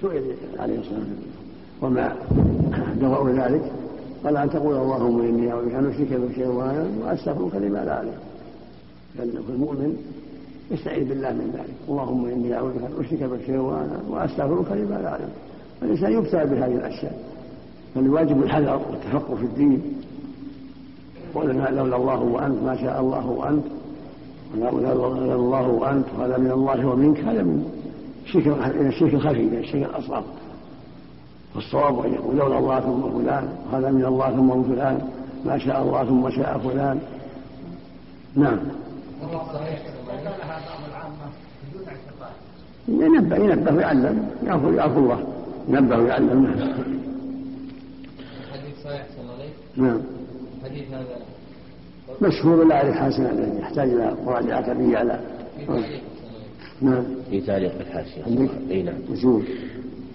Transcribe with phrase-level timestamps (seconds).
[0.00, 0.22] سئل
[0.58, 1.16] عليه الصلاة والسلام
[1.82, 2.16] وما
[3.00, 3.72] دواء ذلك.
[4.24, 8.14] قال أن تقول اللهم إني أعوذ بك أن أشرك بك شيئا وأستغفرك لما لا أعلم
[9.18, 9.96] لأن المؤمن
[10.70, 11.74] يستعيذ بالله من ذلك.
[11.88, 15.28] اللهم إني أعوذ بك أن أشرك بك شيئا وأستغفرك لما لا أعلم
[15.82, 17.18] الإنسان يبتلى بهذه الأشياء.
[17.94, 19.82] فالواجب الحذر والتفقه في الدين.
[21.34, 23.64] قولنا لولا الله وأنت ما شاء الله وأنت.
[24.58, 27.77] لولا الله وأنت هذا من الله ومنك هذا من
[28.28, 30.24] الشرك الخفي من الشرك الأصغر.
[31.54, 35.08] والصواب أن يقول لولا الله ثم فلان وهذا من الله ثم فلان
[35.44, 37.00] ما شاء الله ثم شاء فلان.
[38.36, 38.58] نعم.
[42.88, 45.24] ينبه ينبه ويعلم يعفو يعفو الله.
[45.68, 46.70] ينبه ويعلم نعم.
[48.52, 50.00] حديث صحيح صلى الله عليه نعم.
[50.64, 51.16] حديث هذا.
[52.22, 55.20] مشهور لا حسنا يحتاج إلى مراجعة به على
[56.82, 57.04] نعم.
[57.30, 58.24] في تعليق الحاشية.
[58.70, 58.98] إي نعم.
[59.10, 59.42] مشهور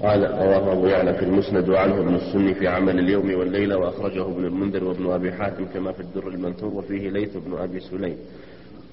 [0.02, 4.46] قال رواه أبو يعلى في المسند وعنه ابن السني في عمل اليوم والليلة وأخرجه ابن
[4.46, 8.18] المنذر وابن أبي حاتم كما في الدر المنثور وفيه ليث بن أبي سليم.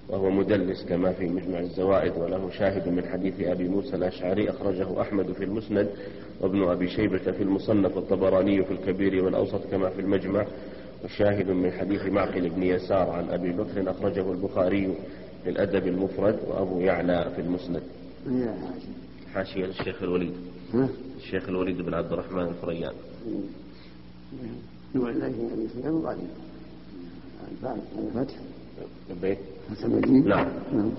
[0.08, 5.32] وهو مدلس كما في مجمع الزوائد وله شاهد من حديث أبي موسى الأشعري أخرجه أحمد
[5.32, 5.88] في المسند
[6.40, 10.46] وابن أبي شيبة في المصنف والطبراني في الكبير والأوسط كما في المجمع
[11.04, 14.94] وشاهد من حديث معقل بن يسار عن أبي بكر أخرجه البخاري
[15.44, 17.82] في الأدب المفرد وأبو يعلى في المسند.
[19.34, 20.32] حاشية الشيخ الوليد.
[21.16, 22.92] الشيخ الوليد بن عبد الرحمن الفريان.
[27.98, 28.34] الفتح.
[29.10, 29.38] البيت.
[30.28, 30.48] نعم.
[30.72, 30.90] نعم.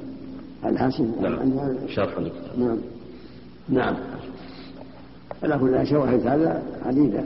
[0.66, 1.03] الحاشية.
[1.22, 1.88] نعم.
[1.88, 2.78] شرح الكتاب نعم.
[3.69, 3.95] نعم.
[5.44, 7.23] على كل شواهد هذا عديدة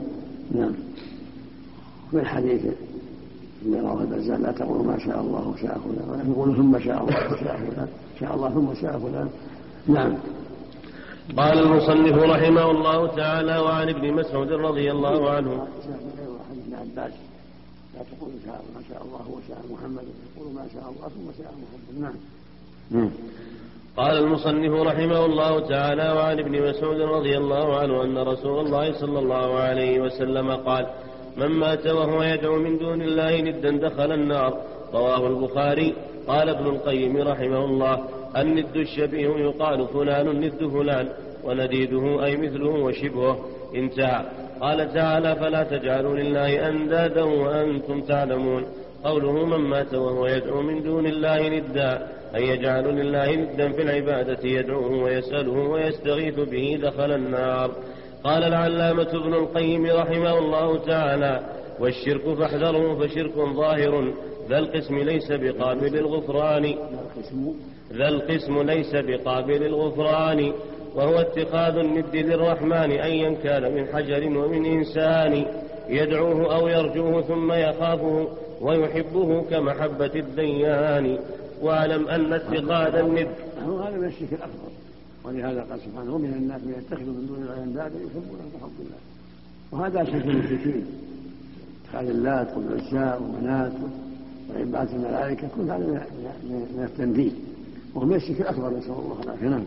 [0.52, 0.72] نعم.
[2.10, 2.20] في
[3.66, 7.32] اللي رواه البزار لا تقولوا ما شاء الله وشاء فلان ولكن قولوا ثم شاء الله
[7.32, 7.88] وشاء فلان
[8.20, 9.28] شاء الله ثم شاء فلان.
[9.86, 10.14] نعم.
[11.36, 15.52] قال المصنف رحمه الله تعالى وعن ابن مسعود رضي الله عنه.
[16.50, 17.12] ابن عباس
[17.94, 18.38] لا تقولوا
[18.74, 22.02] ما شاء الله وشاء محمد تقولوا ما شاء الله ثم شاء محمد.
[22.02, 22.16] نعم.
[22.90, 23.10] نعم.
[23.96, 29.18] قال المصنف رحمه الله تعالى وعن ابن مسعود رضي الله عنه أن رسول الله صلى
[29.18, 30.86] الله عليه وسلم قال
[31.36, 34.60] من مات وهو يدعو من دون الله ندا دخل النار.
[34.94, 35.94] رواه البخاري.
[36.28, 41.08] قال ابن القيم رحمه الله الند الشبيه يقال فلان ند فلان
[41.44, 43.36] ونديده أي مثله وشبهه.
[43.74, 44.24] انتهى
[44.60, 48.66] قال تعالى فلا تجعلوا لله أندادا وأنتم تعلمون.
[49.04, 54.48] قوله من مات وهو يدعو من دون الله ندا أن يجعل لله ندا في العبادة
[54.48, 57.70] يدعوه ويسأله ويستغيث به دخل النار.
[58.24, 61.40] قال العلامة ابن القيم رحمه الله تعالى
[61.80, 64.12] والشرك فاحذره فشرك ظاهر
[64.48, 66.74] ذا القسم ليس بقابل الغفران.
[67.92, 70.52] ذا القسم ليس بقابل الغفران.
[70.94, 75.46] وهو اتخاذ الند للرحمن أيا كان من حجر ومن إنسان.
[75.88, 78.28] يدعوه أو يرجوه ثم يخافه
[78.60, 81.18] ويحبه كمحبة الديان.
[81.62, 83.28] واعلم أن اتخاذ الند
[83.58, 84.65] هذا من الشرك الأكبر.
[85.26, 89.00] ولهذا قال سبحانه ومن الناس من يتخذ من دون الله أندادا يحبونهم كحب الله.
[89.72, 90.86] وهذا شرك المشركين.
[91.84, 93.72] اتخاذ اللات والعزى ومنات
[94.50, 96.06] وعبادة الملائكة كل هذا
[96.76, 97.30] من التنبيه
[97.94, 99.48] وهو من الشرك الأكبر نسأل الله العافية.
[99.48, 99.64] نعم.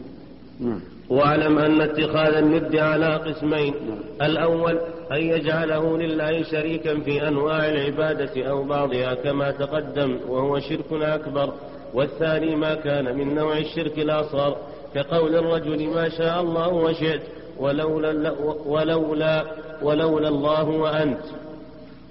[0.59, 0.79] نعم.
[1.09, 3.73] واعلم أن اتخاذ الند على قسمين.
[4.21, 4.79] الأول
[5.11, 11.53] أن يجعله لله شريكا في أنواع العبادة أو بعضها كما تقدم وهو شرك أكبر.
[11.93, 14.57] والثاني ما كان من نوع الشرك الأصغر.
[14.95, 17.22] كقول الرجل ما شاء الله وشئت
[17.57, 18.33] ولولا,
[18.66, 19.45] ولولا,
[19.81, 21.22] ولولا الله وأنت.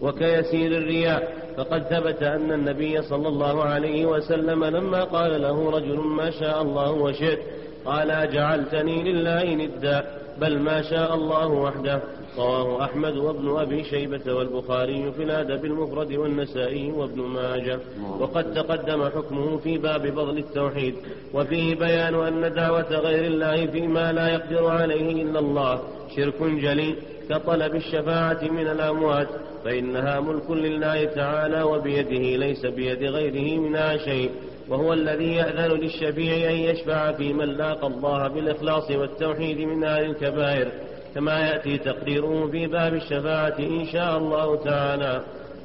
[0.00, 6.30] وكيسير الرياء فقد ثبت أن النبي صلى الله عليه وسلم لما قال له رجل ما
[6.30, 7.38] شاء الله وشئت
[7.84, 10.04] قال أجعلتني لله ندا.
[10.40, 12.00] بل ما شاء الله وحده.
[12.38, 17.78] رواه أحمد وابن أبي شيبة والبخاري في الأدب المفرد والنسائي وابن ماجه.
[18.20, 20.94] وقد تقدم حكمه في باب بغل التوحيد.
[21.34, 25.80] وفيه بيان أن دعوة غير الله فيما لا يقدر عليه إلا الله
[26.16, 26.94] شرك جلي
[27.30, 29.28] كطلب الشفاعة من الأموات
[29.64, 34.30] فإنها ملك لله تعالى وبيده ليس بيد غيره منها شيء.
[34.70, 40.68] وهو الذي يأذن للشفيع أن يشفع في من لاقى الله بالإخلاص والتوحيد من أهل الكبائر
[41.14, 45.22] كما يأتي تقريره في باب الشفاعة إن شاء الله تعالى.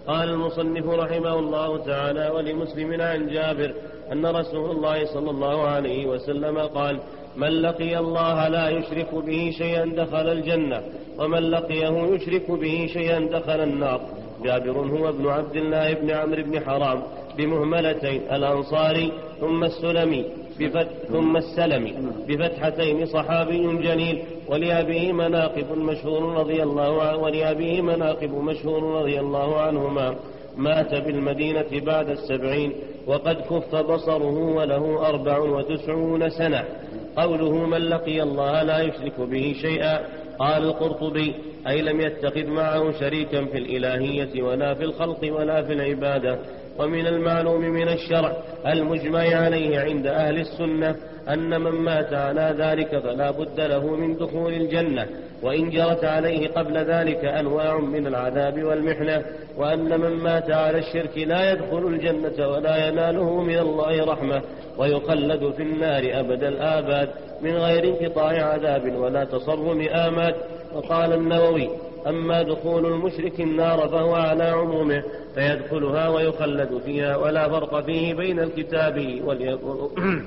[0.08, 3.74] قال المصنف رحمه الله تعالى ولمسلم عن جابر
[4.12, 7.00] أن رسول الله صلى الله عليه وسلم قال
[7.38, 10.82] من لقي الله لا يشرك به شيئا دخل الجنة
[11.20, 14.02] ومن لقيه يشرك به شيئا دخل النار.
[14.44, 17.04] جابر هو ابن عبد الله بن عمرو بن حرام.
[17.38, 20.26] بمهملتين الأنصاري ثم السلمي
[20.60, 21.94] بفتح ثم السلمي
[22.28, 30.16] بفتحتين صحابي جليل ولأبيه مناقب مشهور رضي الله عنه ولأبيه مناقب مشهور رضي الله عنهما.
[30.58, 32.74] مات بالمدينة بعد السبعين
[33.08, 36.64] وقد كف بصره وله أربع وتسعون سنة.
[37.18, 40.00] قوله من لقي الله لا يشرك به شيئا
[40.40, 41.36] قال القرطبي
[41.68, 46.40] أي لم يتخذ معه شريكا في الإلهية ولا في الخلق ولا في العبادة.
[46.80, 48.38] ومن المعلوم من الشرع
[48.68, 50.96] المجمع عليه عند أهل السنة
[51.30, 55.08] أن من مات على ذلك فلا بد له من دخول الجنة
[55.44, 59.26] وإن جرت عليه قبل ذلك أنواع من العذاب والمحنة
[59.58, 64.42] وأن من مات على الشرك لا يدخل الجنة ولا يناله من الله رحمة
[64.78, 67.10] ويخلد في النار أبد الآباد
[67.42, 70.36] من غير انقطاع عذاب ولا تصرم آماد
[70.76, 71.70] وقال النووي
[72.08, 75.04] أما دخول المشرك النار فهو على عمومه
[75.36, 79.22] فيدخلها ويخلد فيها ولا فرق فيه بين الكتاب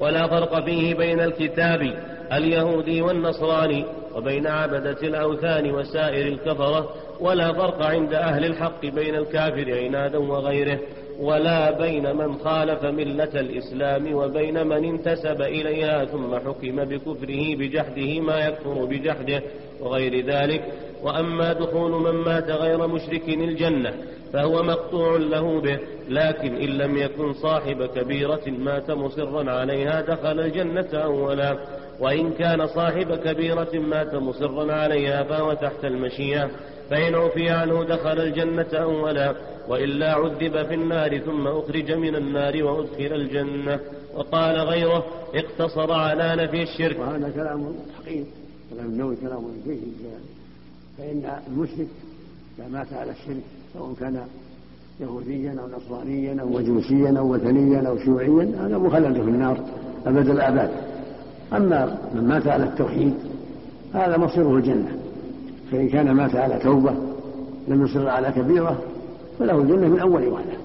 [0.00, 1.94] ولا فرق فيه بين الكتاب
[2.32, 3.84] اليهودي والنصراني
[4.16, 10.78] وبين عبدة الأوثان وسائر الكفرة ولا فرق عند أهل الحق بين الكافر عنادا وغيره.
[11.20, 18.46] ولا بين من خالف ملة الإسلام وبين من انتسب إليها ثم حكم بكفره بجحده ما
[18.46, 19.42] يكفر بجحده
[19.80, 20.64] وغير ذلك.
[21.02, 23.92] وأما دخول من مات غير مشرك الجنة
[24.32, 25.78] فهو مقطوع له به
[26.08, 31.58] لكن إن لم يكن صاحب كبيرة مات مصرا عليها دخل الجنة أولا.
[32.00, 36.50] وإن كان صاحب كبيرة مات مصرا عليها فهو تحت المشيئة.
[36.90, 39.34] فإن عفي عنه دخل الجنة أولا
[39.68, 43.80] وإلا عذب في النار ثم أخرج من النار وأدخل الجنة.
[44.14, 45.04] وقال غيره
[45.34, 46.98] اقتصر على نفي الشرك.
[46.98, 48.24] وهذا كلام حقيقي
[48.70, 49.94] كلام النووي كلام جيد
[50.98, 51.88] فإن المشرك
[52.58, 53.42] إذا مات على الشرك
[53.74, 54.20] سواء كان
[55.00, 59.60] يهوديا أو نصرانيا أو مجوسيا أو وثنيا أو شيوعيا هذا مخلد في النار
[60.06, 60.70] أبد الآباد.
[61.52, 63.14] أما من مات على التوحيد
[63.94, 64.99] هذا مصيره الجنة.
[65.72, 66.94] فإن كان مات على توبة
[67.68, 68.78] لم يصر على كبيرة
[69.38, 70.56] فله الجنة من أول وهلة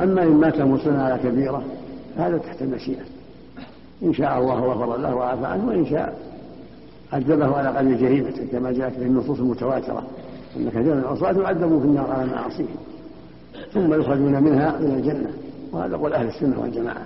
[0.00, 1.62] أما إن مات مصرا على كبيرة
[2.16, 3.02] فهذا تحت المشيئة.
[4.02, 6.18] إن شاء الله غفر له وعفى عنه وإن شاء
[7.12, 10.02] عذبه على قدر جريمته كما جاءت في النصوص المتواترة
[10.56, 12.76] أن كثيرا من العصاة يعذبوا في النار على معاصيهم
[13.72, 15.30] ثم يخرجون منها إلى الجنة.
[15.72, 17.02] وهذا قول أهل السنة والجماعة.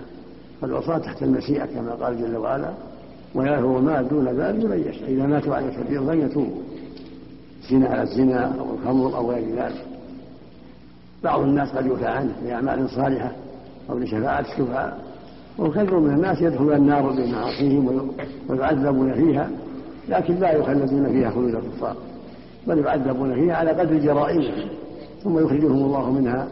[0.61, 2.70] فالعصاة تحت المشيئة كما قال جل وعلا
[3.34, 5.11] ويغفر ما دون ذلك لمن يشاء.
[5.11, 6.62] إذا ماتوا على كبير فليتوبوا.
[7.70, 9.85] زنا على الزنا أو الخمر أو غير ذلك.
[11.25, 13.32] بعض الناس قد يعفى عنه لأعمال صالحة
[13.91, 14.99] أو لشفاعة الشفعاء
[15.59, 18.11] وكثير من الناس يدخلون النار بمعاصيهم
[18.49, 19.50] ويعذبون فيها
[20.09, 21.97] لكن لا يخلدون فيها خلود الكفار
[22.67, 24.69] بل يعذبون فيها على قدر جرائمهم
[25.25, 26.49] ثم يخرجهم الله منها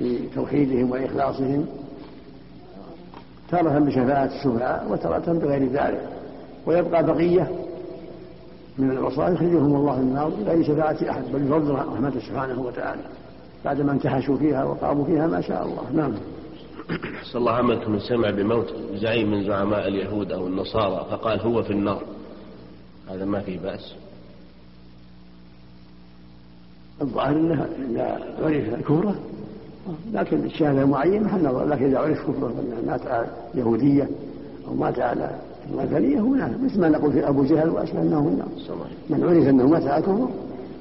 [0.00, 1.66] بتوحيدهم وإخلاصهم
[3.50, 6.08] تارة بشفاعة الشفعاء وتارة بغير ذلك
[6.66, 7.50] ويبقى بقية
[8.80, 13.02] من العصاة يخرجهم الله من النار بغير شفاعة أحد بل بفضل رحمته سبحانه وتعالى.
[13.64, 15.82] بعدما انتحشوا فيها وقاموا فيها ما شاء الله.
[15.92, 16.12] نعم.
[17.32, 21.70] صلى الله عملكم من سمع بموت زعيم من زعماء اليهود أو النصارى فقال هو في
[21.70, 22.02] النار.
[23.10, 23.94] هذا ما في بأس.
[27.02, 29.14] الظاهر انه إذا عرف كفره
[30.12, 32.54] لكن الشهاده معين محل نظر لكن إذا عرف كفرة
[32.86, 34.08] مات على يهودية
[34.68, 35.38] أو مات على
[35.70, 36.64] الوثنيه هو نعم.
[36.64, 38.48] مثل ما نقول في أبو جهل واشبه انه النار
[39.10, 40.28] من عرف أنه مات على كفر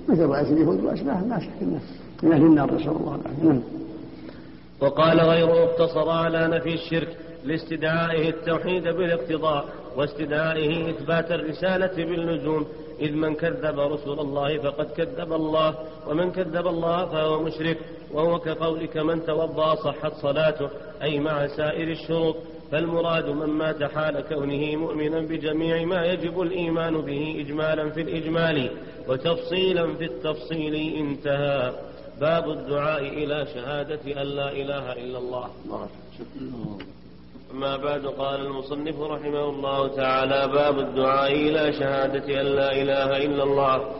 [0.09, 1.49] مثل رأس اليهود واشباه لا شك
[2.23, 3.43] من أهل النار نسأل الله العافية.
[3.43, 3.61] نعم.
[4.81, 9.65] وقال غيره اقتصر على نفي الشرك لاستدعائه التوحيد بالاقتضاء
[9.97, 12.65] واستدعائه إثبات الرسالة باللزوم
[12.99, 15.75] إذ من كذب رسول الله فقد كذب الله
[16.09, 17.77] ومن كذب الله فهو مشرك.
[18.13, 20.69] وهو كقولك من توضأ صحت صلاته
[21.01, 22.35] أي مع سائر الشروط.
[22.71, 28.71] فالمراد من مات حال كونه مؤمنا بجميع ما يجب الإيمان به إجمالا في الإجمال
[29.07, 31.73] وتفصيلا في التفصيل انتهى.
[32.21, 35.49] باب الدعاء إلى شهادة أن لا إله إلا الله.
[37.53, 43.43] أما بعد قال المصنف رحمه الله تعالى باب الدعاء إلى شهادة أن لا إله إلا
[43.43, 43.91] الله.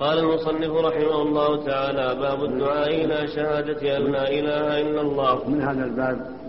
[0.00, 5.48] قال المصنف رحمه الله تعالى باب الدعاء إلى شهادة أن لا إله إلا الله.
[5.48, 6.41] من هذا الباب؟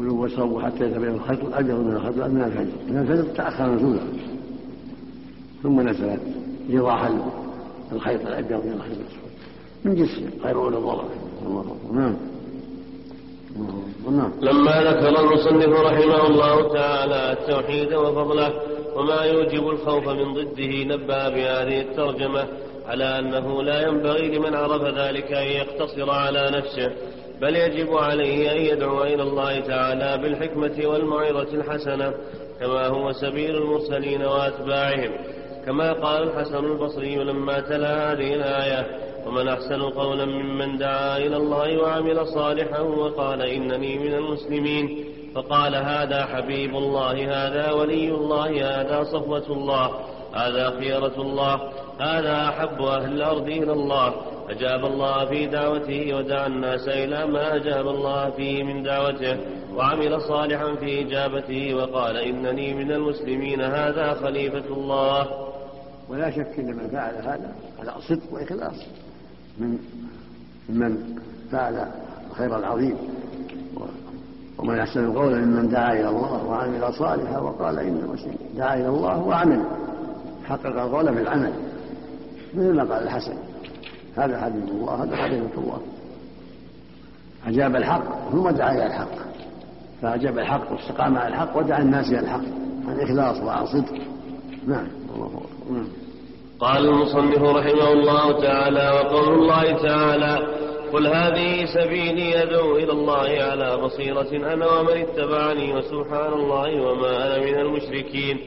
[0.00, 2.66] كلوا واشربوا حتى يتبين الخيط الأبيض من الخيط من الفجر.
[2.88, 4.02] من الفجر تأخر نزوله
[5.62, 6.20] ثم نزلت
[6.70, 7.10] إيضاح
[7.92, 9.30] الخيط الأبيض من الخيط الأسود.
[9.84, 11.04] من جسم غير أولى الضرر
[11.92, 12.16] نعم.
[14.40, 18.52] لما ذكر المصنف رحمه الله تعالى التوحيد وفضله
[18.96, 22.46] وما يوجب الخوف من ضده نبه بهذه الترجمة
[22.88, 26.92] على أنه لا ينبغي لمن عرف ذلك أن يقتصر على نفسه.
[27.40, 32.14] بل يجب عليه أن يدعو إلى الله تعالى بالحكمة والموعظة الحسنة
[32.60, 35.10] كما هو سبيل المرسلين وأتباعهم.
[35.66, 38.86] كما قال الحسن البصري لما تلا هذه الآية
[39.26, 45.04] ومن أحسن قولا ممن دعا إلى الله وعمل صالحا وقال إنني من المسلمين
[45.34, 49.90] فقال هذا حبيب الله هذا ولي الله هذا صفوة الله
[50.34, 51.60] هذا خيرة الله
[52.00, 54.14] هذا أحب أهل الأرض إلى الله.
[54.50, 59.36] أجاب الله في دعوته ودعا الناس إلى ما أجاب الله فيه من دعوته
[59.74, 65.28] وعمل صالحا في إجابته وقال إنني من المسلمين هذا خليفة الله.
[66.08, 68.86] ولا شك أن من فعل هذا على صدق وإخلاص
[69.58, 69.78] من
[70.68, 71.16] من
[71.52, 71.86] فعل
[72.30, 72.96] الخير العظيم.
[74.58, 79.18] ومن أحسن قولا ممن دعا إلى الله وعمل صالحا وقال إن المسلمين دعا إلى الله
[79.18, 79.64] وعمل
[80.44, 81.52] حقق القول بالعمل
[82.54, 83.49] مثل ما قال الحسن.
[84.20, 85.80] هذا حبيب الله هذا خليفة الله.
[87.46, 88.30] أجاب الحق.
[88.30, 89.14] ثم دعا إلى الحق.
[90.02, 92.44] فأجاب الحق واستقام على الحق ودعا الناس إلى الحق.
[92.88, 93.92] عن إخلاص وعن صدق
[94.66, 94.86] نعم.
[95.14, 95.88] الله نعم.
[96.60, 100.38] قال المصنف رحمه الله تعالى وقول الله تعالى
[100.92, 107.38] قل هذه سبيلي أدعو إلى الله على بصيرة أنا ومن اتبعني وسبحان الله وما أنا
[107.44, 108.38] من المشركين.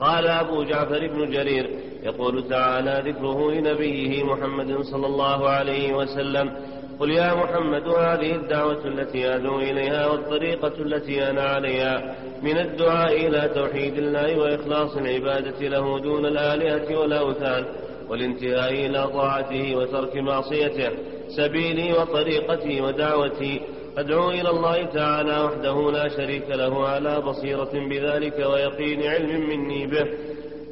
[0.00, 1.70] قال أبو جعفر بن جرير
[2.02, 6.52] يقول تعالى ذكره لنبيه محمد صلى الله عليه وسلم
[7.00, 13.50] قل يا محمد هذه الدعوة التي أدعو إليها والطريقة التي أنا عليها من الدعاء إلى
[13.54, 17.64] توحيد الله وإخلاص العبادة له دون الآلهة والأوثان
[18.08, 20.90] والانتهاء إلى طاعته وترك معصيته
[21.36, 23.60] سبيلي وطريقتي ودعوتي
[23.98, 30.06] أدعو إلى الله تعالى وحده لا شريك له على بصيرة بذلك ويقين علم مني به.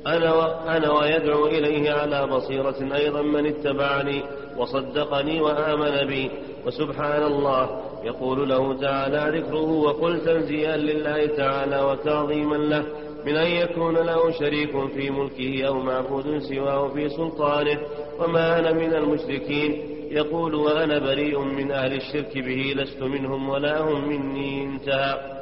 [0.07, 0.43] أنا, و...
[0.69, 4.23] أنا ويدعو إليه على بصيرة أيضا من اتبعني
[4.57, 6.31] وصدقني وآمن بي.
[6.67, 7.83] وسبحان الله.
[8.05, 12.85] يقول له تعالى ذكره وقل تنزيها لله تعالى وتعظيما له.
[13.27, 17.79] من أن يكون له شريك في ملكه أو معبود سواه في سلطانه.
[18.19, 19.96] وما أنا من المشركين.
[20.11, 25.37] يقول وأنا بريء من أهل الشرك به لست منهم ولا هم مني انتهى.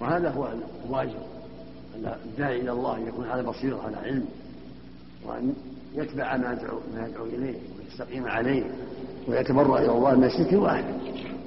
[0.00, 0.48] وهذا هو
[0.86, 1.18] الواجب
[1.96, 4.24] أن الداعي إلى الله يكون على بصيرة على علم
[5.26, 5.54] وأن
[5.94, 8.64] يتبع ما يدعو ما يدعو إليه ويستقيم عليه
[9.28, 10.84] ويتبرأ إلى الله من الشرك واحد.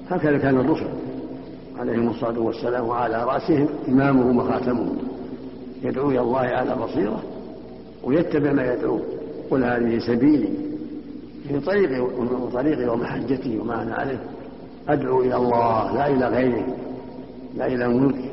[0.10, 0.90] هكذا كان الرسل
[1.78, 4.98] عليهم الصلاة والسلام وعلى رأسهم إمامهم وخاتمهم.
[5.84, 7.24] يدعو إلى الله على بصيرة
[8.04, 9.00] ويتبع ما يدعو.
[9.52, 10.65] قل هذه سبيلي.
[11.48, 14.20] في طريقي وطريقي ومحجتي وما أنا عليه.
[14.90, 16.66] أدعو إلى الله لا إلى غيره
[17.56, 18.32] لا إلى ملك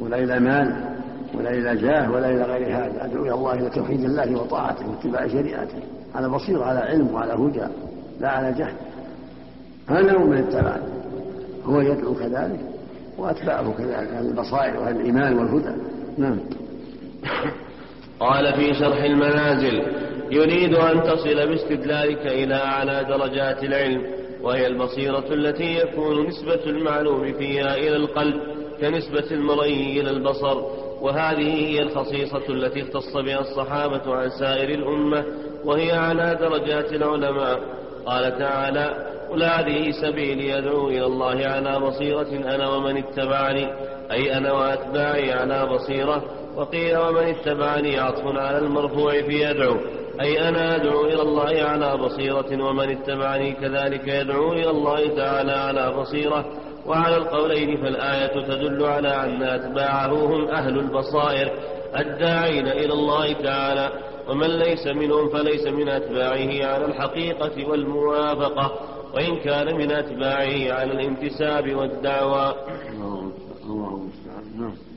[0.00, 0.92] ولا إلى مال
[1.34, 3.04] ولا إلى جاه ولا إلى غير هذا.
[3.04, 5.82] أدعو إلى الله إلى توحيد الله وطاعته واتباع شريعته
[6.14, 7.72] على بصيرة على علم وعلى هدى
[8.20, 8.74] لا على جهل.
[9.90, 10.84] هو من اتبعني
[11.64, 12.60] هو يدعو كذلك
[13.18, 15.72] وأتباعه كذلك أهل البصائر وأهل الإيمان والهدى.
[16.18, 16.38] نعم.
[18.22, 19.82] قال في شرح المنازل
[20.30, 24.06] يريد أن تصل باستدلالك إلى أعلى درجات العلم
[24.42, 28.40] وهي البصيرة التي يكون نسبة المعلوم فيها إلى القلب
[28.80, 30.62] كنسبة المرئي إلى البصر
[31.00, 35.24] وهذه هي الخصيصة التي اختص بها الصحابة عن سائر الأمة
[35.64, 37.60] وهي على درجات العلماء.
[38.06, 43.68] قال تعالى قل هذه سبيلي أدعو إلى الله على بصيرة أنا ومن اتبعني
[44.10, 46.24] أي أنا وأتباعي على بصيرة
[46.56, 49.76] وقيل ومن اتبعني عطف على المرفوع في يدعو.
[50.20, 55.92] أي أنا أدعو إلى الله على بصيرة ومن اتبعني كذلك يدعو إلى الله تعالى على
[56.00, 56.44] بصيرة.
[56.86, 61.52] وعلى القولين فالآية تدل على أن أتباعه هم أهل البصائر
[61.98, 63.92] الداعين إلى الله تعالى.
[64.28, 68.72] ومن ليس منهم فليس من أتباعه على الحقيقة والموافقة.
[69.14, 72.54] وإن كان من أتباعه على الانتساب والدعوى.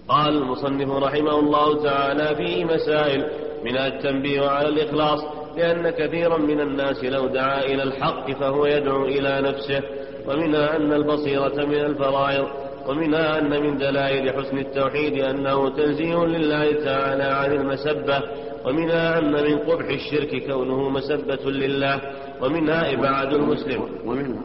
[0.07, 3.25] قال المصنف رحمه الله تعالى فيه مسائل
[3.65, 5.19] من التنبيه على الإخلاص
[5.57, 9.81] لأن كثيرا من الناس لو دعا إلى الحق فهو يدعو إلى نفسه
[10.27, 12.47] ومنها أن البصيرة من الفرائض
[12.87, 18.23] ومنها أن من دلائل حسن التوحيد أنه تنزيه لله تعالى عن المسبة
[18.65, 22.01] ومنها أن من قبح الشرك كونه مسبة لله
[22.41, 23.81] ومنها إبعاد المسلم.
[24.05, 24.43] ومنها.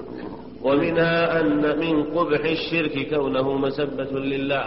[0.63, 4.67] ومنها أن من قبح الشرك كونه مسبة لله.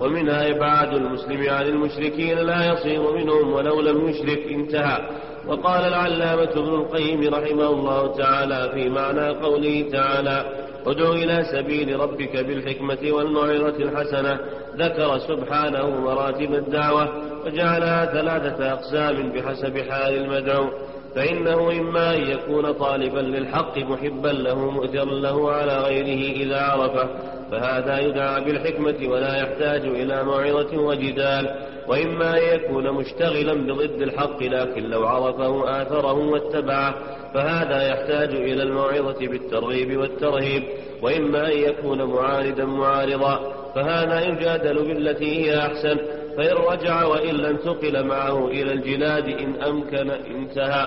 [0.00, 4.98] ومنها إبعاد المسلم عن المشركين لا يصير منهم ولو لم يشرك انتهى.
[5.46, 10.44] وقال العلامة ابن القيم رحمه الله تعالى في معنى قوله تعالى
[10.86, 14.38] ادع إلى سبيل ربك بالحكمة والموعظة الحسنة
[14.76, 17.08] ذكر سبحانه مراتب الدعوة
[17.46, 20.68] وجعلها ثلاثة أقسام بحسب حال المدعو.
[21.14, 27.08] فإنه إما أن يكون طالبا للحق محبا له مؤثرا له على غيره إذا عرفه
[27.50, 31.56] فهذا يدعى بالحكمة ولا يحتاج إلى موعظة وجدال.
[31.88, 36.94] وإما أن يكون مشتغلا بضد الحق لكن لو عرفه آثره واتبعه
[37.34, 40.62] فهذا يحتاج إلى الموعظة بالترغيب والترهيب.
[41.02, 45.98] وإما أن يكون معارضا معارضا فهذا يجادل بالتي هي أحسن.
[46.36, 50.86] فإن رجع وإلا انتقل معه إلى الجلاد إن أمكن انتهى.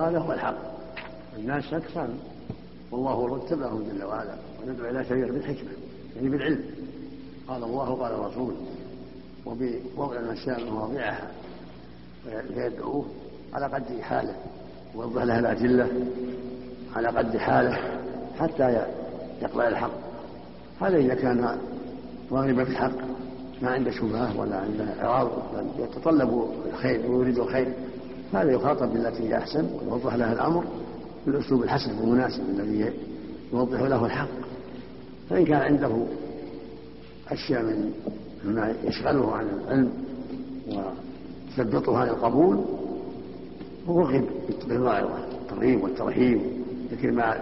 [0.00, 0.56] هذا هو الحق.
[1.38, 2.08] الناس أكثر.
[2.90, 4.34] والله رتبهم جل وعلا.
[4.62, 5.70] وندعو إلى سبيل بالحكمة
[6.16, 6.64] يعني بالعلم.
[7.48, 8.54] قال الله قال الرسول
[9.46, 11.30] وبوضع المسائل مواضعها
[12.24, 13.06] فيدعوه
[13.52, 14.36] على قد حاله.
[14.94, 15.88] ويوضح له الأدلة
[16.96, 17.78] على قد حاله
[18.38, 18.86] حتى
[19.42, 19.92] يقبل الحق.
[20.80, 21.58] هذا إذا كان
[22.32, 22.92] راغبا في الحق.
[23.62, 27.72] ما عنده شبهة ولا عنده إعراض بل يتطلب الخير ويريد الخير.
[28.32, 30.64] هذا يخاطب بالتي هي أحسن ويوضح له الأمر
[31.26, 32.92] بالأسلوب الحسن المناسب الذي
[33.52, 34.28] يوضح له الحق.
[35.30, 36.06] فإن كان عنده
[37.30, 37.92] أشياء من
[38.44, 39.92] مما يشغله عن العلم
[40.68, 42.64] ويثبطه عن القبول
[43.86, 44.24] ورغب
[44.68, 46.40] بالموعظة الترغيب والترهيب.
[46.92, 47.36] ذكر ما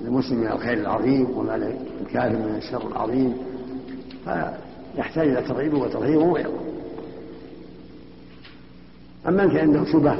[0.00, 3.36] للمسلم من الخير العظيم وما للكافر من الشر العظيم.
[4.96, 6.60] فيحتاج إلى ترغيب وترهيب وموعظة
[9.28, 10.18] أما إن كان عنده شبه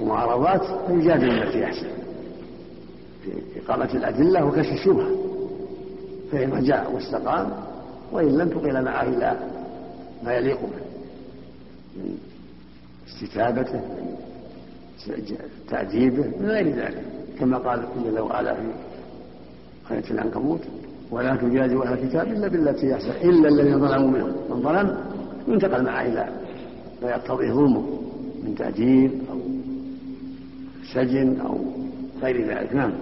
[0.00, 1.88] ومعارضات فيجادل التي أحسن.
[3.24, 5.10] في إقامة الأدلة وكشف الشبهة.
[6.32, 7.52] فإن رجع واستقام
[8.12, 9.36] وإن لم تقل معه إلى
[10.24, 10.80] ما يليق به.
[11.96, 12.18] من
[13.08, 13.80] استتابته
[15.08, 15.36] من
[15.68, 17.04] تأديبه من غير ذلك.
[17.38, 20.60] كما قال جل وعلا في آية العنكبوت
[21.10, 24.32] ولا تجادلوا أهل الكتاب إلا بالتي أحسن إلا الذين ظلموا منهم.
[24.50, 24.96] من ظلم
[25.48, 26.28] ينتقل معه إلى
[27.02, 28.00] ما يقتضي ظلمه
[28.44, 29.38] من تأديب أو
[30.94, 31.58] سجن أو
[32.22, 32.74] غير ذلك.
[32.74, 32.92] نعم.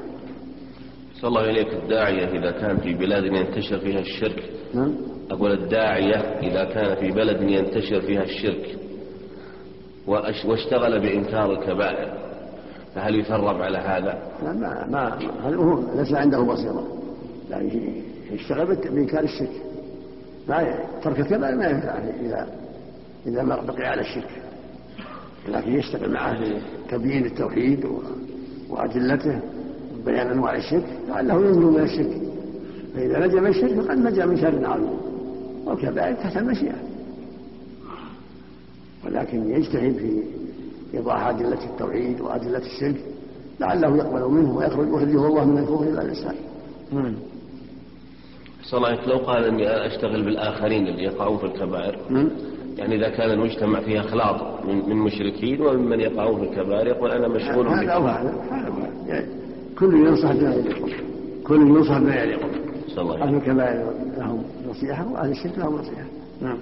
[1.14, 4.50] صلى الله إليك الداعية إذا كان في بلاد ينتشر فيها الشرك.
[4.74, 4.94] نعم.
[5.30, 8.78] أقول الداعية إذا كان في بلد ينتشر فيها الشرك.
[10.46, 12.18] واشتغل بإنكار الكبائر.
[12.94, 16.86] فهل يثرب على هذا؟ لا ما ما هل هو ليس عنده بصيرة.
[17.50, 17.58] لا
[18.32, 19.62] يشتغل بإنكار الشرك.
[20.48, 22.46] ما ترك الكبائر ما ينفع إذا
[23.26, 24.30] إذا ما بقي على الشرك.
[25.48, 26.38] لكن يشتغل معه
[26.86, 27.86] بتبيين التوحيد
[28.70, 29.40] وأدلته
[30.00, 32.20] وبيان أنواع الشرك لعله ينجو من الشرك.
[32.94, 34.98] فإذا نجا من الشرك فقد نجا من شر عظيم.
[35.66, 36.78] والكبائر تحت المشيئة.
[39.06, 40.22] ولكن يجتهد في
[40.94, 43.04] إيضاح أدلة التوحيد وأدلة الشرك
[43.60, 46.34] لعله يقبل منه ويخرج يخرجه الله من الكفر إلى الإسلام.
[48.70, 51.98] صلى لو قال إني أشتغل بالآخرين اللي يقعون في الكبائر.
[52.78, 57.28] يعني إذا كان المجتمع فيه أخلاط من, من مشركين وممن يقعون في الكبائر يقول أنا
[57.28, 59.26] مشغول هذا هذا
[59.78, 60.78] كل ينصح بما يليق
[61.46, 62.40] كل ينصح بما يليق
[62.98, 66.06] أهل الكبائر لهم نصيحة وأهل الشرك لهم نصيحة.
[66.40, 66.58] نعم.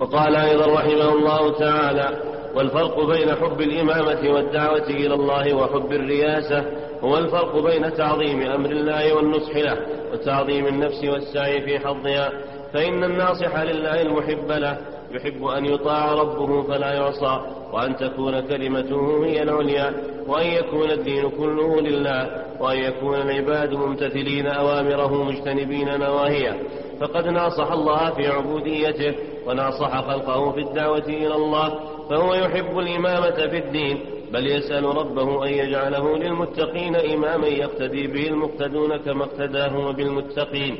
[0.00, 2.20] وقال أيضا رحمه الله تعالى
[2.56, 6.64] والفرق بين حب الإمامة والدعوة إلى الله وحب الرياسة
[7.04, 9.76] هو الفرق بين تعظيم أمر الله والنصح له
[10.12, 12.32] وتعظيم النفس والسعي في حظها
[12.72, 14.78] فإن الناصح لله المحب له
[15.10, 17.40] يحب أن يطاع ربه فلا يعصى
[17.72, 19.94] وأن تكون كلمته هي العليا
[20.26, 26.56] وأن يكون الدين كله لله وأن يكون العباد ممتثلين أوامره مجتنبين نواهيه.
[27.00, 29.14] فقد ناصح الله في عبوديته
[29.46, 34.00] وناصح خلقه في الدعوة إلى الله فهو يحب الإمامة في الدين
[34.32, 40.76] بل يسأل ربه أن يجعله للمتقين إماما يقتدي به المقتدون كما اقتداه بالمتقين.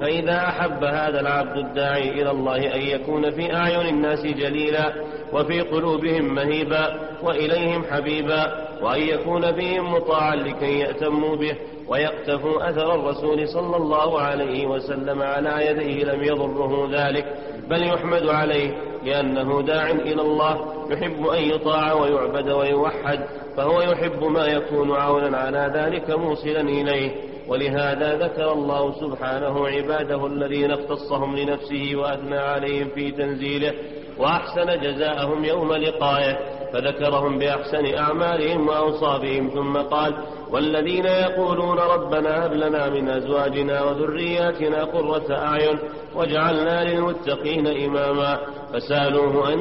[0.00, 4.92] فإذا أحب هذا العبد الداعي إلى الله أن يكون في أعين الناس جليلا
[5.32, 11.56] وفي قلوبهم مهيبا وإليهم حبيبا وأن يكون بهم مطاعا لكي يأتموا به
[11.88, 17.26] ويقتفوا أثر الرسول صلى الله عليه وسلم على يديه لم يضره ذلك.
[17.70, 18.70] بل يحمد عليه
[19.04, 23.20] لأنه داع إلى الله يحب أن يطاع ويعبد ويوحد
[23.56, 27.10] فهو يحب ما يكون عونا على ذلك موصلا إليه.
[27.48, 33.72] ولهذا ذكر الله سبحانه عباده الذين اختصهم لنفسه وأثنى عليهم في تنزيله
[34.18, 36.38] وأحسن جزاءهم يوم لقائه
[36.72, 40.14] فذكرهم بأحسن أعمالهم وأوصافهم ثم قال
[40.54, 45.78] والذين يقولون ربنا هب لنا من أزواجنا وذرياتنا قرة أعين
[46.14, 48.40] واجعلنا للمتقين إماما.
[48.72, 49.58] فسألوه أن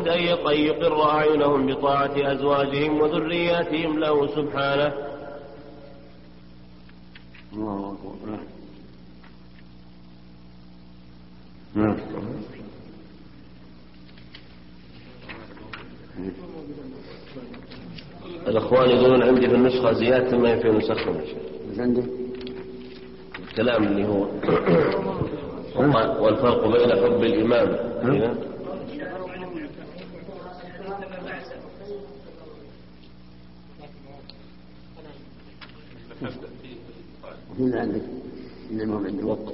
[0.54, 4.94] يقر أعينهم بطاعة أزواجهم وذرياتهم له سبحانه.
[7.54, 8.40] الله أكبر.
[11.76, 11.98] نعم.
[18.48, 22.04] الأخوان يقولون عندي في النسخة زيادة ما في نسخهم إيش عندك؟
[23.50, 24.26] الكلام اللي هو
[26.24, 27.78] والفرق بين حب الإمام.
[28.04, 28.34] عندك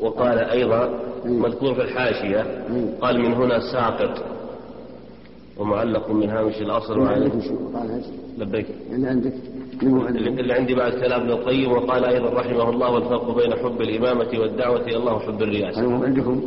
[0.01, 2.65] وقال أيضا مذكور في الحاشية
[3.01, 4.38] قال من هنا ساقط.
[5.59, 7.33] ومعلق من هامش الأصل وعليك
[8.37, 8.67] لبيك.
[8.91, 9.33] اللي عندك؟
[9.83, 14.81] اللي عندي بعد كلام ابن القيم وقال أيضا رحمه الله والفرق بين حب الإمامة والدعوة
[14.81, 16.41] إلى الله وحب الرئاسة عندكم؟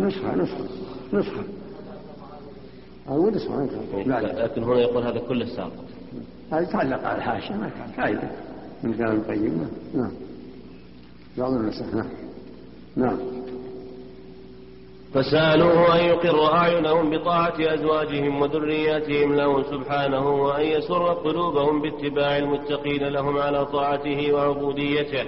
[0.00, 0.64] نسخة نسخة
[1.12, 1.42] نسخة.
[3.08, 3.68] أو نسخة
[4.44, 5.84] لكن هنا يقول هذا كله ساقط.
[6.52, 7.88] هذا تعلق على الحاشية ما كان.
[7.96, 8.30] فائدة.
[8.84, 9.68] من كلام القيم.
[9.94, 10.10] نعم.
[11.38, 12.06] بعض النسخ نعم.
[12.96, 13.37] نعم.
[15.14, 23.38] فسألوه أن يقر أعينهم بطاعة أزواجهم وذرياتهم له سبحانه وأن يسر قلوبهم باتباع المتقين لهم
[23.38, 25.24] على طاعته وعبوديته.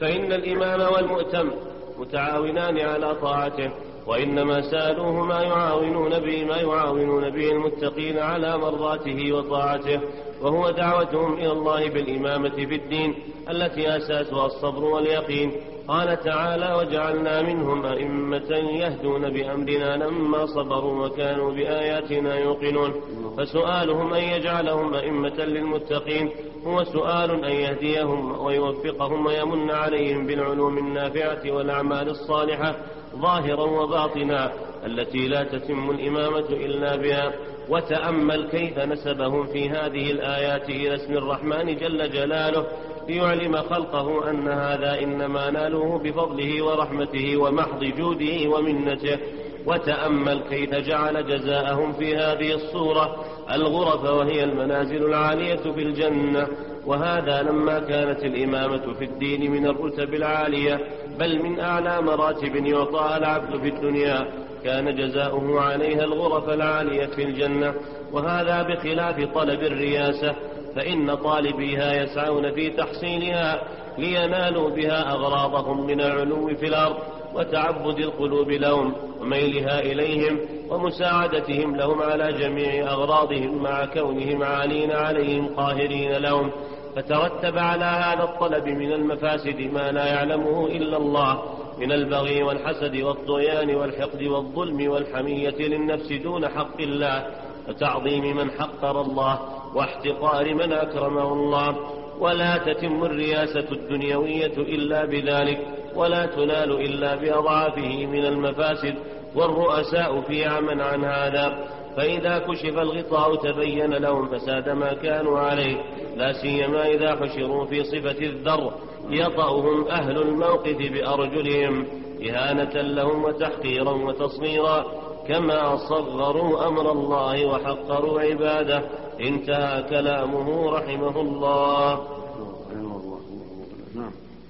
[0.00, 1.50] فإن الإمام والمؤتم
[1.98, 3.70] متعاونان على طاعته.
[4.06, 10.00] وإنما سألوه ما يعاونون به ما يعاونون به المتقين على مرضاته وطاعته
[10.42, 13.14] وهو دعوتهم إلى الله بالإمامة في الدين
[13.50, 15.52] التي أساسها الصبر واليقين.
[15.88, 22.94] قال تعالى وجعلنا منهم أئمة يهدون بأمرنا لما صبروا وكانوا بآياتنا يوقنون.
[23.38, 26.30] فسؤالهم أن يجعلهم أئمة للمتقين
[26.66, 32.76] هو سؤال أن يهديهم ويوفقهم ويمن عليهم بالعلوم النافعة والأعمال الصالحة
[33.20, 34.52] ظاهرا وباطنا
[34.86, 37.32] التي لا تتم الإمامة إلا بها
[37.68, 42.66] وتأمل كيف نسبهم في هذه الآيات إلى اسم الرحمن جل جلاله
[43.08, 49.18] ليعلم خلقه أن هذا إنما نالوه بفضله ورحمته ومحض جوده ومنته
[49.66, 56.48] وتأمل كيف جعل جزاءهم في هذه الصورة الغرف وهي المنازل العالية في الجنة.
[56.86, 60.80] وهذا لما كانت الإمامة في الدين من الرتب العالية
[61.18, 64.26] بل من أعلى مراتب يعطاها العبد في الدنيا
[64.64, 67.74] كان جزاؤه عليها الغرف العالية في الجنة.
[68.12, 70.34] وهذا بخلاف طلب الرياسة
[70.76, 73.62] فإن طالبيها يسعون في تحصيلها
[73.98, 76.96] لينالوا بها أغراضهم من العلو في الأرض
[77.34, 80.38] وتعبد القلوب لهم وميلها إليهم
[80.70, 86.50] ومساعدتهم لهم على جميع أغراضهم مع كونهم عالين عليهم قاهرين لهم.
[86.96, 91.42] فترتب على هذا الطلب من المفاسد ما لا يعلمه إلا الله
[91.78, 97.26] من البغي والحسد والطغيان والحقد والظلم والحمية للنفس دون حق الله
[97.68, 99.40] وتعظيم من حقر الله
[99.74, 101.76] واحتقار من أكرمه الله.
[102.18, 105.58] ولا تتم الرياسة الدنيوية إلا بذلك
[105.94, 108.94] ولا تنال إلا بأضعافه من المفاسد
[109.34, 111.58] والرؤساء في عمى عن هذا.
[111.96, 115.76] فإذا كشف الغطاء تبين لهم فساد ما كانوا عليه
[116.16, 118.72] لا سيما إذا حشروا في صفة الذر
[119.10, 121.86] يطأهم أهل الموقف بأرجلهم
[122.28, 124.84] إهانة لهم وتحقيرا وتصغيرا
[125.28, 128.82] كما صغروا أمر الله وحقروا عباده.
[129.20, 132.00] انتهى كلامه رحمه الله.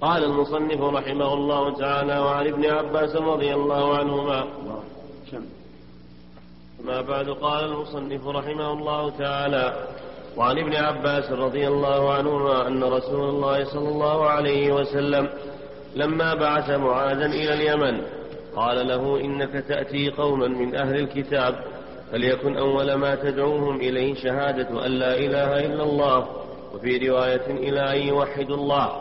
[0.00, 4.44] قال المصنف رحمه الله تعالى وعن ابن عباس رضي الله عنهما
[6.86, 9.86] ما بعد قال المصنف رحمه الله تعالى
[10.36, 15.28] وعن ابن عباس رضي الله عنهما أن رسول الله صلى الله عليه وسلم
[15.96, 18.02] لما بعث معاذا إلى اليمن
[18.56, 21.54] قال له إنك تأتي قوما من أهل الكتاب
[22.12, 26.26] فليكن أول ما تدعوهم إليه شهادة أن لا إله إلا الله
[26.74, 28.92] وفي رواية إلى أن يوحدوا الله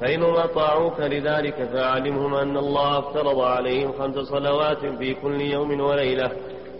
[0.00, 6.30] فإنهم أطاعوك لذلك فأعلمهم أن الله افترض عليهم خمس صلوات في كل يوم وليلة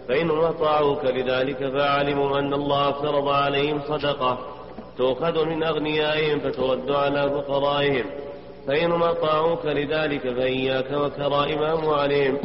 [0.07, 4.37] فإنهم أطاعوك لذلك فأعلموا أن الله افترض عليهم صدقة
[4.97, 8.05] تؤخذ من أغنيائهم فترد على فقرائهم.
[8.67, 12.37] فإنهم أطاعوك لذلك فإياك وكرائم أموالهم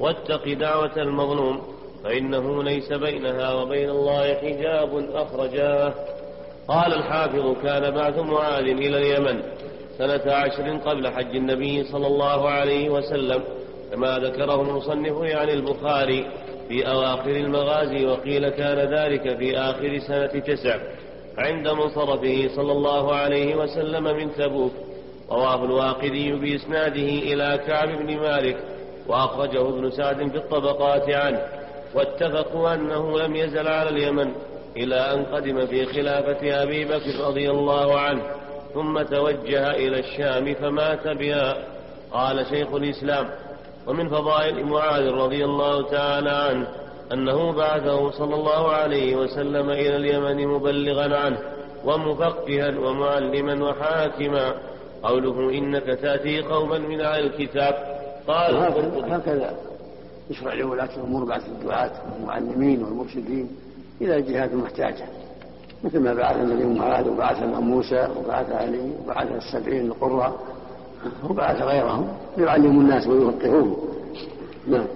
[0.00, 1.62] واتق دعوة المظلوم
[2.04, 5.94] فإنه ليس بينها وبين الله حجاب أخرجاه.
[6.68, 9.42] قال الحافظ كان بعث معاذ إلى اليمن
[9.98, 13.42] سنة عشر قبل حج النبي صلى الله عليه وسلم
[13.92, 16.26] كما ذكره المصنف يعني البخاري.
[16.68, 20.78] في أواخر المغازي وقيل كان ذلك في آخر سنة تسع
[21.38, 24.72] عند منصرفه صلى الله عليه وسلم من تبوك.
[25.30, 28.56] رواه الواقدي بإسناده إلى كعب بن مالك
[29.06, 31.42] وأخرجه ابن سعد في الطبقات عنه.
[31.94, 34.32] واتفقوا أنه لم يزل على اليمن
[34.76, 38.22] إلى أن قدم في خلافة أبي بكر رضي الله عنه
[38.74, 41.56] ثم توجه إلى الشام فمات بها.
[42.12, 43.28] قال شيخ الإسلام
[43.88, 46.66] ومن فضائل معاذ رضي الله تعالى عنه
[47.12, 51.38] أنه بعثه صلى الله عليه وسلم إلى اليمن مبلغا عنه
[51.84, 54.54] ومفقها ومعلما وحاكما.
[55.02, 57.74] قوله إنك تأتي قوما من أهل الكتاب.
[58.28, 58.56] قال
[59.12, 59.56] هكذا
[60.30, 63.48] يشرع لولاة الأمور بعث الدعاة والمعلمين والمرشدين
[64.00, 65.06] إلى الجهات المحتاجة.
[65.84, 70.57] مثل ما بعث النبي محمد وبعث موسى وبعث علي وبعث السبعين القراء.
[71.30, 73.76] وبعث غيرهم ليعلموا الناس ويفقهوهم
[74.66, 74.86] نعم.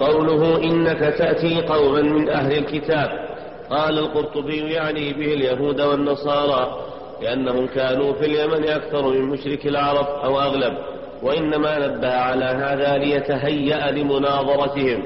[0.00, 3.26] قوله إنك تأتي قوما من أهل الكتاب.
[3.70, 6.82] قال القرطبي يعني به اليهود والنصارى
[7.22, 10.78] لأنهم كانوا في اليمن أكثر من مشرك العرب أو أغلب
[11.22, 15.02] وإنما نبه على هذا ليتهيأ لمناظرتهم.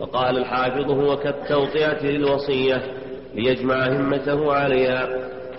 [0.00, 2.82] وقال الحافظ هو كالتوطئة للوصية
[3.34, 5.08] ليجمع همته عليها.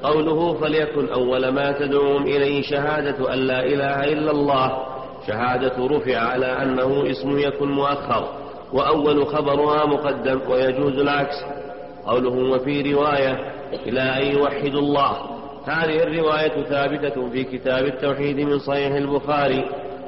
[0.03, 4.77] قوله فليكن أول ما تدعوهم إليه شهادة أن لا إله إلا الله.
[5.27, 8.27] شهادة رفع على أنه اسم يكن مؤخر
[8.73, 11.35] وأول خبرها مقدم ويجوز العكس.
[12.05, 13.53] قوله وفي رواية
[13.85, 15.17] إلى أن يوحدوا الله.
[15.65, 19.65] هذه الرواية ثابتة في كتاب التوحيد من صحيح البخاري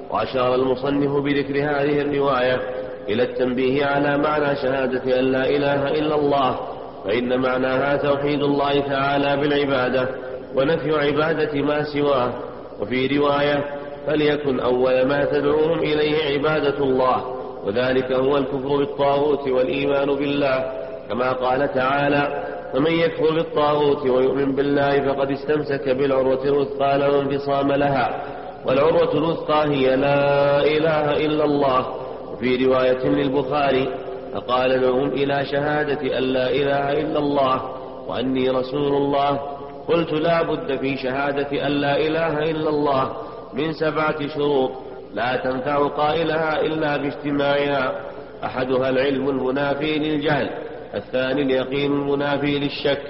[0.09, 2.61] وأشار المصنف بذكر هذه الرواية
[3.09, 6.59] إلى التنبيه على معنى شهادة أن لا إله إلا الله.
[7.05, 10.09] فإن معناها توحيد الله تعالى بالعبادة
[10.55, 12.33] ونفي عبادة ما سواه.
[12.81, 13.63] وفي رواية
[14.07, 17.23] فليكن أول ما تدعوهم إليه عبادة الله
[17.65, 20.71] وذلك هو الكفر بالطاغوت والإيمان بالله.
[21.09, 28.23] كما قال تعالى فمن يكفر بالطاغوت ويؤمن بالله فقد استمسك بالعروة الوثقى لا انفصام لها
[28.65, 31.85] والعروة الوثقى هي لا إله إلا الله.
[32.33, 33.89] وفي رواية للبخاري
[34.33, 37.71] فقال لهم إلى شهادة أن لا إله إلا الله
[38.07, 39.39] وأني رسول الله.
[39.87, 43.13] قلت لا بد في شهادة أن لا إله إلا الله
[43.53, 44.71] من سبعة شروط
[45.13, 48.13] لا تنفع قائلها إلا باجتماعها.
[48.45, 50.49] أحدها العلم المنافي للجهل
[50.95, 53.01] الثاني اليقين المنافي للشك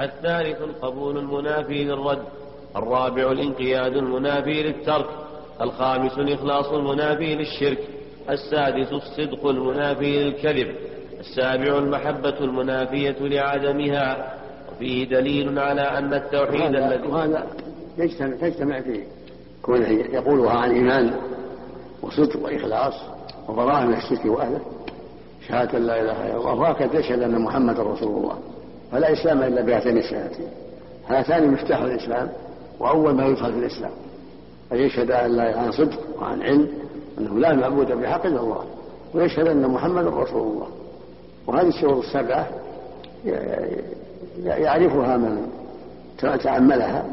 [0.00, 2.22] الثالث القبول المنافي للرد
[2.76, 5.06] الرابع الانقياد المنافي للترك
[5.60, 7.78] الخامس الإخلاص المنافي للشرك.
[8.32, 10.74] السادس الصدق المنافي للكذب
[11.20, 14.34] السابع المحبة المنافية لعدمها
[14.72, 17.46] وفيه دليل على أن التوحيد الذي وهذا
[17.98, 19.04] يجتمع تجتمع فيه
[19.62, 21.14] كونه يقولها عن إيمان
[22.02, 22.94] وصدق وإخلاص
[23.48, 24.60] وبراءة من الشرك وأهله
[25.48, 28.38] شهادة لا إله إلا الله وهكذا يشهد أن محمدا رسول الله
[28.92, 30.48] فلا إسلام إلا بهاتين الشهادتين.
[31.08, 32.28] هاتان مفتاح الإسلام
[32.80, 33.90] وأول ما يدخل في الإسلام
[34.72, 36.68] أن يشهد أن لا عن صدق وعن علم
[37.18, 38.64] أنه لا معبود بحق إلا الله
[39.14, 40.66] ويشهد أن محمدا رسول الله.
[41.46, 42.48] وهذه الشروط السبعة
[44.44, 45.46] يعرفها من
[46.18, 47.04] تأملها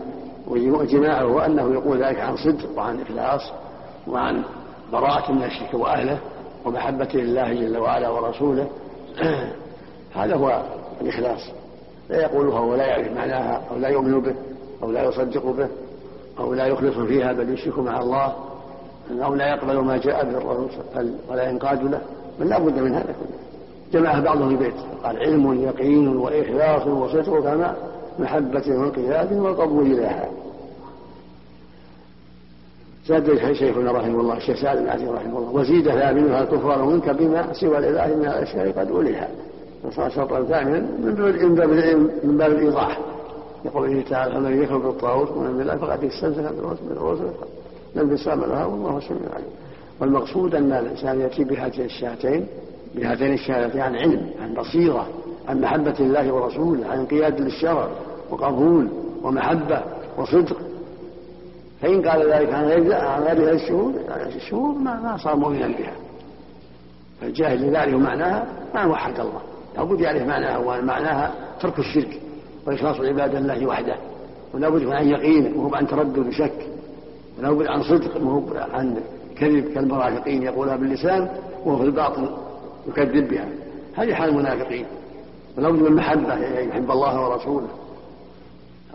[0.48, 3.52] وجماعه أنه يقول ذلك عن صدق وعن إخلاص
[4.08, 4.44] وعن
[4.92, 6.20] براءة من الشرك وأهله
[6.66, 8.68] ومحبة لله جل وعلا ورسوله.
[10.16, 10.62] هذا هو
[11.02, 11.42] الإخلاص.
[12.10, 14.36] لا يقولها ولا يعرف معناها أو لا يؤمن به
[14.84, 15.68] أو لا يصدق به
[16.40, 18.36] أو لا يخلص فيها بل يشرك مع الله.
[19.12, 22.02] أو لا يقبل ما جاء به الرسول ولا ينقاد له
[22.40, 23.38] بل لا بد من هذا كله.
[23.94, 27.76] جمعها بعضهم البيت قال علم يقين وإخلاص وصدق كما
[28.20, 30.30] محبة وانقياد وقبول لها
[33.08, 37.54] زاد شيخنا رحمه الله الشيخ سعد بن عزيز رحمه الله وزيد ثامنها الكفار منك بما
[37.54, 39.30] سوى الاله من الأشياء قد أولها
[39.84, 41.70] وصار شرطا ثامنا من باب
[42.24, 43.00] من باب الإيضاح.
[43.66, 46.54] لقوله تعالى فمن يكفر بالطاغوت ومن بالله فقد استمسك
[46.88, 47.30] بالرسل
[47.98, 49.48] لم انفصام لها والله سميع عليم.
[50.02, 52.48] والمقصود أن الإنسان يأتي بهاتين الشهادتين
[52.96, 55.08] بهاتين الشهادتين عن علم عن بصيرة
[55.48, 57.88] عن محبة الله ورسوله عن انقياد للشرع
[58.30, 58.90] وقبول
[59.24, 59.82] ومحبة
[60.18, 60.58] وصدق.
[61.82, 63.94] فإن قال ذلك عن غير عن غير هذه الشهور
[64.36, 65.94] الشهور ما, ما صار مؤمنا بها.
[67.22, 69.42] فالجاهل إذا يعرف معناها ما وحد الله.
[69.78, 72.20] لابد يعرف معناها ومعناها ترك الشرك
[72.66, 73.96] وإخلاص عبادة الله وحده.
[74.54, 76.77] ولا بد عن يقين وهو عن تردد وشك
[77.42, 78.98] بد عن صدق وهو عن
[79.38, 81.30] كذب كالمرافقين يقولها باللسان
[81.66, 82.30] وهو في الباطن
[82.88, 83.50] يكذب بها.
[83.96, 84.86] هذه حال المنافقين.
[85.58, 87.68] ولا بد من محبة يحب الله ورسوله.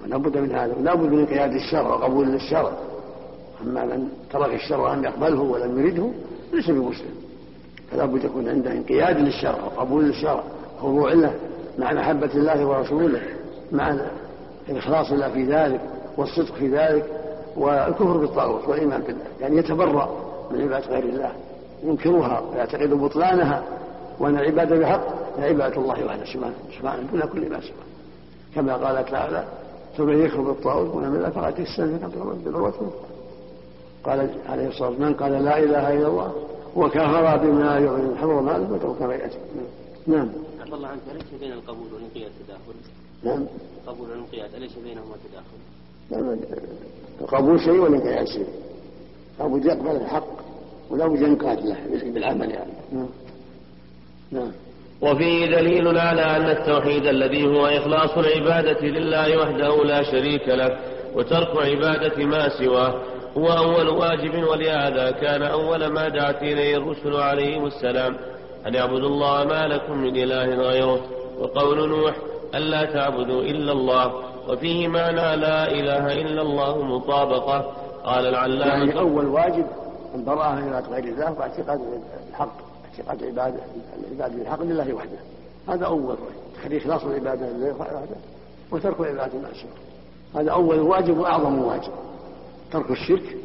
[0.07, 0.75] لا بد من هذا.
[0.75, 2.73] ولا بد من انقياد الشرع وقبول للشرع
[3.63, 6.11] أما من ترك الشرع ولم يقبله ولم يرده
[6.53, 7.15] ليس بمسلم.
[7.91, 10.43] فلا بد يكون عنده انقياد للشرع وقبول للشرع
[10.81, 11.35] خضوع له
[11.79, 13.23] مع محبة الله ورسوله
[13.73, 13.97] مع
[14.69, 15.81] الإخلاص له في ذلك
[16.17, 17.07] والصدق في ذلك.
[17.57, 20.09] والكفر بالطاغوت والإيمان بالله يعني يتبرأ
[20.51, 21.33] من عبادة غير الله
[21.85, 23.63] ينكرها ويعتقد بطلانها
[24.19, 25.07] وأن العبادة بحق
[25.39, 27.93] هي عبادة الله وحده سبحانه سبحانه دون كل ما سواه
[28.55, 29.45] كما قال تعالى
[29.99, 32.93] فمن يكفر بالطاغوت ويؤمن فقد استمسك بالعروة
[34.05, 36.33] قال عليه الصلاة والسلام من قال لا إله إلا الله
[36.77, 39.39] وكفر بما يعلن حفظ ماله وترك بيعته
[40.07, 40.29] نعم.
[40.61, 42.75] عفى الله عنك أليس بين القبول والانقياد تداخل؟
[43.23, 43.47] نعم.
[43.85, 45.59] القبول والانقياد أليس بينهما تداخل؟
[46.11, 46.39] نعم.
[47.23, 48.47] القبول شيء والانقياد شيء.
[49.39, 50.43] لابد يقبل الحق
[50.91, 51.77] ولا بد ينقاد له
[52.15, 52.73] بالعمل يعني.
[52.93, 53.09] نعم.
[54.33, 54.53] نعم.
[55.03, 60.79] وفيه دليل على أن التوحيد الذي هو إخلاص العبادة لله وحده لا شريك له
[61.15, 63.03] وترك عبادة ما سواه
[63.39, 68.17] هو أول واجب ولهذا كان أول ما دعت إليه الرسل عليهم السلام
[68.67, 71.01] أن اعبدوا الله ما لكم من إله غيره
[71.39, 72.17] وقول نوح
[72.55, 74.32] ألا تعبدوا إلا الله.
[74.49, 77.73] وفيه معنى لا إله إلا الله مطابقة.
[78.05, 79.67] قال العلامة يعني أول واجب
[80.15, 81.81] البراءة من غير الله واعتقاد
[82.31, 82.53] الحق
[82.99, 83.61] اعتقاد العبادة
[83.99, 85.19] العبادة الحق لله وحده.
[85.69, 86.17] هذا أول
[86.65, 86.77] واجب.
[86.77, 88.01] إخلاص العبادة لله وحده
[88.71, 89.49] وترك العبادة ما
[90.41, 91.93] هذا أول واجب وأعظم واجب.
[92.73, 93.37] ترك الشرك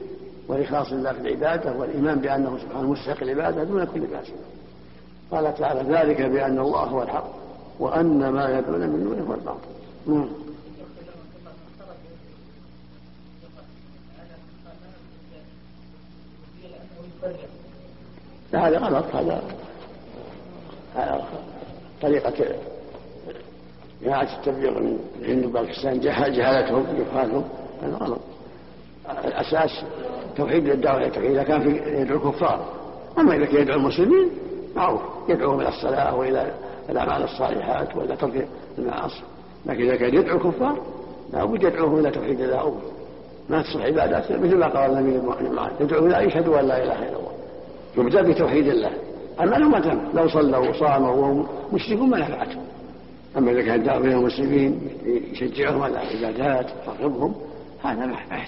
[0.47, 4.21] والإخلاص لله في العبادة والإيمان بأنه سبحانه مستحق العبادة دون كل سواه
[5.31, 7.27] قال تعالى ذلك بأن الله هو الحق
[7.79, 10.37] وأن ما يدعون من دونه هو الباطل.
[18.51, 19.43] نعم هذا غلط هذا
[22.01, 22.33] طريقة
[24.01, 24.77] جماعة التبليغ
[25.21, 27.43] الهند وباكستان جهالتهم جهالهم
[27.81, 28.19] هذا غلط.
[29.25, 29.83] الأساس
[30.37, 32.73] توحيد الدعوة إذا كان في يدعو الكفار.
[33.17, 34.29] أما إذا كان يدعو المسلمين
[34.75, 36.51] معروف يدعوهم إلى الصلاة وإلى
[36.89, 39.21] الأعمال الصالحات وإلى ترك المعاصي.
[39.65, 40.81] لكن إذا كان يدعو الكفار
[41.33, 42.59] لابد يدعوهم إلى توحيد الله.
[42.59, 42.81] أول
[43.49, 47.17] ما تصلح عبادات مثل ما قال النبي معاذ يدعو إلى يشهدوا أن لا إله إلا
[47.17, 47.31] الله.
[47.97, 48.91] يبدأ بتوحيد الله.
[49.41, 52.63] أما لو ما تم لو صلوا وصاموا وهم مشركون ما نفعتهم.
[53.37, 54.89] أما إذا كان دعوا بين المسلمين
[55.31, 56.65] يشجعهم على العبادات
[56.99, 57.35] يرغبهم
[57.83, 58.47] هذا ما يحتاج.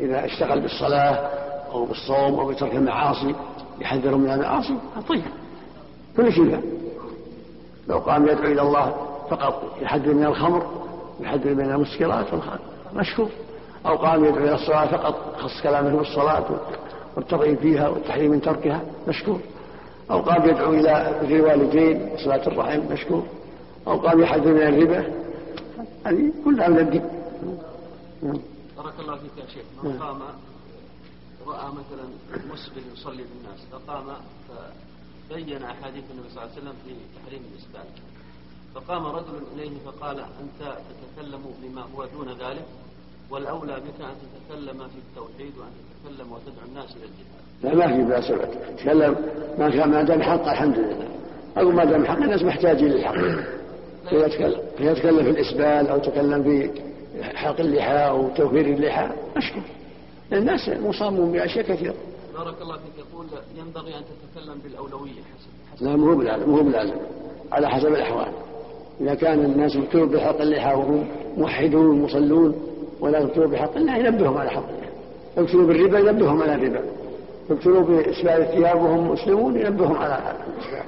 [0.00, 1.30] إذا اشتغل بالصلاة
[1.72, 3.34] أو بالصوم أو بترك المعاصي
[3.80, 4.74] يحذر من المعاصي
[5.08, 5.22] طيب.
[6.16, 6.60] كل شيء
[7.88, 8.94] لو قام يدعو إلى الله
[9.30, 10.66] فقط يحذر من الخمر
[11.20, 12.26] يحذر من المسكرات
[12.94, 13.28] مشكور
[13.86, 16.44] أو قام يدعو إلى الصلاة فقط خص كلامه بالصلاة
[17.16, 19.40] والترغيب فيها والتحريم من تركها مشكور.
[20.10, 23.22] أو قام يدعو إلى بر الوالدين وصلاة الرحم مشكور.
[23.86, 25.12] أو قام يحذر من الربا
[26.06, 27.04] هذه كلها من الدين.
[28.76, 29.64] بارك الله فيك يا شيخ.
[29.82, 30.18] من قام
[31.46, 32.06] رأى مثلا
[32.52, 34.06] مسبل يصلي بالناس فقام
[34.48, 37.88] فبين أحاديث النبي صلى الله عليه وسلم في تحريم الاسبال
[38.74, 42.64] فقام رجل إليه فقال أنت تتكلم بما هو دون ذلك؟
[43.32, 47.42] والأولى بك أن تتكلم في التوحيد وأن تتكلم وتدعو الناس إلى الجهاد.
[47.62, 48.32] لا ما في بأس
[48.78, 49.16] تكلم
[49.58, 51.08] ما كان ما دام حق الحمد لله.
[51.58, 53.14] أو ما دام حق الناس محتاجين للحق.
[54.80, 56.70] يتكلم في الإسبال أو تكلم في
[57.22, 59.10] حلق اللحى أو توفير اللحى.
[59.36, 59.62] أشكر.
[60.32, 61.94] الناس مصابون بأشياء كثيرة.
[62.34, 63.06] بارك الله فيك.
[63.12, 65.84] يقول ينبغي أن تتكلم بالأولوية حسب, حسب.
[65.84, 66.96] لا مو بلازم مو بلازم.
[67.52, 68.32] على حسب الأحوال.
[69.00, 72.71] إذا كان الناس يبتلون بحلق اللحى وهم موحدون مصلون
[73.02, 74.92] ولا يبتلون بحلق اللحى ينبههم على حلق اللحى
[75.38, 76.80] يبتلون بالربا ينبههم على الربا.
[77.50, 80.18] يبتلون باسبال الثياب وهم مسلمون ينبههم على
[80.56, 80.86] الإسلام.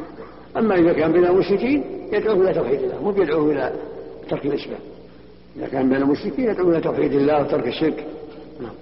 [0.57, 3.72] أما إذا كان بين المشركين يدعوه إلى توحيد الله مو يدعوه إلى
[4.31, 4.81] ترك الإسلام.
[5.57, 8.07] إذا كان بين المشركين يدعو إلى توحيد الله وترك الشرك.
[8.61, 8.74] نعم.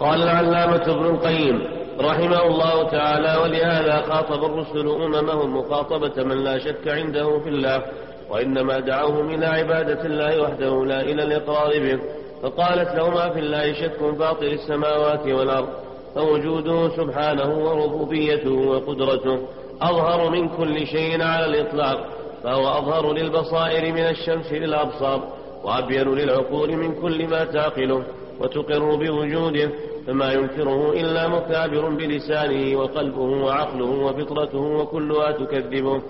[0.00, 1.62] قال العلامة ابن القيم
[2.00, 7.82] رحمه الله تعالى ولهذا خاطب الرسل أممهم مخاطبة من لا شك عنده في الله
[8.30, 11.98] وإنما دعوهم إلى عبادة الله وحده لا إلى الإقرار به.
[12.42, 15.68] فقالت لهما في الله شك فاطر السماوات والأرض
[16.14, 19.38] فوجوده سبحانه وربوبيته وقدرته.
[19.82, 22.06] أظهر من كل شيء على الإطلاق
[22.44, 25.28] فهو أظهر للبصائر من الشمس للأبصار
[25.64, 28.02] وأبين للعقول من كل ما تعقله
[28.40, 29.70] وتقر بوجوده
[30.06, 36.02] فما ينكره إلا مكابر بلسانه وقلبه وعقله وفطرته وكلها تكذبه.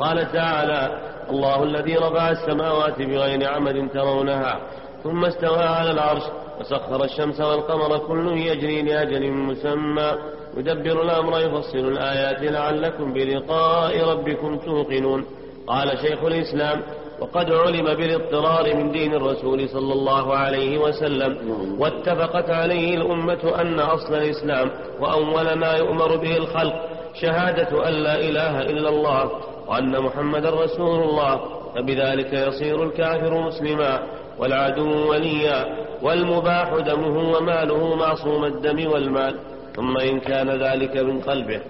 [0.00, 4.60] قال تعالى الله الذي رفع السماوات بغير عمد ترونها
[5.06, 6.22] ثم استوى على العرش
[6.60, 10.10] وسخر الشمس والقمر كل يجري لأجل مسمى.
[10.56, 15.24] يدبر الأمر يفصل الآيات لعلكم بلقاء ربكم توقنون.
[15.66, 16.82] قال شيخ الإسلام
[17.20, 21.32] وقد علم بالاضطرار من دين الرسول صلى الله عليه وسلم
[21.78, 26.74] واتفقت عليه الأمة أن أصل الإسلام وأول ما يؤمر به الخلق
[27.14, 29.30] شهادة أن لا إله إلا الله
[29.68, 31.40] وأن محمد رسول الله.
[31.76, 34.02] فبذلك يصير الكافر مسلما
[34.38, 35.64] والعدو وليا
[36.02, 39.34] والمباح دمه وماله معصوم الدم والمال.
[39.76, 41.60] ثم إن كان ذلك من قلبه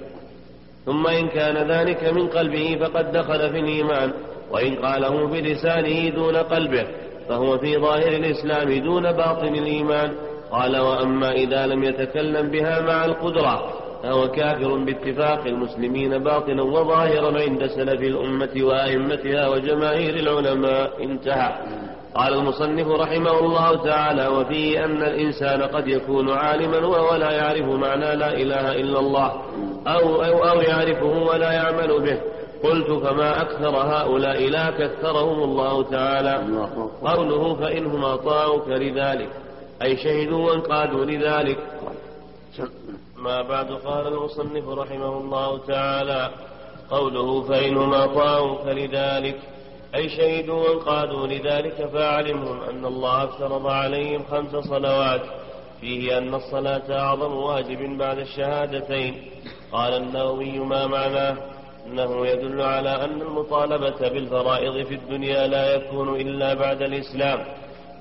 [0.86, 4.12] ثم إن كان ذلك من قلبه فقد دخل في الإيمان.
[4.50, 6.86] وإن قاله بلسانه دون قلبه
[7.28, 10.12] فهو في ظاهر الإسلام دون باطن الإيمان.
[10.50, 13.72] قال وأما إذا لم يتكلم بها مع القدرة
[14.06, 21.02] فهو كافر باتفاق المسلمين باطنا وظاهرا عند سلف الأمة وأئمتها وجماهير العلماء.
[21.02, 21.52] انتهى.
[22.14, 28.16] قال المصنف رحمه الله تعالى وفيه أن الإنسان قد يكون عالما وهو لا يعرف معنى
[28.16, 29.32] لا إله إلا الله
[29.86, 32.20] أو, أو, أو يعرفه ولا يعمل به.
[32.62, 36.34] قلت فما أكثر هؤلاء لا كثرهم الله تعالى؟
[37.02, 39.30] قوله فإنهم أطاعوك لذلك.
[39.82, 41.58] أي شهدوا وانقادوا لذلك.
[43.18, 46.30] ما بعد قال المصنف رحمه الله تعالى
[46.90, 49.38] قوله فإنهم أطاعوك لذلك
[49.94, 55.22] أي شهدوا وانقادوا لذلك فأعلمهم أن الله افترض عليهم خمس صلوات
[55.80, 59.30] فيه أن الصلاة أعظم واجب بعد الشهادتين.
[59.72, 61.36] قال النووي ما معناه؟
[61.86, 67.44] أنه يدل على أن المطالبة بالفرائض في الدنيا لا يكون إلا بعد الإسلام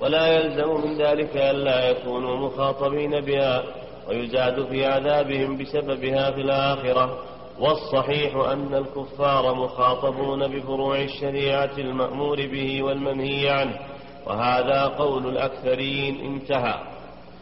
[0.02, 3.64] ولا يلزم من ذلك ألا يكونوا مخاطبين بها.
[4.10, 7.20] ويزاد في عذابهم بسببها في الآخرة.
[7.60, 13.80] والصحيح أن الكفار مخاطبون بفروع الشريعة المأمور به والمنهي عنه
[14.28, 16.76] وهذا قول الأكثرين انتهى.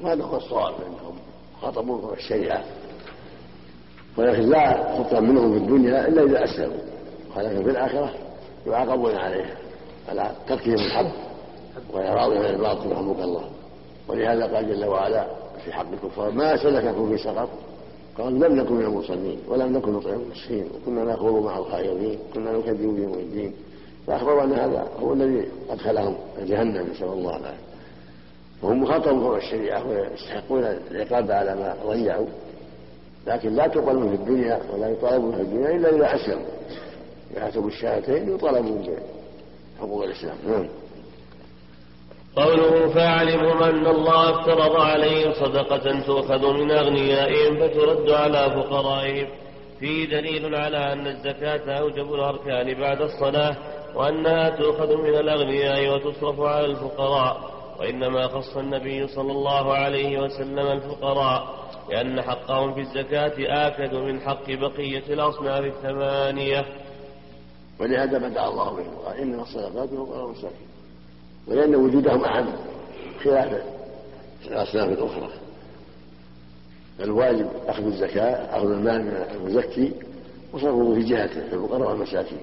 [0.02, 1.18] وهذا هو الصواب أنهم
[1.62, 2.64] خاطبون بفروع الشريعة.
[4.18, 6.84] ولكن لا تطلب منهم في الدنيا إلا إذا أسلموا.
[7.36, 8.14] ولكن في الآخرة
[8.68, 9.56] يعاقبون عليها
[10.10, 11.12] على تركهم الحق
[11.94, 13.44] وإعراضهم عن الباطل رحمك الله.
[14.08, 17.50] ولهذا قال جل وعلا في حق الكفار ما سلككم في سقر
[18.18, 22.96] قال لم نكن من المصلين ولم نكن نطعم المسكين وكنا نخوض مع الخائضين كنا نكذب
[22.96, 23.54] بيوم الدين
[24.08, 26.16] فأخبروا أن هذا هو الذي أدخلهم
[26.48, 27.58] جهنم نسأل الله العافية.
[28.64, 32.28] وهم مخاطبون بفروع الشريعة ويستحقون العقاب على ما ضيعوا
[33.28, 36.46] لكن لا تقبل في الدنيا ولا يطالبون في الدنيا إلا إذا أسلموا.
[37.36, 38.88] يعتبوا الشهادتين يطالبون
[39.78, 40.38] بحقوق الإسلام.
[40.48, 40.68] نعم.
[42.36, 49.28] قوله فاعلمهم أن الله افترض عليهم صدقة تؤخذ من أغنيائهم فترد على فقرائهم.
[49.80, 53.56] فيه دليل على أن الزكاة أوجب الأركان بعد الصلاة
[53.96, 61.48] وأنها تؤخذ من الأغنياء وتصرف على الفقراء وإنما خص النبي صلى الله عليه وسلم الفقراء
[61.90, 66.66] لأن حقهم في الزكاة آكد من حق بقية الأصناف الثمانية.
[67.80, 70.73] ولهذا بدأ الله به قال إنما الصدقات للفقراء والمساكين
[71.48, 72.48] ولأن وجودهم أعم
[73.24, 73.62] خلاف
[74.46, 75.30] الأصناف الأخرى.
[77.00, 79.92] الواجب أخذ الزكاة أخذ المال من المزكي
[80.54, 82.38] وصرفه في جهته في الفقراء والمساكين.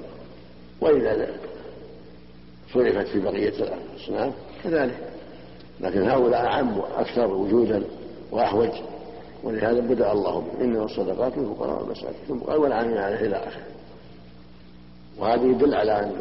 [0.80, 1.26] وإذا
[2.74, 3.52] صرفت في بقية
[3.94, 4.32] الأصناف
[4.64, 4.98] كذلك.
[5.80, 7.82] لكن هؤلاء أعم وأكثر وجودا
[8.32, 8.70] وأحوج.
[9.44, 12.14] ولهذا بدأ الله به إنما الصدقات للفقراء والمساكين.
[12.30, 13.62] الفقراء والعاملين عليه إلى آخره.
[15.18, 16.12] وهذا يدل على أن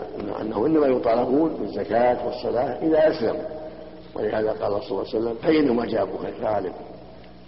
[0.41, 3.59] أنه إنما يطالبون بالزكاة والصلاة إذا أسلموا.
[4.15, 6.73] ولهذا قال صلى الله عليه وسلم فإنهم أجابوا فعلم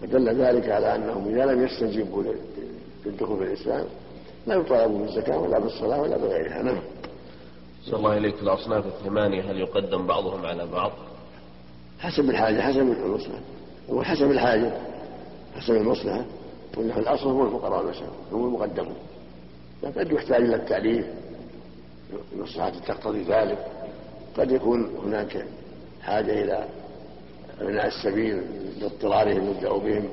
[0.01, 2.23] فدل ذلك على أنهم إذا لم يستجيبوا
[3.05, 3.85] للدخول في الإسلام
[4.47, 6.61] لا يطالبون بالزكاة ولا بالصلاة ولا بغيرها.
[6.61, 6.81] نعم.
[7.85, 10.91] صلى الله إليك الأصناف الثمانية هل يقدم بعضهم على بعض؟
[11.99, 13.39] حسب الحاجة حسب المصلحة.
[13.89, 14.71] وحسب الحاجة
[15.55, 16.25] حسب المصلحة.
[16.77, 18.95] وإنه الأصل هو الفقراء والمساكين هم المقدمون.
[19.83, 21.05] قد يحتاج إلى التعليف
[22.33, 23.67] المصلحة تقتضي ذلك
[24.37, 25.45] قد يكون هناك
[26.01, 26.65] حاجة إلى
[27.61, 28.41] أبناء السبيل
[28.79, 30.09] لاضطرارهم يبدأ بهم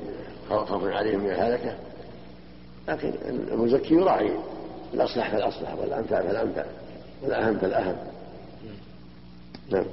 [0.48, 1.76] خوفا عليهم من الهلكة.
[2.88, 4.32] لكن المزكي يراعي
[4.94, 6.64] الأصلح فالأصلح والأنفع فالأنفع
[7.22, 7.96] والأهم فالأهم.
[9.70, 9.84] نعم.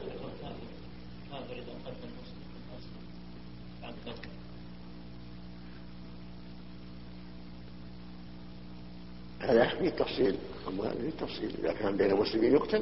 [9.40, 10.36] هذا يحكي التفصيل.
[10.68, 12.82] أما في التفصيل إذا كان بين المسلمين يقتل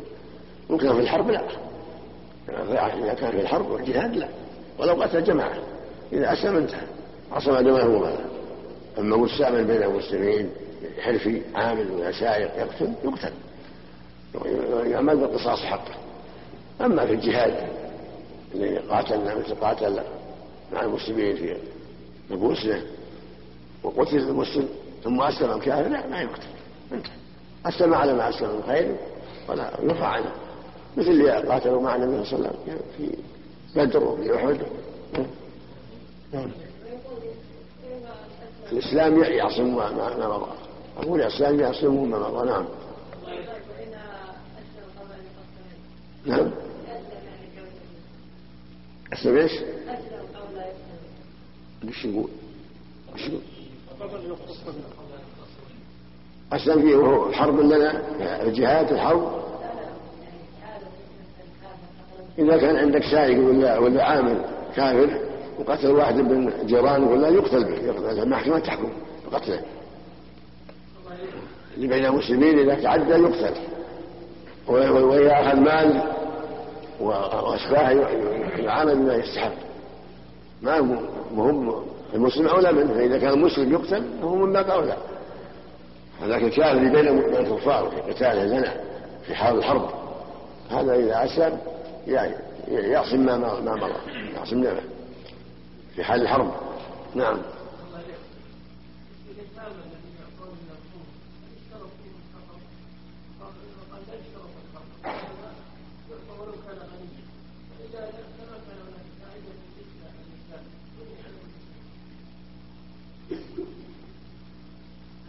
[0.69, 1.41] ممكن في الحرب لا.
[2.97, 4.27] إذا كان في الحرب والجهاد لا.
[4.79, 5.57] ولو قتل جماعة
[6.13, 6.87] إذا أسلم انتهى.
[7.31, 8.25] عصم دمه وماله
[8.99, 10.49] أما مستعمل بين المسلمين
[10.99, 13.33] حرفي عامل ولا سائق يقتل يقتل.
[14.91, 15.93] يعمل بالقصاص حقه.
[16.81, 17.67] أما في الجهاد
[18.55, 20.01] الذي قاتلنا مثل قاتل
[20.73, 21.57] مع المسلمين في
[22.31, 22.81] نبوسه
[23.83, 24.69] وقتل المسلم
[25.03, 26.47] ثم أسلم الكافر لا ما يقتل.
[26.93, 27.22] انتهى.
[27.65, 28.95] أسلم على ما أسلم من خير
[29.49, 30.31] ولا يرفع عنه
[30.97, 33.17] مثل اللي قاتلوا مع النبي صلى الله عليه وسلم في
[33.75, 34.57] بدر وفي أحد
[36.33, 36.51] نعم.
[38.71, 40.51] الإسلام يعصم ما, مضى
[40.97, 42.65] أقول الإسلام يعصم ما مضى نعم
[46.25, 46.51] نعم
[49.13, 49.51] أسلم إيش؟
[51.87, 52.29] وش يقول؟
[53.13, 53.41] وش يقول؟
[56.55, 58.01] أسلم فيه الحرب لنا
[58.41, 59.43] الجهاد الحرب؟
[62.39, 64.45] إذا كان عندك سائق ولا ولا عامل
[64.75, 65.09] كافر
[65.59, 67.85] وقتل واحد من جيرانه ولا يقتل به.
[67.85, 68.89] يقتل المحكمة تحكم
[69.33, 69.61] قتله
[71.75, 73.53] اللي بين المسلمين إذا تعدى يقتل.
[74.67, 76.01] وإذا أخذ مال
[76.99, 77.89] وأشباه
[78.57, 79.53] يعامل بما يستحق.
[80.61, 80.81] ما
[81.35, 81.83] مهم
[82.13, 84.97] المسلم أولى منه فإذا كان المسلم يقتل فهو من باب أولى
[86.27, 88.73] لكن كان اللي بين الكفار في قتال زنا
[89.25, 89.89] في حال الحرب.
[90.71, 91.57] هذا إذا أسلم
[92.07, 92.33] يعني
[92.67, 93.93] يعصم ما ما مضى
[94.35, 94.81] يعصم نعمه
[95.95, 96.51] في حال الحرب.
[97.15, 97.37] نعم.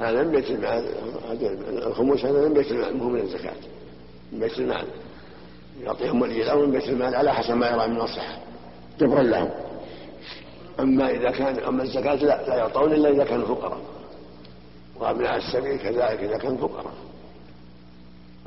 [0.01, 0.84] هذا من بيت المال
[1.86, 3.55] الخمس هذا بيت المال مو من الزكاة.
[4.32, 4.86] من بيت المال
[5.80, 8.38] يعطيهم ولي الأمر من بيت المال على حسب ما يرى من الصحة
[9.01, 9.51] جبرا لهم.
[10.80, 13.80] أما إذا كان أما الزكاة لا لا يعطون إلا إذا كانوا فقراء.
[14.97, 16.95] وأبناء السبيل كذلك إذا كانوا فقراء.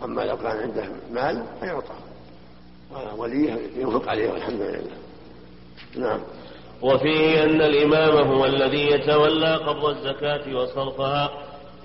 [0.03, 1.95] أما لو كان عنده مال فيعطى.
[3.17, 4.97] وليه ينفق عليه والحمد لله.
[5.95, 6.19] نعم.
[6.81, 11.29] وفيه أن الإمام هو الذي يتولى قبض الزكاة وصرفها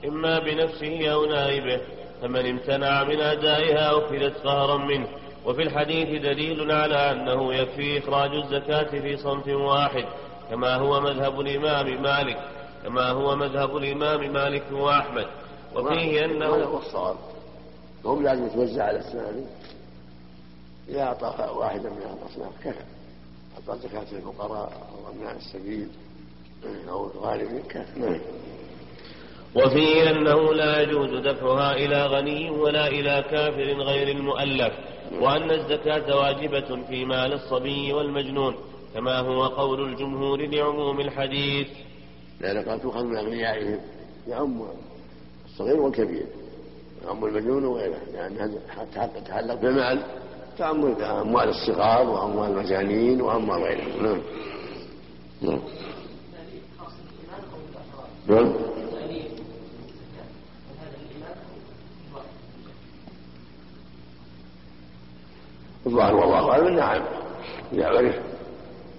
[0.04, 1.80] إما بنفسه أو نائبه
[2.22, 5.08] فمن امتنع من أدائها أخذت قهرا منه.
[5.46, 10.04] وفي الحديث دليل على أنه يكفي إخراج الزكاة في صنف واحد
[10.50, 12.38] كما هو مذهب الإمام مالك
[12.84, 15.26] كما هو مذهب الإمام مالك وأحمد.
[15.74, 17.16] وفيه أنه هو الصواب.
[18.04, 19.44] هم لازم يتوزع على الثاني
[20.88, 22.84] إذا أعطى واحدا من الأصناف كفى.
[23.68, 25.88] أعطى زكاة الفقراء أو أبناء السبيل
[26.88, 27.62] أو الغالبين
[27.96, 28.20] نعم.
[29.54, 34.72] وفيه أنه لا يجوز دفعها إلى غني ولا إلى كافر غير المؤلف
[35.20, 38.54] وأن الزكاة واجبة في مال الصبي والمجنون
[38.94, 41.68] كما هو قول الجمهور لعموم الحديث.
[42.40, 43.80] لأن قد تؤخذ من أغنيائهم
[44.28, 44.62] يعم
[45.46, 46.26] الصغير والكبير
[47.04, 50.02] يعم المجنون وغيره لأن حتى تتعلق بالمال.
[50.58, 54.02] تعم أموال الصغار وأموال المجانين وأموال غيرهم.
[54.02, 54.20] نعم.
[55.42, 55.58] نعم.
[58.28, 58.52] نعم.
[65.86, 67.02] الظاهر والله اعلم نعم
[67.72, 68.14] إذا عرف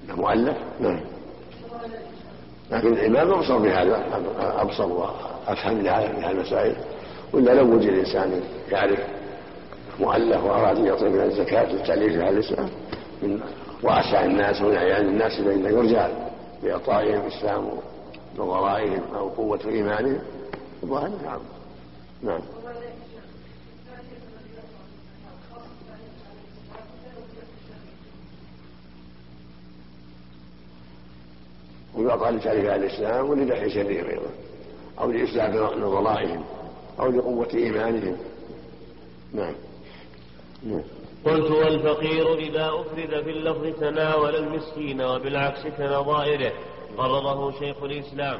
[0.06, 1.00] انه مؤلف نعم.
[2.72, 4.04] لكن الامام أبصر بهذا
[4.40, 6.76] أبصر وأفهم لهذه المسائل
[7.34, 8.42] ولا لو وجد انسان
[8.72, 9.00] يعرف
[10.00, 12.70] مؤلف وأراد أن يعطي من الزكاة للتاليف على الإسلام.
[13.24, 13.40] من
[13.84, 16.10] واسع الناس ومن أعيان الناس فانه يرجع
[16.64, 17.70] باعطائهم اسلام
[18.38, 20.20] نظرائهم أو قوة إيمانهم.
[20.84, 21.40] الظاهر نعم.
[22.24, 22.42] نعم.
[31.96, 34.30] ويعطى لتعريف أهل الإسلام ولدحي شرهم أيضا.
[35.00, 36.44] أو لإصلاح نظرائهم
[37.00, 38.18] أو لقوة إيمانهم.
[39.34, 39.54] نعم.
[41.26, 46.52] قلت والفقير إذا أفرد في اللفظ تناول المسكين وبالعكس كنظائره.
[46.98, 48.40] قرره شيخ الإسلام.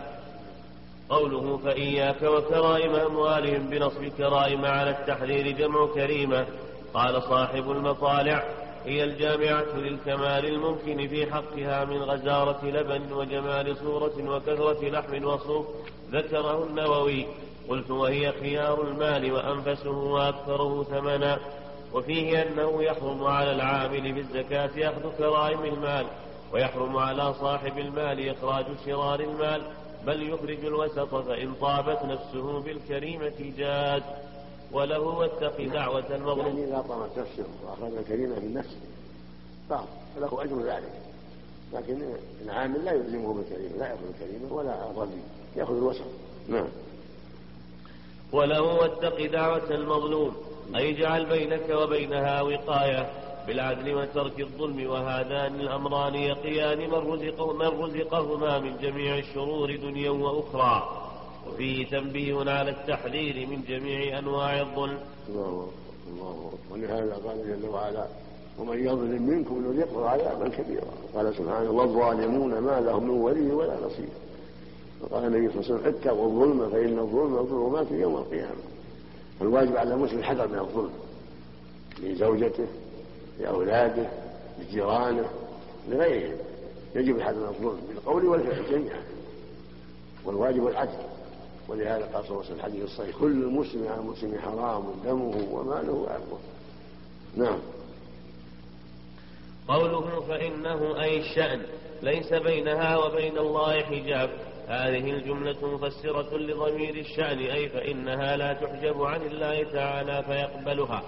[1.10, 6.46] قوله فإياك وكرائم أموالهم بنصب كرائم على التحرير جمع كريمة.
[6.94, 8.44] قال صاحب المطالع
[8.86, 15.66] هي الجامعة للكمال الممكن في حقها من غزارة لبن وجمال صورة وكثرة لحم وصوف.
[16.12, 17.26] ذكره النووي.
[17.70, 21.40] قلت وهي خيار المال وأنفسه وأكثره ثمنا.
[21.94, 26.06] وفيه أنه يحرم على العامل بالزكاة أخذ كرائم المال
[26.54, 29.62] ويحرم على صاحب المال إخراج شرار المال
[30.06, 34.02] بل يخرج الوسط فإن طابت نفسه بالكريمة جاز
[34.72, 36.48] وله واتق دعوة المظلوم.
[36.48, 38.78] يعني إذا طابت نفسه وأخرج الكريمة من نفسه
[39.70, 40.92] فله أجر ذلك.
[41.74, 42.02] لكن
[42.46, 45.22] العامل لا يلزمه بالكريمة لا يأخذ الكريمة ولا الربي
[45.56, 46.06] يأخذ الوسط.
[46.50, 46.68] نعم.
[48.32, 50.36] وله واتق دعوة المظلوم.
[50.76, 53.10] أي اجعل بينك وبينها وقاية
[53.48, 61.00] بالعدل وترك الظلم وهذان الأمران يقيان من رزقه من رزقهما من جميع الشرور دنيا وأخرى.
[61.48, 64.98] وفيه تنبيه على التحذير من جميع أنواع الظلم.
[65.30, 65.68] الله
[66.08, 68.08] الله ولهذا قال جل وعلا
[68.60, 70.94] ومن يظلم منكم نذقه عذابا كبيرا.
[71.16, 74.10] قال سبحانه والظالمون ما لهم من ولي ولا نصير.
[75.02, 78.73] وقال النبي صلى الله عليه وسلم اتقوا الظلم فإن الظلم ظلمات يوم القيامة.
[79.44, 80.94] فالواجب على المسلم الحذر من الظلم
[82.00, 82.68] لزوجته
[83.40, 84.10] لأولاده
[84.60, 85.30] لجيرانه
[85.90, 86.38] لغيرهم
[86.96, 89.04] يجب الحذر من الظلم بالقول والفعل جميعا.
[90.26, 91.04] والواجب العدل.
[91.68, 95.94] ولهذا قال صلى الله عليه وسلم الحديث الصحيح كل مسلم على المسلم حرام دمه وماله
[95.94, 96.40] وعرضه.
[97.38, 97.60] نعم.
[99.68, 101.62] قوله فإنه أي الشأن
[102.02, 104.30] ليس بينها وبين الله حجاب.
[104.68, 111.02] هذه الجملة مفسرة لضمير الشأن أي فإنها لا تحجب عن الله تعالى فيقبلها.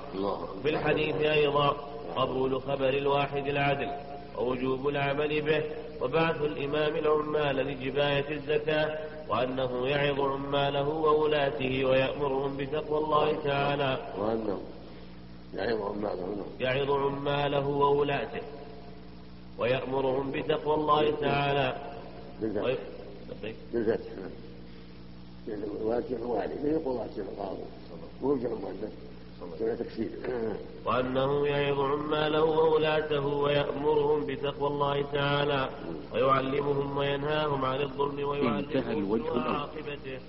[0.64, 1.70] في الحديث أيضا
[2.16, 3.92] قبول خبر الواحد العدل
[4.38, 5.64] ووجوب العمل به
[6.02, 8.98] وبعث الإمام العمال لجباية الزكاة
[9.30, 13.98] وأنه يعظ عماله وولاته ويأمرهم بتقوى الله تعالى.
[14.18, 14.60] وأنه
[15.54, 16.46] يعظ عماله نعم.
[16.60, 18.42] يعظ عماله وولاته
[19.58, 21.76] ويأمرهم بتقوى الله تعالى.
[23.74, 24.32] بالفتح نعم.
[25.82, 27.62] واجب والي من يقول واجب القاضي
[28.22, 28.94] ويرجع المؤنث
[29.80, 30.10] تكسير
[30.86, 35.70] وأنه يعظ عماله وولاته ويأمرهم بتقوى الله تعالى
[36.14, 40.20] ويعلمهم وينهاهم عن الظلم ويعلمهم عاقبته.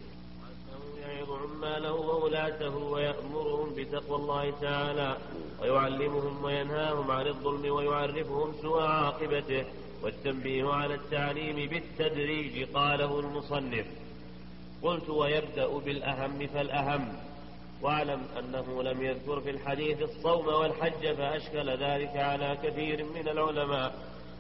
[1.03, 5.17] يعظ عماله وولاته ويأمرهم بتقوى الله تعالى
[5.63, 9.65] ويعلمهم وينهاهم عن الظلم ويعرفهم سوء عاقبته.
[10.03, 13.87] والتنبيه على التعليم بالتدريج قاله المصنف.
[14.83, 17.09] قلت ويبدأ بالأهم فالأهم.
[17.83, 23.95] واعلم أنه لم يذكر في الحديث الصوم والحج فأشكل ذلك على كثير من العلماء.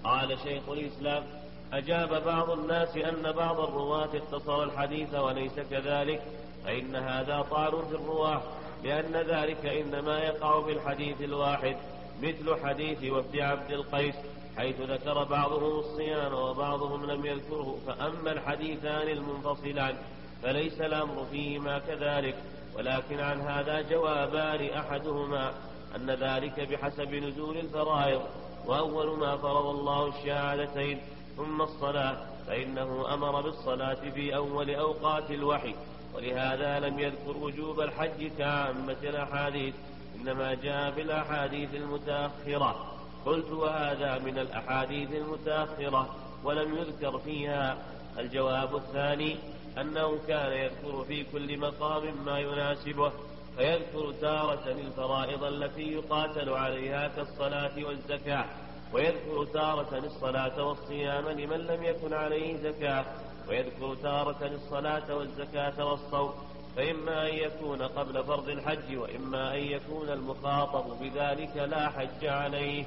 [0.04, 1.24] قال شيخ الإسلام
[1.72, 6.22] أجاب بعض الناس أن بعض الرواة اختصر الحديث وليس كذلك
[6.64, 8.42] فإن هذا طعن في الرواة
[8.84, 11.76] لأن ذلك إنما يقع في الحديث الواحد
[12.22, 14.14] مثل حديث وفد عبد القيس.
[14.56, 19.96] حيث ذكر بعضهم الصيام وبعضهم لم يذكره فأما الحديثان المنفصلان
[20.42, 22.34] فليس الأمر فيهما كذلك
[22.76, 25.52] ولكن عن هذا جوابان أحدهما
[25.96, 28.22] أن ذلك بحسب نزول الفرائض
[28.66, 31.00] وأول ما فرض الله الشهادتين
[31.36, 35.74] ثم الصلاة فإنه أمر بالصلاة في أول أوقات الوحي
[36.14, 39.74] ولهذا لم يذكر وجوب الحج كعامة الأحاديث
[40.20, 42.95] إنما جاء في الأحاديث المتأخرة.
[43.26, 47.76] قلت وهذا من الأحاديث المتأخرة ولم يذكر فيها.
[48.18, 49.36] الجواب الثاني
[49.80, 53.12] أنه كان يذكر في كل مقام ما يناسبه
[53.56, 58.44] فيذكر تارة الفرائض التي يقاتل عليها كالصلاة والزكاة
[58.92, 63.04] ويذكر تارة الصلاة والصيام لمن لم يكن عليه زكاة
[63.48, 66.34] ويذكر تارة الصلاة والزكاة والصوم
[66.76, 72.84] فإما أن يكون قبل فرض الحج وإما أن يكون المخاطب بذلك لا حج عليه.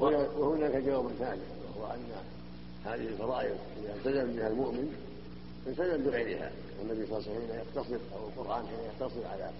[0.00, 1.42] وهناك جواب ثالث
[1.76, 2.04] وهو أن
[2.84, 4.96] هذه الفرائض إذا التزم بها المؤمن
[5.66, 6.50] التزم بغيرها.
[6.78, 9.50] والنبي صلى الله عليه وسلم يقتصر أو القرآن كان يقتصر على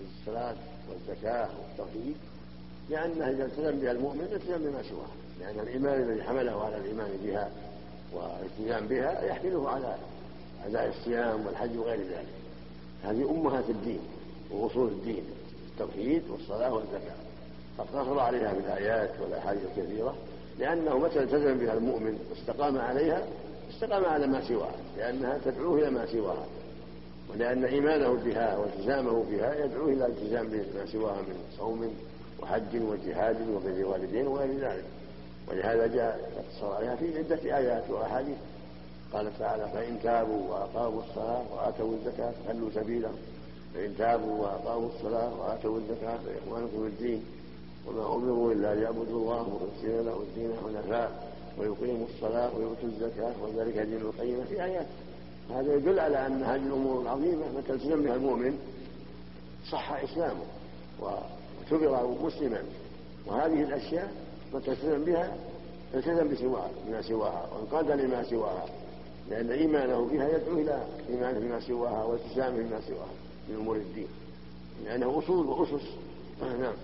[0.00, 0.54] الصلاة
[0.90, 2.16] والزكاة والتوحيد
[2.90, 7.50] لأنها إذا التزم بها المؤمن التزم بما سواها لأن الإيمان الذي حمله على الإيمان بها
[8.12, 9.96] والالتزام بها يحمله على
[10.66, 12.34] أداء الصيام والحج وغير ذلك.
[13.02, 14.00] هذه أمهات الدين
[14.50, 15.24] وأصول الدين
[15.72, 17.19] التوحيد والصلاة والزكاة.
[17.80, 20.14] فاقتصر عليها بالآيات والأحاديث الكثيرة
[20.58, 23.22] لأنه متى التزم بها المؤمن واستقام عليها
[23.70, 26.46] استقام على ما سواها لأنها تدعوه إلى ما سواها.
[27.30, 31.94] ولأن إيمانه بها والتزامه بها يدعوه إلى الالتزام بما سواها من صوم
[32.42, 34.84] وحج وجهاد وبر والدين وغير ذلك.
[35.48, 38.36] ولهذا جاء اقتصر عليها في عدة آيات وأحاديث.
[39.12, 43.16] قال تعالى فإن تابوا وأقاموا الصلاة وآتوا الزكاة فخلوا سبيلهم
[43.74, 47.24] فإن تابوا وأقاموا الصلاة وآتوا الزكاة فإخوانكم الدين
[47.86, 54.00] وما أمروا إلا ليعبدوا الله مخلصين له الدين حنفاء ويقيموا الصلاة ويؤتوا الزكاة وذلك دين
[54.00, 54.86] القيمة في آيات.
[55.50, 58.58] هذا يدل على أن هذه الأمور العظيمة متى التزم بها المؤمن
[59.70, 60.44] صح إسلامه
[61.00, 62.62] واعتبر مسلما.
[63.26, 64.12] وهذه الأشياء
[64.54, 65.36] متى التزم بها؟
[65.94, 68.66] التزم بسواها بما سواها وانقاد لما سواها
[69.30, 73.12] لأن إيمانه بها يدعو إلى إيمانه بما سواها والتزامه بما سواها
[73.48, 74.08] من أمور الدين.
[74.84, 75.86] لأنه أصول وأسس.
[76.42, 76.74] نعم نعم.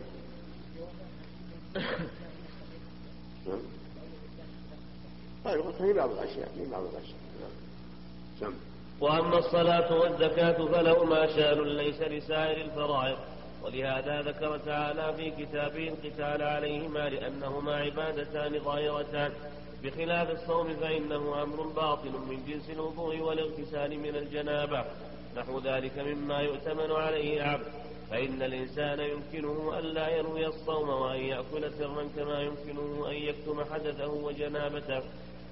[5.45, 7.16] طيب في بعض الاشياء في بعض الاشياء
[8.43, 8.55] نعم.
[9.01, 13.16] وأما الصلاة والزكاة فلهما شأن ليس لسائر الفرائض
[13.62, 19.33] ولهذا ذكر تعالى في كتابه القتال عليهما لأنهما عبادتان ظاهرتان
[19.83, 24.85] بخلاف الصوم فإنه أمر باطل من جنس الوضوء والإغتسال من الجنابة.
[25.37, 27.86] نحو ذلك مما يؤتمن عليه العبد.
[28.11, 35.02] فإن الإنسان يمكنه ألا يروي الصوم وأن يأكل سرا كما يمكنه أن يكتم حدثه وجنابته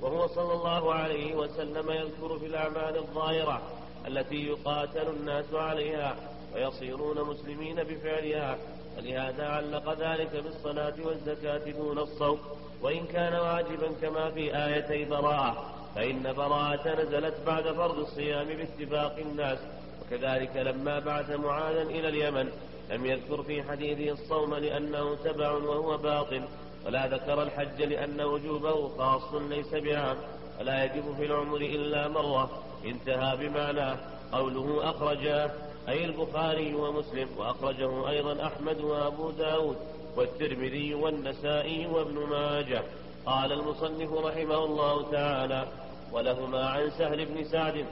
[0.01, 3.63] وهو صلى الله عليه وسلم يذكر في الأعمال الظاهرة
[4.07, 6.17] التي يقاتل الناس عليها
[6.55, 8.59] ويصيرون مسلمين بفعلها
[8.99, 12.39] ولهذا علق ذلك بالصلاة والزكاة دون الصوم
[12.83, 19.59] وإن كان واجبا كما في آيتي براءة فإن براءة نزلت بعد فرض الصيام باتفاق الناس
[20.07, 22.51] وكذلك لما بعث معاذا إلى اليمن
[22.91, 26.43] لم يذكر في حديثه الصوم لأنه تبع وهو باطل
[26.87, 30.17] ولا ذكر الحج لأن وجوبه خاص ليس بعام
[30.61, 33.97] ولا يجب في العمر إلا مرة انتهى بمعناه
[34.33, 35.51] قوله أخرجاه
[35.89, 39.77] أي البخاري ومسلم وأخرجه أيضا أحمد وأبو داود
[40.17, 42.83] والترمذي والنسائي وابن ماجه.
[43.27, 45.67] قال المصنف رحمه الله تعالى
[46.13, 47.87] ولهما عن سهل بن سعد.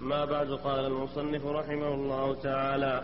[0.00, 3.02] ما بعد قال المصنف رحمه الله تعالى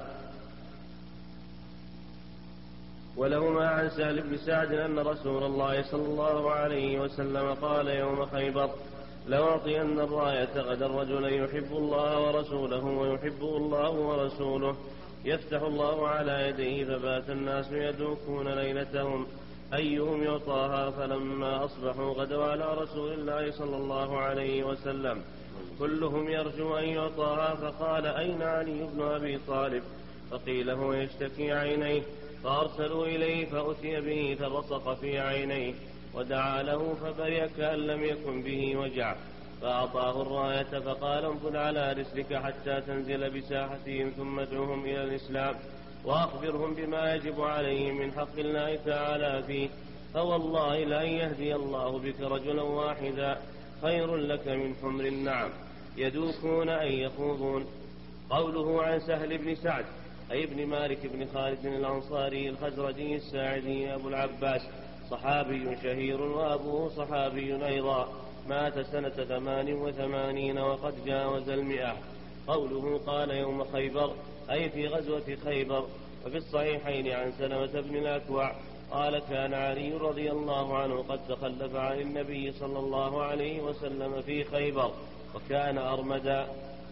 [3.16, 8.70] ولهما عن سهل بن سعد أن رسول الله صلى الله عليه وسلم قال يوم خيبر
[9.28, 14.76] لأعطين الراية غدا رجلا يحب الله ورسوله ويحبه الله ورسوله
[15.24, 19.26] يفتح الله على يديه فبات الناس يدوكون ليلتهم
[19.74, 25.22] أيهم يعطاها فلما أصبحوا غدوا على رسول الله صلى الله عليه وسلم
[25.80, 29.82] كلهم يرجو أن يعطاها فقال أين علي بن أبي طالب؟
[30.30, 32.02] فقيل هو يشتكي عينيه.
[32.44, 35.74] فأرسلوا إليه فأتي به فبصق في عينيه
[36.14, 39.14] ودعا له فبرئ كأن لم يكن به وجع.
[39.62, 45.54] فأعطاه الراية فقال انفذ على رسلك حتى تنزل بساحتهم ثم ادعوهم إلى الإسلام
[46.04, 49.68] وأخبرهم بما يجب عليهم من حق الله تعالى فيه.
[50.14, 53.38] فوالله لأن يهدي الله بك رجلا واحدا
[53.82, 55.50] خير لك من حمر النعم.
[56.00, 57.66] يدوكون أن يخوضون.
[58.30, 59.84] قوله عن سهل بن سعد
[60.30, 64.62] أي ابن مالك بن خالد الأنصاري الخزرجي الساعدي أبو العباس
[65.10, 68.08] صحابي شهير وأبوه صحابي أيضا
[68.48, 71.96] مات سنة ثمان وثمانين وقد جاوز المئة.
[72.48, 74.10] قوله قال يوم خيبر
[74.50, 75.84] أي في غزوة خيبر.
[76.26, 78.54] وفي الصحيحين عن سلمة بن الأكوع
[78.90, 84.44] قال كان علي رضي الله عنه قد تخلف عن النبي صلى الله عليه وسلم في
[84.44, 84.90] خيبر.
[85.34, 86.46] وكان أرمدا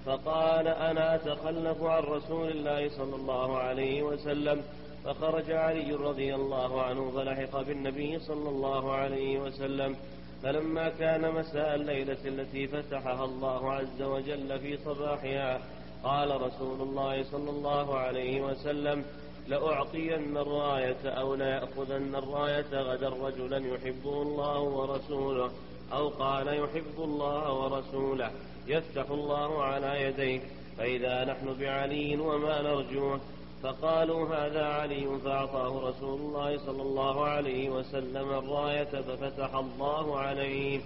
[0.07, 4.62] فقال أنا أتخلف عن رسول الله صلى الله عليه وسلم.
[5.05, 9.97] فخرج علي رضي الله عنه فلحق بالنبي صلى الله عليه وسلم.
[10.43, 15.61] فلما كان مساء الليلة التي فتحها الله عز وجل في صباحها
[16.05, 19.05] قال رسول الله صلى الله عليه وسلم
[19.49, 25.51] لأعطين الراية أو ليأخذن الراية غدا رجلا يحبه الله ورسوله.
[25.93, 28.30] أو قال يحب الله ورسوله
[28.66, 30.41] يفتح الله على يديه
[30.78, 33.20] فإذا نحن بعلي وما نرجوه
[33.62, 40.80] فقالوا هذا علي فأعطاه رسول الله صلى الله عليه وسلم الراية ففتح الله عليه.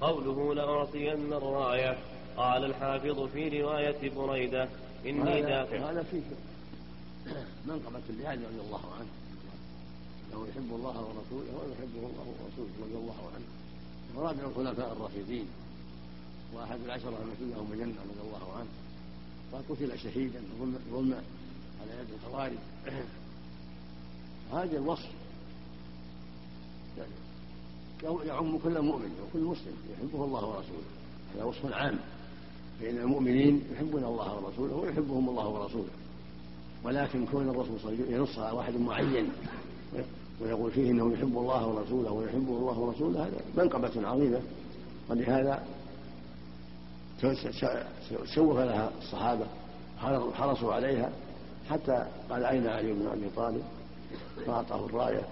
[0.00, 1.98] قوله لأعطين الراية
[2.36, 4.68] قال الحافظ في رواية بريدة
[5.06, 5.90] إني دافع.
[5.90, 6.22] هذا فيه
[7.66, 9.10] منقبة لعلي رضي الله عنه.
[10.32, 13.44] أنه يحب الله ورسوله ويحبه الله ورسوله رضي الله عنه.
[14.16, 15.46] ورابع الخلفاء الراشدين.
[16.54, 18.68] وأحد العشرة المسجد لهم الجنة رضي الله عنه.
[19.52, 20.40] وقتل شهيدا
[20.92, 21.22] ظلما
[21.80, 22.58] على يد الخوارج.
[24.52, 25.10] هذا الوصف
[28.24, 29.76] يعم كل مؤمن وكل مسلم.
[29.92, 30.84] يحبه الله ورسوله.
[31.34, 31.98] هذا وصف عام.
[32.80, 35.90] فإن المؤمنين يحبون الله ورسوله ويحبهم الله ورسوله.
[36.84, 39.32] ولكن كون الرسول صلى الله عليه وسلم ينص على واحد معين
[40.40, 44.40] ويقول فيه إنه يحب الله ورسوله ويحبه الله ورسوله هذا منقبة عظيمة.
[45.10, 45.62] ولهذا
[48.34, 49.46] سوف لها الصحابة
[50.34, 51.10] حرصوا عليها
[51.70, 53.62] حتى قال أين علي بن أبي طالب؟
[54.46, 55.22] فأعطاه الراية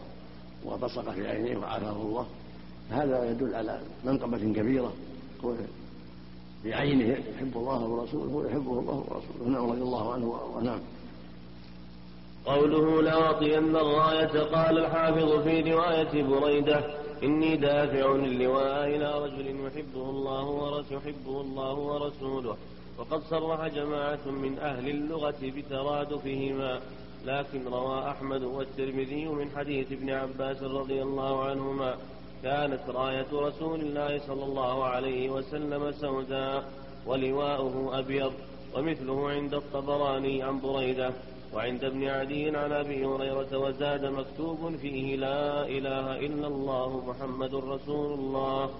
[0.66, 2.26] وبصق في عينيه وعافاه الله.
[2.90, 4.92] هذا يدل على منقبة كبيرة.
[6.64, 9.48] بعينه يحب الله ورسوله ويحبه الله ورسوله.
[9.48, 10.26] نعم رضي الله عنه
[10.56, 10.80] ونعم
[12.46, 16.84] قوله لأعطين الراية قال الحافظ في رواية بريدة
[17.22, 22.56] إني دافع اللواء إلى رجل يحبه الله ورسوله يحبه الله ورسوله.
[22.98, 26.80] وقد صرح جماعة من أهل اللغة بترادفهما
[27.24, 31.94] لكن روى أحمد والترمذي من حديث ابن عباس رضي الله عنهما.
[32.42, 36.64] كانت راية رسول الله صلى الله عليه وسلم سوداء
[37.06, 38.32] ولواؤه أبيض
[38.74, 41.10] ومثله عند الطبراني عن بريدة.
[41.54, 48.18] وعند ابن عدي عن أبي هريرة وزاد مكتوب فيه لا إله إلا الله محمد رسول
[48.18, 48.70] الله.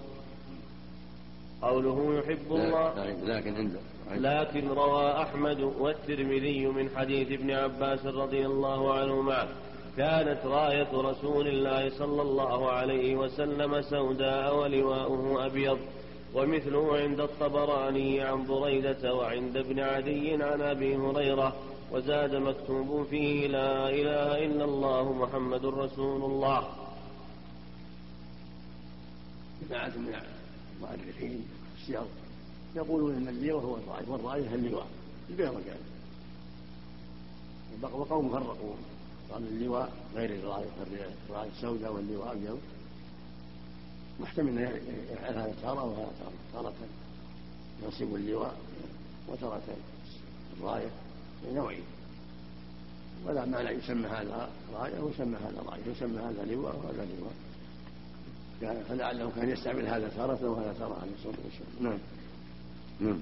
[1.63, 3.15] قوله يحب الله.
[3.25, 3.81] لكن عنده
[4.15, 9.49] لكن روى أحمد والترمذي من حديث ابن عباس رضي الله عنهما.
[9.97, 15.79] كانت راية رسول الله صلى الله عليه وسلم سوداء ولواؤه أبيض.
[16.35, 21.55] ومثله عند الطبراني عن بريدة وعند ابن عدي عن أبي هريرة.
[21.93, 26.69] وزاد مكتوب فيه لا إله إلا الله محمد رسول الله.
[29.69, 30.15] جماعة من
[30.77, 31.45] المؤرخين
[31.81, 32.03] السير
[32.77, 34.87] يقولون إن اللواء هو الرايه والرايه اللواء
[35.31, 35.79] البيض كان
[37.93, 38.75] وقوم فرقوا
[39.33, 40.67] قال اللواء غير الرايه
[41.29, 42.59] الرايه السوداء واللواء ابيض
[44.21, 44.81] محتمل أن
[45.13, 46.75] يفعل هذا تارة وهذا تارة تارة
[47.83, 48.57] ينصب اللواء
[49.29, 49.63] وتارة
[50.61, 50.91] الراية
[51.49, 51.83] نوعين
[53.27, 57.35] ولا معنى يسمى هذا راية ويسمى هذا راية يسمى هذا لواء وهذا لواء.
[58.89, 61.81] فلعله كان يستعمل هذا تارة وهذا تارة عليه الصلاة والسلام.
[61.81, 61.99] نعم.
[63.01, 63.21] نعم.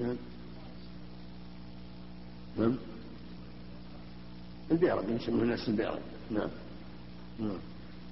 [0.00, 0.16] نعم.
[2.58, 2.76] نعم.
[4.70, 5.98] البيرة يسمونه الناس البيرة
[6.30, 6.48] نعم.
[7.40, 7.58] نعم.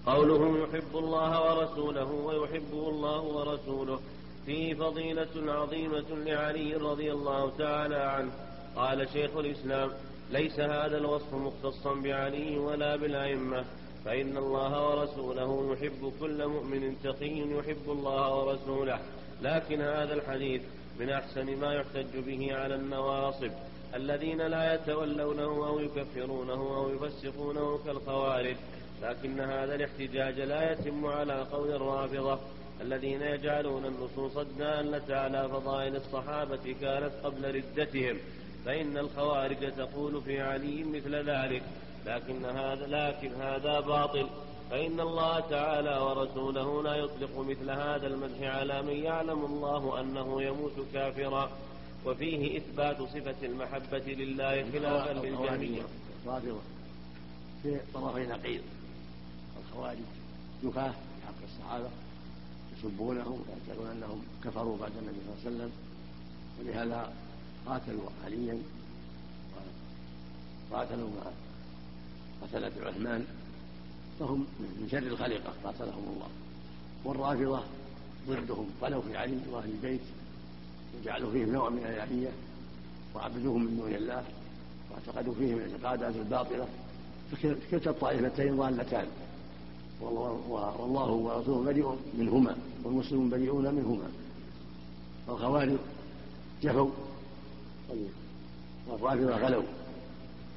[0.07, 4.01] قوله يحب الله ورسوله ويحبه الله ورسوله.
[4.47, 8.31] فيه فضيلة عظيمة لعلي رضي الله تعالى عنه.
[8.77, 9.91] قال شيخ الإسلام
[10.31, 13.65] ليس هذا الوصف مختصا بعلي ولا بالأئمة.
[14.05, 18.99] فإن الله ورسوله يحب كل مؤمن تقي يحب الله ورسوله.
[19.43, 20.63] لكن هذا الحديث
[21.01, 23.51] من أحسن ما يحتج به على النواصب.
[23.95, 28.57] الذين لا يتولونه أو يكفرونه أو يفسقونه كالخوارج.
[29.03, 32.39] لكن هذا الاحتجاج لا يتم على قول الرافضة.
[32.81, 38.17] الذين يجعلون النصوص الدالة على فضائل الصحابة كانت قبل ردتهم
[38.65, 41.63] فإن الخوارج تقول في علي مثل ذلك
[42.07, 44.27] لكن هذا لكن هذا باطل.
[44.71, 50.73] فإن الله تعالى ورسوله لا يطلق مثل هذا المدح على من يعلم الله أنه يموت
[50.95, 51.51] كافرا.
[52.07, 55.83] وفيه إثبات صفة المحبة لله خلافا للجهمية
[57.63, 58.63] في طرفي نقيض.
[59.61, 59.99] الخوارج
[60.65, 61.89] جفاة في حق الصحابة.
[62.85, 65.71] يسبونهم ويعتقدون أنهم كفروا بعد النبي صلى الله عليه وسلم
[66.61, 67.13] ولهذا
[67.67, 68.59] قاتلوا عليا
[70.71, 71.31] وقاتلوا مع
[72.43, 73.25] قتلة عثمان
[74.21, 76.29] فهم من شر الخليقة قاتلهم الله.
[77.05, 77.63] والرافضة
[78.29, 80.01] ضدهم غلوا في علي وأهل البيت
[81.01, 82.31] وجعلوا فيهم نوع من الإلهية
[83.15, 84.25] وعبدوهم من دون الله
[84.91, 86.69] واعتقدوا فيهم الاعتقادات الباطلة
[87.33, 89.07] فكلتا الطائفتين ضالتان.
[90.79, 94.09] والله ورسوله بريء منهما والمسلمون بريئون منهما.
[95.29, 95.77] والخوارج
[96.63, 96.91] جفوا.
[98.89, 99.63] والرافضة غلوا.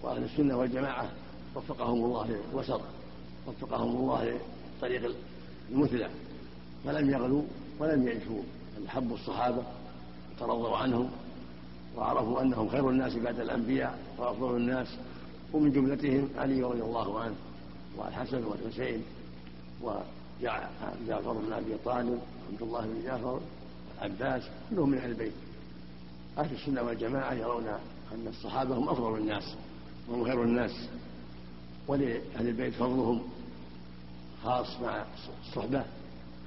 [0.04, 1.12] وأهل السنة والجماعة
[1.56, 2.82] وفقهم الله للوسط
[3.48, 4.40] وفقهم الله
[4.78, 5.16] لطريق
[5.72, 6.10] المثلى.
[6.86, 7.44] فلم يغلوا
[7.80, 8.42] ولم يعيشوا.
[8.78, 9.64] بل حبوا الصحابة
[10.32, 11.10] وترضوا عنهم
[11.98, 14.88] وعرفوا أنهم خير الناس بعد الأنبياء وأفضل الناس.
[15.54, 17.36] ومن جملتهم علي رضي الله عنه
[17.98, 19.04] والحسن والحسين
[19.82, 22.20] وجعفر بن أبي طالب
[22.52, 23.40] عبد الله بن جعفر
[24.02, 25.34] والعباس كلهم من أهل البيت.
[26.38, 27.68] أهل السنة والجماعة يرون
[28.14, 29.56] أن الصحابة هم أفضل الناس
[30.10, 30.72] وهم خير الناس.
[31.88, 33.22] ولأهل البيت فضلهم
[34.44, 35.06] خاص مع
[35.48, 35.84] الصحبة.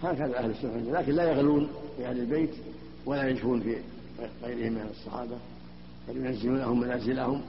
[0.02, 2.50] هكذا أهل السنة لكن لا يغلون في أهل البيت
[3.06, 3.76] ولا ينشفون في
[4.42, 5.36] غيرهم من الصحابة.
[6.08, 7.42] بل ينزلونهم منازلهم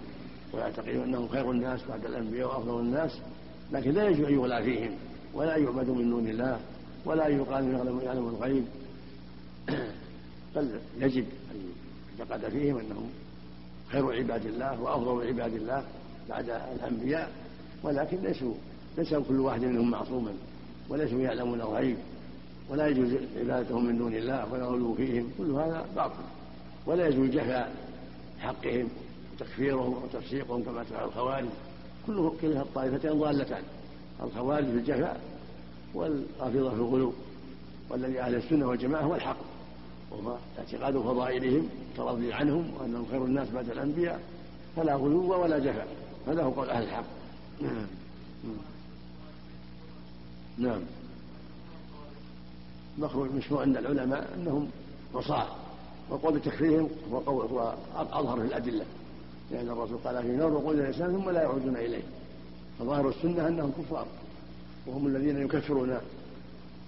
[0.54, 3.12] ويعتقدون أنهم خير الناس بعد الأنبياء وأفضل الناس
[3.72, 4.92] لكن لا يجب أن يغلى فيهم.
[5.34, 6.60] ولا يعبد من دون الله
[7.06, 8.66] ولا يقال يعلم يعلم الغيب.
[10.56, 11.72] بل يجب أن
[12.20, 13.10] يعتقد فيهم أنهم
[13.88, 15.84] خير عباد الله وأفضل عباد الله
[16.30, 17.32] بعد الأنبياء.
[17.84, 18.54] ولكن ليسوا
[18.98, 20.34] ليس كل واحد منهم معصوما
[20.90, 21.98] وليسوا يعلمون الغيب
[22.70, 25.32] ولا يجوز عبادتهم من دون الله ولا غلو فيهم.
[25.38, 26.24] كل هذا باطل.
[26.86, 27.76] ولا يجوز جفاء
[28.40, 28.90] حقهم
[29.34, 31.46] وتكفيرهم وتفسيقهم كما تفعل الخوارج.
[32.08, 33.64] كله كلها الطائفتين ضالتان.
[34.24, 35.22] الخوارج في الجفاء
[35.94, 37.14] والرافضه في الغلو
[37.90, 39.38] والذي أهل السنة والجماعة هو الحق
[40.12, 44.22] وهو اعتقاد فضائلهم الترضي عنهم وأنهم خير الناس بعد الأنبياء
[44.76, 45.88] فلا غلو ولا جفاء
[46.28, 47.04] هذا هو قول أهل الحق.
[47.62, 47.88] نعم.
[50.58, 50.82] نعم.
[52.98, 54.70] مخرج مشروع عند العلماء أنهم
[55.16, 55.48] عصاة
[56.10, 56.90] وقول بتكفيرهم
[57.28, 58.86] هو أظهر في الأدلة
[59.52, 62.04] لأن الرسول قال في نور وقول الإنسان ثم لا يعودون إليه.
[62.82, 64.08] فظاهر السنة أنهم كفار
[64.88, 65.98] وهم الذين يكفرون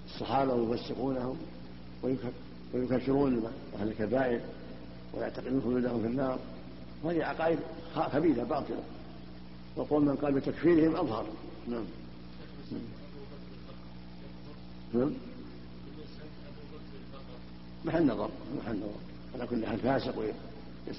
[0.06, 1.36] الصحابة ويفسقونهم
[2.74, 3.44] ويكفرون
[3.80, 4.40] أهل الكبائر
[5.14, 6.38] ويعتقدون خلودهم في النار.
[7.02, 7.58] وهذه عقائد
[7.94, 8.82] خبيثة باطلة.
[9.76, 11.26] وقول من قال بتكفيرهم أظهر.
[11.68, 11.84] نعم.
[14.94, 15.12] نعم.
[17.84, 19.00] محل نظر محل نظر.
[19.34, 20.14] على كل حال فاسق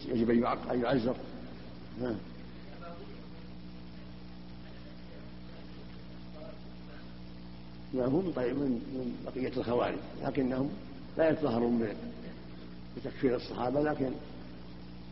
[0.06, 0.30] يجب
[0.72, 1.16] أن يعزر.
[2.02, 2.16] نعم.
[8.00, 10.70] هم طيب من من بقية الخوارج لكنهم
[11.18, 11.88] لا يتظاهرون
[12.98, 14.10] بتكفير الصحابة لكن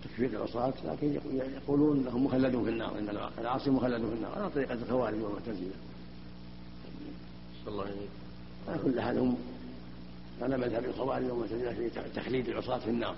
[0.03, 4.73] تكفير العصاة لكن يقولون إنهم مخلدون في النار إن العاصي مخلد في النار على طريقة
[4.73, 5.71] الخوارج والمعتزلة.
[7.67, 7.85] الله
[8.67, 9.37] على كل حال هم
[10.41, 13.15] على مذهب الخوارج والمعتزلة في تخليد العصاة في النار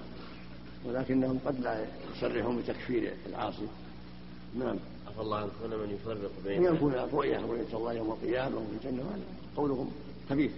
[0.85, 1.85] ولكنهم قد لا
[2.15, 3.67] يصرحون بتكفير العاصي.
[4.59, 4.75] نعم.
[5.07, 9.23] عفى الله عنك من يفرق بين ينفون رؤية رؤية الله يوم القيامة وفي الجنة هذا
[9.57, 9.91] قولهم.
[10.29, 10.51] خبيث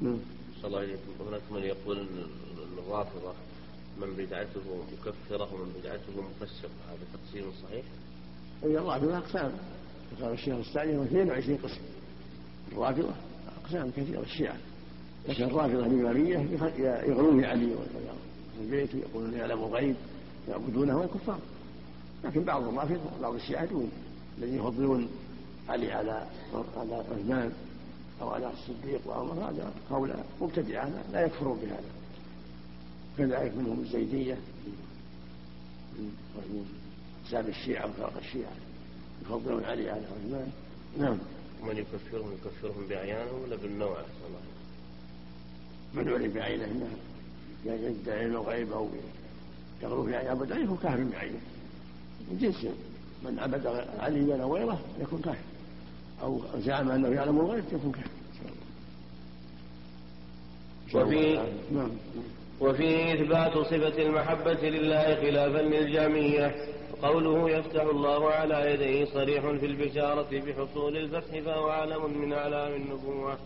[0.00, 0.18] نعم.
[0.62, 2.26] صلى الله عليكم هناك من يقول ان
[2.78, 3.32] الرافضة
[4.00, 4.60] من بدعته
[4.92, 6.70] مكفرة ومن بدعته مفسق.
[6.88, 7.84] هذا تقسيم صحيح؟
[8.64, 9.52] أي الرافضة أقسام.
[10.22, 11.80] قال الشيخ السعدي 22 قسم.
[12.72, 13.14] الرافضة
[13.64, 14.56] أقسام كثيرة الشيعة.
[15.28, 16.38] لكن الرافضة الإمامية
[17.08, 17.74] يغلون علي
[18.60, 19.96] البيت ويقولون يعلم الغيب
[20.48, 21.38] يعبدونه الكفار.
[22.24, 23.68] لكن بعض الرافضة بعض الشيعة
[24.38, 25.08] الذين يفضلون
[25.68, 26.26] علي على
[26.76, 27.52] على عثمان
[28.20, 31.90] أو على الصديق وعمر هذا قول مبتدعة لا يكفرون بهذا.
[33.18, 34.38] كذلك منهم الزيدية
[35.98, 36.66] من
[37.26, 38.52] حساب الشيعة وفرق الشيعة
[39.22, 40.50] يفضلون علي على عثمان.
[40.98, 41.18] نعم.
[41.62, 43.96] من يكفرهم يكفرهم بعيانه ولا بالنوع؟
[44.26, 44.40] الله
[45.94, 46.88] من علم بعينه انه
[47.64, 48.88] يدعي علم الغيب أو
[49.82, 51.40] يغلو في يعبد عليه فهو كافر بعينه.
[52.30, 52.66] من جنس
[53.24, 53.66] من عبد
[53.98, 55.38] عليا أو غيره يكون كافر.
[56.22, 58.08] أو زعم أنه يعلم الغيب يكون كافر.
[60.94, 61.40] وفي
[61.72, 61.90] نعم.
[62.60, 66.54] وفيه إثبات صفة المحبة لله خلافا للجامية
[67.02, 73.38] قوله يفتح الله على يديه صريح في البشارة بحصول الفتح فهو علم من أعلام النبوة.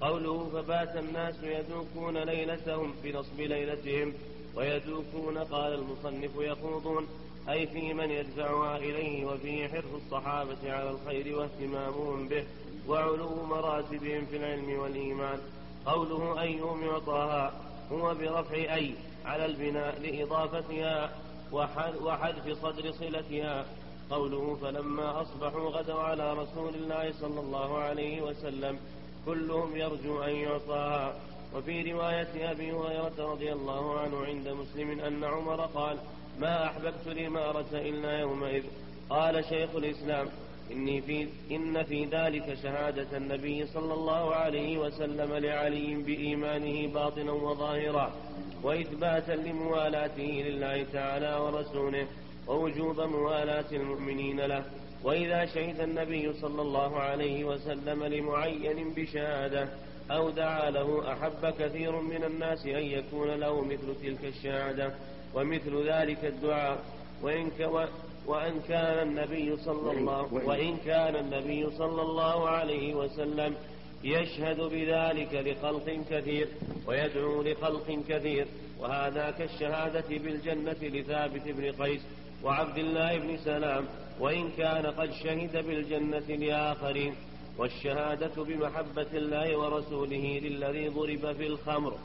[0.00, 4.12] قوله فبات الناس يدوكون ليلتهم بنصب ليلتهم
[4.56, 7.06] ويدوكون قال المصنف يخوضون.
[7.50, 12.44] أي في من يدفعها إليه وفيه حرص الصحابة على الخير واهتمامهم به
[12.88, 15.38] وعلو مراتبهم في العلم والإيمان.
[15.86, 17.52] قوله أيهم يعطاها
[17.92, 18.94] هو برفع أي
[19.24, 21.10] على البناء لإضافتها
[22.02, 23.66] وحذف صدر صلتها.
[24.10, 28.78] قوله فلما أصبحوا غدوا على رسول الله صلى الله عليه وسلم
[29.26, 31.14] كلهم يرجو أن يعطاها.
[31.54, 35.98] وفي رواية أبي هريرة رضي الله عنه عند مسلم أن عمر قال
[36.40, 38.62] ما أحببت الإمارة إلا يومئذ.
[39.10, 40.26] قال شيخ الإسلام
[40.72, 48.12] إني في إن في ذلك شهادة النبي صلى الله عليه وسلم لعلي بإيمانه باطنا وظاهرا
[48.62, 52.06] وإثباتا لموالاته لله تعالى ورسوله
[52.46, 54.64] ووجوب موالاة المؤمنين له.
[55.04, 59.68] وإذا شهد النبي صلى الله عليه وسلم لمعين بشهادة
[60.10, 64.94] أو دعا له أحب كثير من الناس أن يكون له مثل تلك الشهادة.
[65.34, 66.84] ومثل ذلك الدعاء.
[67.22, 67.50] وإن
[68.26, 73.54] وأن كان النبي صلى الله وإن كان النبي صلى الله عليه وسلم
[74.04, 76.48] يشهد بذلك لخلق كثير
[76.86, 78.46] ويدعو لخلق كثير.
[78.80, 82.00] وهذا كالشهادة بالجنة لثابت بن قيس
[82.44, 83.84] وعبد الله بن سلام.
[84.20, 87.14] وإن كان قد شهد بالجنة لآخرين.
[87.58, 91.98] والشهادة بمحبة الله ورسوله للذي ضرب في الخمر.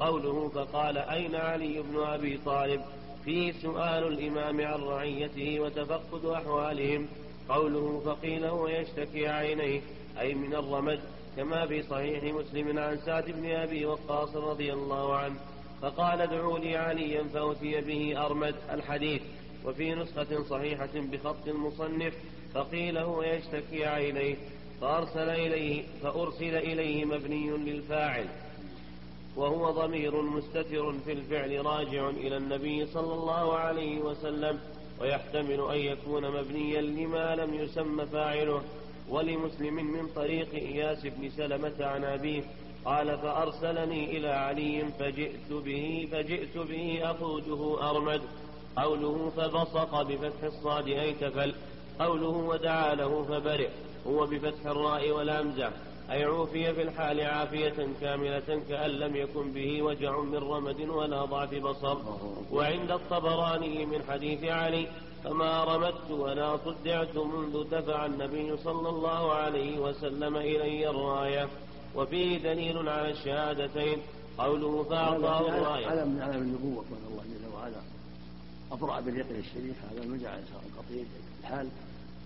[0.00, 2.80] قوله فقال أين علي بن أبي طالب؟
[3.24, 7.08] فيه سؤال الإمام عن رعيته وتفقد أحوالهم.
[7.48, 9.80] قوله فقيل هو يشتكي عينيه
[10.20, 11.00] أي من الرمد
[11.36, 15.36] كما في صحيح مسلم عن سعد بن أبي وقاص رضي الله عنه.
[15.82, 19.22] فقال ادعوا لي عليا فأتي به أرمد الحديث.
[19.64, 22.14] وفي نسخة صحيحة بخط المصنف
[22.54, 24.36] فقيل هو يشتكي عينيه.
[24.80, 28.26] فأرسل إليه فأرسل إليه مبني للفاعل.
[29.40, 34.58] وهو ضمير مستتر في الفعل راجع إلى النبي صلى الله عليه وسلم
[35.00, 38.62] ويحتمل أن يكون مبنيا لما لم يسم فاعله.
[39.08, 42.42] ولمسلم من طريق إياس بن سلمة عن أبيه
[42.84, 48.20] قال فأرسلني إلى علي فجئت به فجئت به أخوجه أرمد.
[48.76, 51.54] قوله فبصق بفتح الصاد أي تفل
[52.00, 53.68] قوله ودعا له فبرئ
[54.06, 55.70] هو بفتح الراء والهمزة
[56.10, 61.54] أي عوفي في الحال عافية كاملة كأن لم يكن به وجع من رمد ولا ضعف
[61.54, 61.96] بصر.
[62.52, 64.86] وعند الطبراني من حديث علي
[65.24, 71.48] فما رمدت ولا صدعت منذ دفع النبي صلى الله عليه وسلم إلي الراية.
[71.94, 73.98] وفيه دليل على الشهادتين.
[74.38, 75.86] قوله فأعطاه الراية.
[75.86, 77.80] علم من علم النبوة قال الله جل وعلا
[78.72, 81.04] أطرع باليقين الشريف هذا المجعل القطيع
[81.40, 81.68] الحال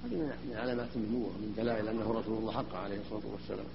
[0.04, 3.66] هذه من علامات النبوة من دلائل أنه رسول الله حق عليه الصلاة والسلام.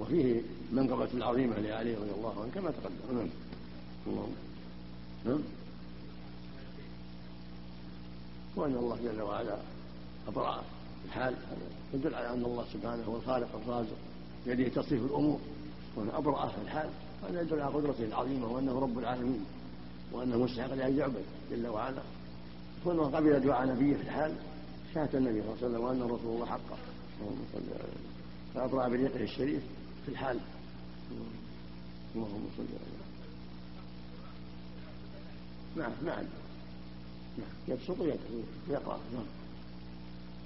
[0.00, 0.40] وفيه
[0.72, 3.18] منقبة العظيمة لعلي رضي الله عنه كما تقدم.
[3.18, 3.28] نعم.
[4.06, 4.32] اللهم
[5.24, 5.40] نعم.
[8.56, 9.58] وأن الله جل وعلا
[10.28, 10.62] أبرأ
[11.06, 11.34] الحال.
[11.94, 13.96] يدل على أن الله سبحانه هو الخالق الرازق
[14.46, 15.38] بيده تصريف الأمور.
[15.96, 16.90] وأن أبرأ الحال.
[17.28, 19.44] هذا يدل على قدرته العظيمة وأنه رب العالمين
[20.12, 22.02] وأنه مستحق لأن يعبد جل وعلا.
[22.84, 24.34] كونه قبل دعاء نبيه في الحال.
[24.94, 26.76] شهادة النبي صلى الله عليه وسلم وأن رسول الله حقه.
[28.54, 29.62] فأبرأ بريقه الشريف
[30.06, 30.38] في الحال.
[32.14, 32.98] اللهم صل على
[35.76, 36.24] نعم نعم.
[37.38, 39.26] نعم يبسط يده ويقرأ نعم.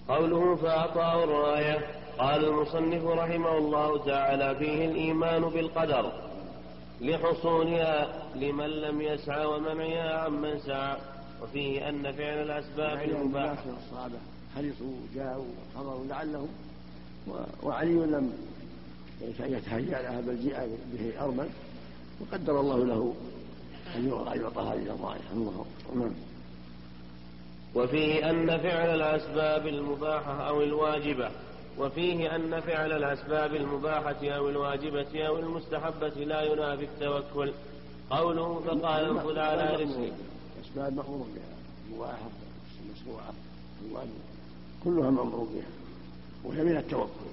[0.09, 2.03] قوله فأعطاه الراية.
[2.19, 6.13] قال المصنف رحمه الله تعالى فيه الإيمان بالقدر.
[7.01, 10.97] لحصولها لمن لم يسعى ومنعها عمن سعى.
[11.43, 14.19] وفيه أن فعل الأسباب يعني الصحابة
[14.57, 15.45] حرصوا جاءوا
[15.77, 16.49] حضروا لعلهم
[17.63, 18.33] وعلي لم
[19.41, 21.49] يتهيأ لها بل جاء به أرمل
[22.21, 23.15] وقدر الله له
[23.97, 24.09] أن
[24.41, 26.13] يعطى هذه الرائحة الله نعم.
[27.75, 31.31] وفيه أن فعل الأسباب المباحة أو الواجبة
[31.79, 37.53] وفيه أن فعل الأسباب المباحة أو الواجبة أو المستحبة لا ينافي التوكل.
[38.11, 40.13] قوله فقال انفذ على رزقك
[40.59, 41.57] الأسباب مأمور بها
[41.91, 42.31] المباحة
[42.87, 43.33] المشروعة
[43.87, 44.32] الواجبة
[44.85, 45.71] كلها مأمور بها
[46.45, 47.33] وهي من التوكل.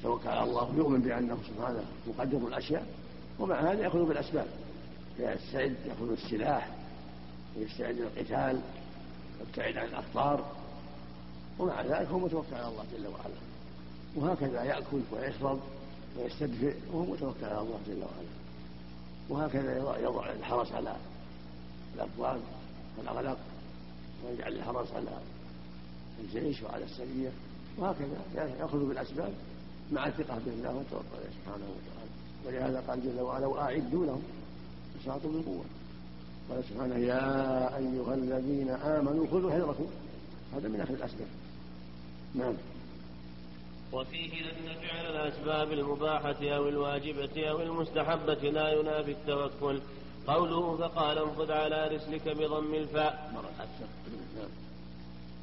[0.00, 2.86] يتوكل على الله ويؤمن بأنه سبحانه مقدر الأشياء
[3.38, 4.46] ومع هذا يأخذ بالأسباب.
[5.18, 6.70] يستعد يأخذ السلاح
[7.56, 8.60] ويستعد للقتال
[9.40, 10.44] يبتعد عن الأخطار.
[11.58, 13.38] ومع ذلك هو متوكل على الله جل وعلا.
[14.16, 15.60] وهكذا يأكل ويشرب
[16.18, 18.38] ويستدفئ وهو متوكل على الله جل وعلا.
[19.28, 20.96] وهكذا يضع الحرس على
[21.94, 22.40] الأبواب
[22.98, 23.38] والأغلاق
[24.24, 25.10] ويجعل الحرس على
[26.20, 27.30] الجيش وعلى السرية
[27.78, 28.46] وهكذا.
[28.60, 29.32] يأخذ بالأسباب
[29.92, 32.10] مع الثقة بالله والتوكل سبحانه وتعالى.
[32.46, 34.22] ولهذا قال جل وعلا وأعدوا لهم
[34.98, 35.64] استطاعتم بالقوة.
[36.50, 39.86] قال سبحانه يا أيها الذين آمنوا خذوا حذركم.
[40.54, 41.28] هذا من أخذ الأسباب.
[42.34, 42.54] نعم.
[43.92, 49.80] وفيه أن فعل الأسباب المباحة أو الواجبة أو المستحبة لا ينافي التوكل.
[50.26, 53.30] قوله فقال انفذ على رسلك بضم الفاء.
[53.34, 54.48] نعم.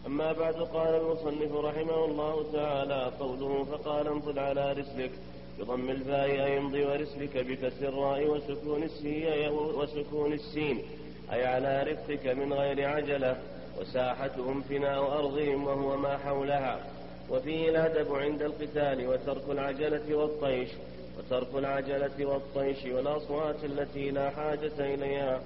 [0.06, 5.12] أما بعد قال المصنف رحمه الله تعالى قوله فقال انفذ على رسلك
[5.60, 10.82] بضم الفاء أي امضي ورسلك بكسر الراء وسكون السين وسكون السين
[11.34, 13.38] أي على رفقك من غير عجلة
[13.80, 16.80] وساحتهم فناء أرضهم وهو ما حولها
[17.30, 20.70] وفيه الأدب عند القتال وترك العجلة والطيش
[21.18, 25.42] وترك العجلة والطيش والأصوات التي لا حاجة إليها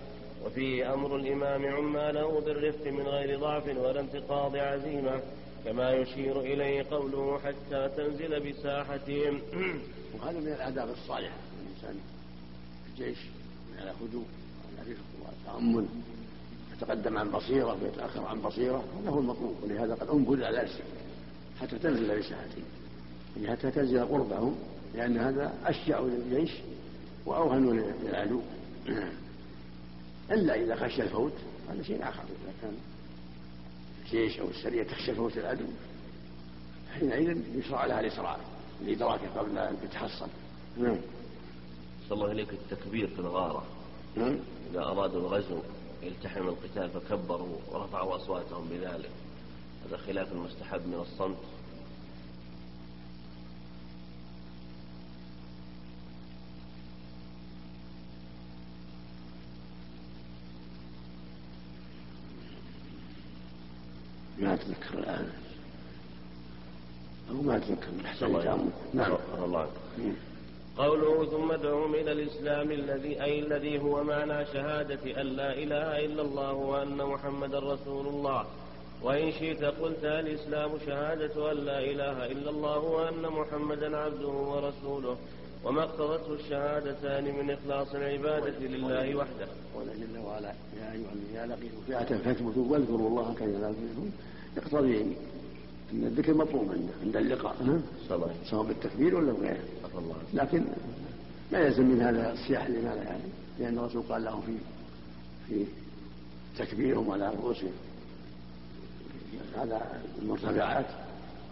[0.46, 5.22] وفيه أمر الإمام عماله بالرفق من غير ضعف ولا انتقاض عزيمة
[5.66, 9.42] كما يشير إليه قوله حتى تنزل بساحتهم.
[10.14, 11.36] وهذا من الآداب الصالحة.
[11.62, 12.00] الإنسان
[12.84, 13.18] في الجيش
[13.80, 14.26] على هدوء
[14.78, 15.86] وعلى رفق وتأمل
[16.78, 20.84] يتقدم عن بصيرة ويتأخر عن بصيرة هذا هو المطلوب ولهذا قد أنفذ على نفسه
[21.62, 22.64] حتى تنزل بساحتهم.
[23.38, 24.56] يعني حتى تنزل قربهم
[24.96, 26.52] لأن هذا أشجع للجيش
[27.26, 28.42] وأوهن للعدو.
[30.32, 31.34] إلا إذا خشي الفوت
[31.70, 32.24] هذا شيء آخر.
[32.24, 32.78] إذا كان
[34.06, 35.66] الجيش أو السرية تخشى فوت العدو
[36.94, 38.38] حينئذ يشرع لها الإسراع
[38.86, 40.28] لإدراكه قبل أن تتحصن.
[40.78, 40.98] نعم.
[42.10, 43.64] صلى الله إليك التكبير في الغارة.
[44.16, 44.40] نعم.
[44.72, 45.60] إذا أرادوا الغزو
[46.04, 49.10] يلتحم القتال فكبروا ورفعوا أصواتهم بذلك.
[49.88, 51.38] هذا خلاف المستحب من الصمت.
[64.40, 65.30] ما أتذكر الآن.
[67.30, 68.32] أو ما أتذكر أحسن
[68.94, 69.18] نعم.
[69.44, 69.68] الله.
[70.78, 76.22] قوله ثم ادعوهم إلى الإسلام الذي أي الذي هو معنى شهادة أن لا إله إلا
[76.22, 78.46] الله وأن محمدا رسول الله.
[79.04, 85.18] وإن شئت قلت الإسلام شهادة أن لا إله إلا الله وأن محمدا عبده ورسوله.
[85.64, 89.48] وما اقتضته الشهادتان من إخلاص العبادة لله وحده.
[89.76, 94.12] قال جل وعلا يا أيها الذين لقيتم فئة فاثبتوا واذكروا الله كما تفلحون.
[94.58, 95.01] يقتضي
[95.93, 96.71] أن الذكر مطلوب
[97.04, 97.82] عند اللقاء.
[98.50, 99.63] سواء بالتكبير ولا بغيره
[100.34, 100.63] لكن
[101.51, 103.24] لا يلزم من هذا الصياح لماذا يعني؟
[103.59, 104.54] لأن الرسول قال له في
[105.47, 105.66] في
[106.58, 107.71] تكبيرهم على رؤوسهم.
[109.58, 110.86] هذا المرتفعات.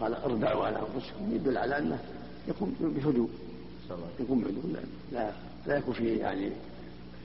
[0.02, 2.00] قال اربعوا على انفسكم يدل على أنه
[2.48, 3.30] يكون بهدوء.
[4.20, 4.74] يكون بهدوء.
[4.74, 4.80] لا
[5.12, 5.32] لا,
[5.68, 6.52] لا يكون فيه يعني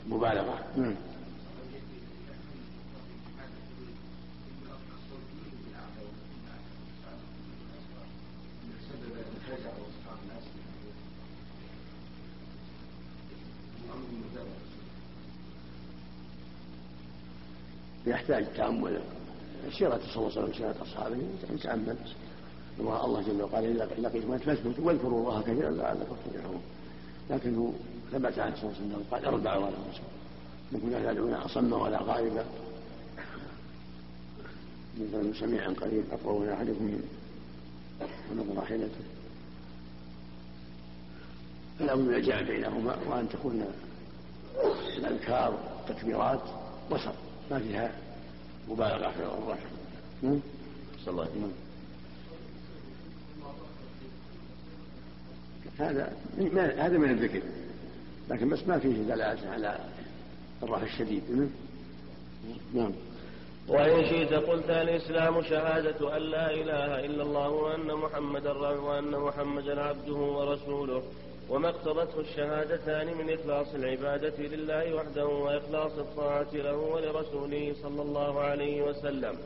[0.09, 0.59] مبالغة.
[0.77, 0.94] نعم.
[18.23, 19.01] يحتاج تأمل.
[19.78, 21.16] سيرة صلى الله عليه وسلم سيرة أصحابه
[21.55, 21.97] يتأمل
[22.81, 26.61] الله جل وعلا إذا لقيتم فاثبتوا واذكروا الله كثيرا لعلكم تفلحون.
[27.31, 27.74] لكنه
[28.12, 30.05] ثبت عن صلى الله عليه وسلم قال اربعوا على انفسكم
[30.73, 32.44] نكون يدعون أصم ولا غائبا
[35.01, 37.01] مثل سميعا قريب اقرب من أحدكم
[38.31, 39.05] ونظر راحلته
[41.78, 43.65] فلا بد من الجمع بينهما وأن تكون
[44.99, 45.59] الأذكار
[45.89, 46.40] والتكبيرات
[46.90, 47.15] وسط
[47.51, 47.93] ما فيها
[48.68, 49.56] مبالغه في الرفع
[51.05, 51.52] صلى الله عليه وسلم
[55.78, 56.12] هذا
[56.78, 57.43] هذا من الذكر.
[58.30, 59.78] لكن بس ما فيه دلالة على
[60.62, 61.51] الراحة الشديد.
[62.74, 62.93] نعم.
[63.68, 70.14] وإن شئت قلت الإسلام شهادة أن لا إله إلا الله وأن محمدا وأن محمدا عبده
[70.14, 71.02] ورسوله.
[71.48, 78.82] وما اقتضته الشهادتان من إخلاص العبادة لله وحده وإخلاص الطاعة له ولرسوله صلى الله عليه
[78.82, 79.36] وسلم.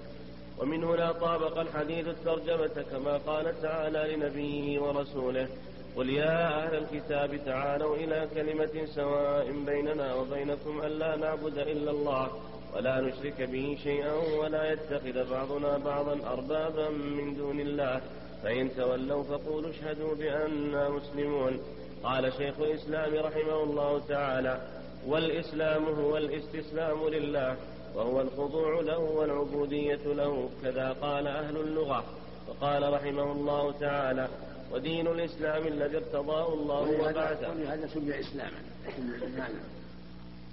[0.59, 5.49] ومن هنا طابق الحديث الترجمة كما قال تعالى لنبيه ورسوله
[5.97, 12.31] قل يا أهل الكتاب تعالوا إلى كلمة سواء بيننا وبينكم ألا نعبد إلا الله
[12.77, 18.01] ولا نشرك به شيئا ولا يتخذ بعضنا بعضا أربابا من دون الله.
[18.43, 21.61] فإن تولوا فقولوا اشهدوا بأننا مسلمون.
[22.07, 24.61] قال شيخ الإسلام رحمه الله تعالى
[25.07, 27.57] والإسلام هو الاستسلام لله
[27.95, 32.05] وهو الخضوع له والعبودية له كذا قال أهل اللغة.
[32.49, 34.29] وقال رحمه الله تعالى
[34.73, 38.61] ودين الإسلام الذي ارتضاه الله وبعثه ولهذا سمي إسلاما
[38.97, 39.43] سمي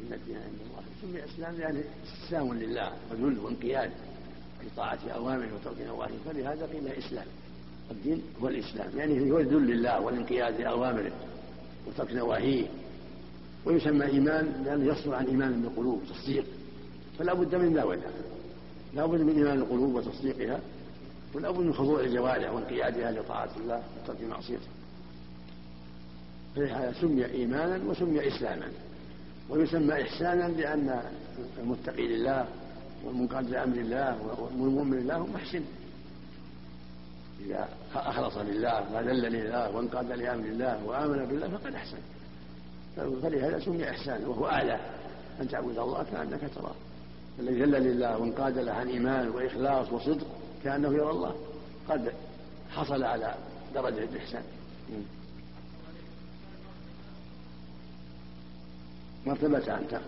[0.02, 3.92] إن الدين عند الله سمي إسلام يعني استسلام لله وذل وانقياد
[4.62, 6.18] في طاعة أوامره وترك نواهيه.
[6.26, 7.26] فلهذا قيل إسلام.
[7.92, 11.12] الدين هو الإسلام يعني هو الذل لله والانقياد لأوامره.
[11.88, 12.66] وترك نواهيه.
[13.66, 16.46] ويسمى إيمان لأنه يصدر عن إيمان بالقلوب تصديق.
[17.20, 18.14] فلا بد من ذا وذاك
[18.94, 20.60] لا بد من إيمان القلوب وتصديقها.
[21.34, 24.68] ولا بد من خضوع الجوارح وانقيادها لطاعة الله وترك معصيته.
[26.56, 28.68] فلهذا سمي إيمانا وسمي إسلاما.
[29.50, 31.02] ويسمى إحسانا لأن
[31.60, 32.46] المتقي لله
[33.06, 34.18] والمنقاد لأمر الله
[34.60, 35.62] والمؤمن لله محسن
[37.46, 41.98] إذا أخلص لله وذل لله وانقاد لأمر الله وآمن بالله فقد أحسن.
[42.96, 44.80] فلهذا سمي إحسانا وهو أعلى.
[45.42, 46.76] أن تعبد الله كأنك تراه.
[47.40, 50.28] الذي ذل لله وانقاد له عن إيمان وإخلاص وصدق
[50.64, 51.36] كأنه يرى الله.
[51.90, 52.14] قد
[52.72, 53.36] حصل على
[53.76, 54.44] درجة الإحسان.
[59.26, 60.02] مرتبتان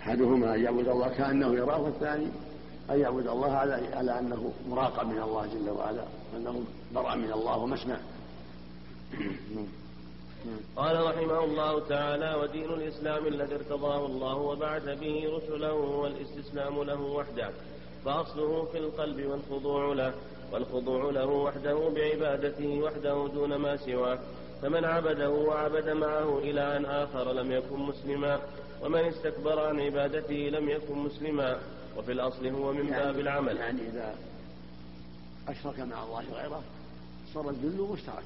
[0.00, 2.26] أحدهما أن يعبد الله كأنه يراه والثاني
[2.90, 6.04] أن يعبد الله على على أنه مراقب من الله جل وعلا
[6.36, 6.64] أنه
[6.94, 7.96] برأ من الله ومسمع.
[10.76, 17.00] قال رحمه الله تعالى ودين الإسلام الذي ارتضاه الله وبعث به رسله هو الاستسلام له
[17.00, 17.50] وحده
[18.04, 20.12] فأصله في القلب والخضوع له
[20.52, 24.18] والخضوع له وحده بعبادته وحده دون ما سواه
[24.62, 28.40] فمن عبده وعبد معه إلها آخر لم يكن مسلما
[28.82, 31.58] ومن استكبر عن عبادته لم يكن مسلما
[31.98, 33.56] وفي الأصل هو من يعني باب العمل.
[33.56, 34.14] يعني إذا
[35.48, 36.62] أشرك مع الله غيره
[37.34, 38.24] صار الذل مشترك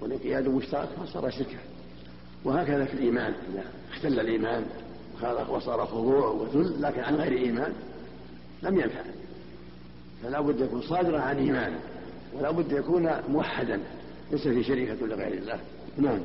[0.00, 1.58] والانقياد مشترك فصار شركا.
[2.44, 4.66] وهكذا في الإيمان إذا اختل الإيمان
[5.48, 7.72] وصار خضوع وذل لكن عن غير إيمان
[8.62, 9.02] لم ينفع.
[10.22, 11.78] فلا بد يكون صادرا عن إيمان
[12.34, 13.80] ولا بد يكون موحدا
[14.30, 15.60] ليس في شريكة لغير الله.
[15.98, 16.20] نعم.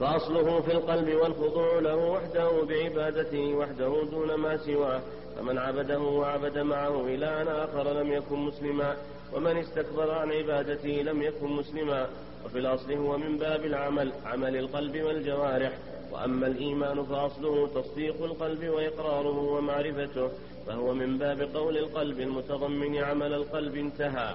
[0.00, 5.00] فأصله في القلب والخضوع له وحده بعبادته وحده دون ما سواه.
[5.36, 8.96] فمن عبده وعبد معه إلها آخر لم يكن مسلما.
[9.32, 12.06] ومن استكبر عن عبادته لم يكن مسلما.
[12.44, 15.72] وفي الأصل هو من باب العمل عمل القلب والجوارح.
[16.12, 20.30] وأما الإيمان فأصله تصديق القلب وإقراره ومعرفته.
[20.66, 24.34] فهو من باب قول القلب المتضمن عمل القلب انتهى.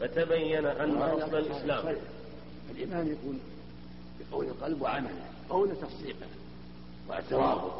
[0.00, 1.96] فتبين أن أصل الإسلام.
[2.70, 3.40] الإيمان يكون
[4.30, 5.10] بقول القلب وعمله
[5.50, 6.26] قول تصديقه
[7.08, 7.70] واعترافه.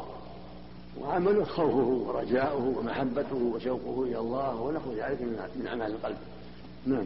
[0.99, 5.21] وعمله خوفه ورجاؤه ومحبته وشوقه إلى الله ونحو ذلك
[5.55, 6.17] من أعمال القلب.
[6.85, 7.05] نعم.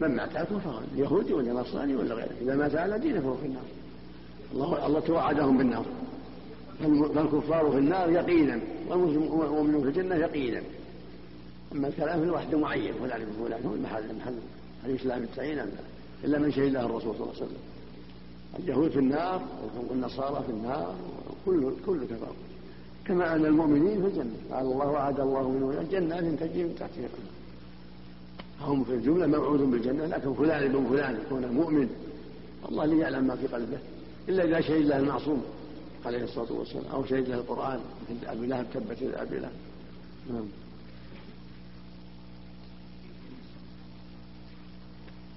[0.00, 2.34] من مات على كفر يهودي ولا نصراني ولا غيره.
[2.40, 3.62] إذا مات على دينه فهو في النار.
[4.52, 5.84] الله الله توعدهم بالنار.
[7.14, 10.62] فالكفار في النار يقينا والمؤمنون في الجنة يقينا.
[11.72, 14.34] أما الكلام في واحد معين نعرف فلان هو المحل محل
[14.86, 15.62] الاسلام التعيين
[16.24, 17.58] إلا من شهد له الرسول صلى الله عليه وسلم.
[18.58, 19.42] اليهود في النار
[19.90, 20.94] والنصارى في النار
[21.46, 22.34] كل كل كفار
[23.04, 24.36] كما أن المؤمنين في الجنة.
[24.50, 27.08] قال الله وعد الله منهم جنات تجري من تحتها
[28.60, 31.88] هم في الجملة موعود بالجنة لكن فلان ابن فلان يكون مؤمن.
[32.68, 33.78] الله اللي يعلم ما في قلبه
[34.28, 35.42] إلا إذا شهد له المعصوم
[36.06, 37.80] عليه الصلاة والسلام أو شهد له القرآن
[38.10, 39.52] مثل أبي لهب تبت أبي لهب.
[40.32, 40.44] نعم.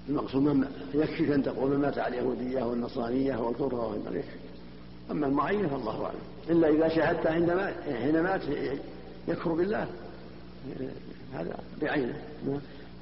[0.08, 4.38] المقصود من يكفي أن تقول من مات على اليهودية والنصرانية والكفر والنار يكفي
[5.10, 6.18] أما المعين فالله أعلم.
[6.50, 8.40] إلا إذا شهدت عندما حين مات
[9.28, 9.86] يكفر بالله.
[11.34, 12.14] هذا بعينه.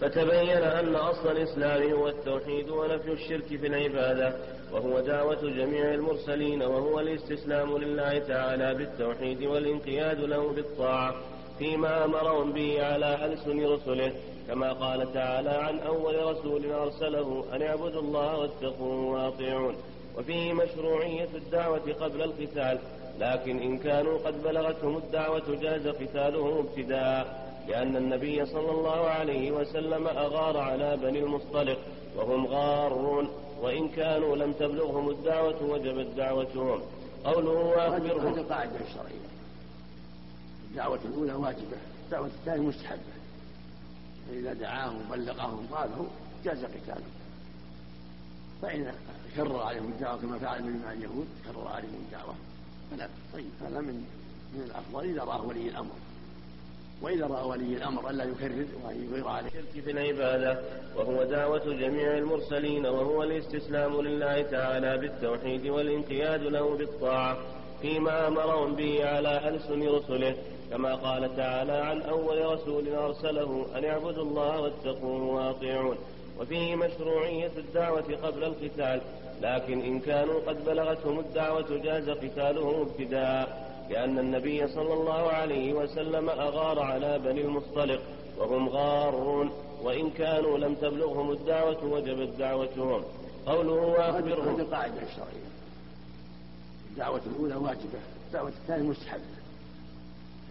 [0.00, 4.36] فتبين أن أصل الإسلام هو التوحيد ونفي الشرك في العبادة
[4.72, 11.14] وهو دعوة جميع المرسلين وهو الاستسلام لله تعالى بالتوحيد والانقياد له بالطاعة.
[11.58, 14.12] فيما أمرهم به على ألسن رسله
[14.48, 19.74] كما قال تعالى عن أول رسول أرسله أن اعبدوا الله واتقوه وأطيعون.
[20.18, 22.78] وفيه مشروعية الدعوة قبل القتال
[23.20, 30.06] لكن إن كانوا قد بلغتهم الدعوة جاز قتالهم ابتداء لأن النبي صلى الله عليه وسلم
[30.06, 31.78] أغار على بني المصطلق
[32.16, 33.28] وهم غارون
[33.62, 36.80] وإن كانوا لم تبلغهم الدعوة وجبت دعوتهم.
[37.24, 38.26] قوله وأخبرهم.
[38.26, 39.31] هذه القاعدة الشرعية
[40.72, 43.12] الدعوة الأولى واجبة الدعوة الثانية مستحبة.
[44.28, 46.06] فإذا دعاهم وبلغهم قالوا
[46.44, 47.12] جاز قتالهم.
[48.62, 48.94] فإن
[49.36, 52.34] كرر عليهم الدعوة كما فعل النبي مع اليهود كرر عليهم الدعوة.
[52.90, 54.04] فلا طيب هذا من
[54.54, 55.04] من الأفضل.
[55.04, 55.92] إذا رآه ولي الأمر.
[57.02, 59.48] وإذا رأى ولي الأمر ألا يكرر وأن يغير عليه.
[59.48, 60.62] الشرك في العبادة
[60.96, 67.38] وهو دعوة جميع المرسلين وهو الاستسلام لله تعالى بالتوحيد والانقياد له بالطاعة
[67.82, 70.36] فيما أمرهم به على ألسن رسله.
[70.72, 75.96] كما قال تعالى عن أول رسول أرسله أن اعبدوا الله واتقوه وأطيعون.
[76.40, 79.00] وفيه مشروعية الدعوة قبل القتال
[79.42, 86.30] لكن إن كانوا قد بلغتهم الدعوة جاز قتالهم ابتداء لأن النبي صلى الله عليه وسلم
[86.30, 88.00] أغار على بني المصطلق
[88.38, 89.50] وهم غارون
[89.82, 93.02] وإن كانوا لم تبلغهم الدعوة وجبت دعوتهم.
[93.46, 94.54] قوله وأخبرهم.
[94.54, 95.52] هذه القاعدة الشرعية
[96.90, 99.41] الدعوة الأولى واجبة الدعوة الثانية مستحبة.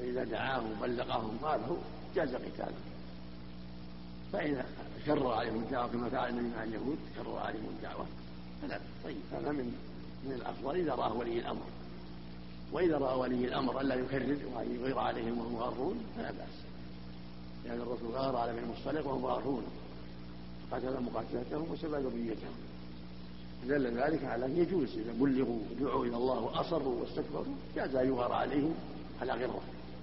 [0.01, 1.77] فإذا دعاهم وبلغهم قاله
[2.15, 2.81] جاز قتاله.
[4.33, 4.63] فإن
[5.05, 8.05] كرر عليهم الدعوة كما فعل النبي مع اليهود كرر عليهم الدعوة.
[8.61, 9.75] فلا طيب هذا من
[10.25, 11.65] من الأفضل إذا رآه ولي الأمر.
[12.71, 16.57] وإذا رأى ولي الأمر ألا يكرر وأن يغير عليهم وهم غارون فلا بأس.
[17.65, 19.63] لأن الرسول غار على بني المصطلق وهم غارون
[20.71, 22.55] قتل مقاتلتهم وسبى ذريتهم.
[23.67, 28.31] دل ذلك على أن يجوز إذا بلغوا دعوا إلى الله وأصروا واستكبروا جاز أن يغار
[28.31, 28.73] عليهم
[29.21, 29.61] على غرة.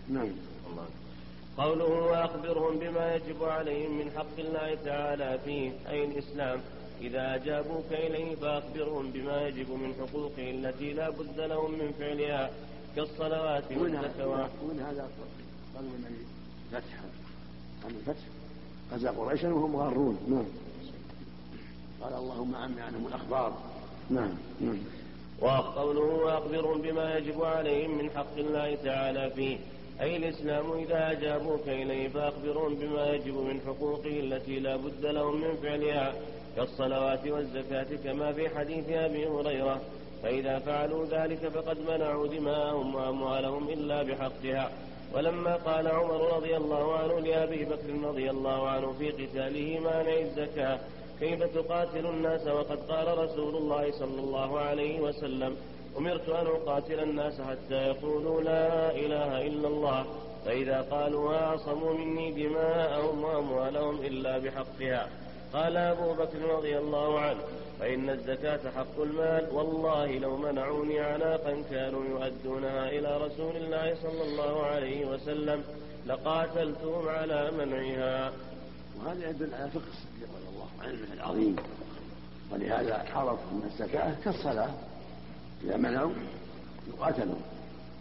[0.09, 0.28] نعم.
[0.70, 0.86] الله
[1.59, 6.60] قوله وأخبرهم بما يجب عليهم من حق الله تعالى فيه أي الإسلام.
[7.01, 12.51] إذا أجابوك إليه فأخبرهم بما يجب من حقوقه التي لا بد لهم من فعلها
[12.97, 14.51] كالصلوات والزكوات.
[14.62, 15.09] ومن هذا
[15.74, 16.24] قالوا النبي
[16.72, 17.01] فتح.
[17.85, 18.24] عن الفتح
[18.93, 20.18] غزا قريشا وهم غارون.
[20.28, 20.44] نعم.
[22.02, 23.59] قال اللهم عمي عنهم الأخبار.
[24.10, 24.35] نعم.
[24.60, 24.78] نعم.
[25.40, 29.59] وقوله وأخبرهم بما يجب عليهم من حق الله تعالى فيه
[30.00, 35.56] أي الإسلام إذا أجابوك إليه فأخبرهم بما يجب من حقوقه التي لا بد لهم من
[35.56, 36.14] فعلها
[36.56, 39.80] كالصلوات والزكاة كما في حديث أبي هريرة.
[40.22, 44.70] فإذا فعلوا ذلك فقد منعوا دماءهم وأموالهم إلا بحقها.
[45.14, 50.78] ولما قال عمر رضي الله عنه لأبي بكر رضي الله عنه في قتاله مانع الزكاة
[51.20, 55.56] كيف تقاتل الناس وقد قال رسول الله صلى الله عليه وسلم؟
[55.97, 60.06] أمرت أن أقاتل الناس حتى يقولوا لا إله إلا الله
[60.44, 65.09] فإذا قالوا عصموا مني دماءهم وأموالهم إلا بحقها.
[65.52, 67.40] قال أبو بكر رضي الله عنه
[67.81, 74.62] فإن الزكاة حق المال والله لو منعوني عناقا كانوا يؤدونها إلى رسول الله صلى الله
[74.62, 75.65] عليه وسلم
[76.06, 78.32] لقاتلتهم على منعها.
[78.98, 81.56] وهذا يدل على فقه الصديق رضي الله عنه العظيم.
[82.52, 84.70] ولهذا عرف أن الزكاة كالصلاة.
[85.64, 86.12] إذا منعوا
[86.89, 87.35] يقاتلوا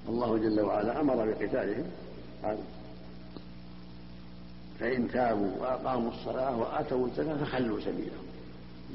[0.10, 1.86] الله جل وعلا أمر بقتالهم.
[2.44, 2.58] قال
[4.80, 8.26] فإن تابوا وأقاموا الصلاة وآتوا الزكاة فخلوا سبيلهم.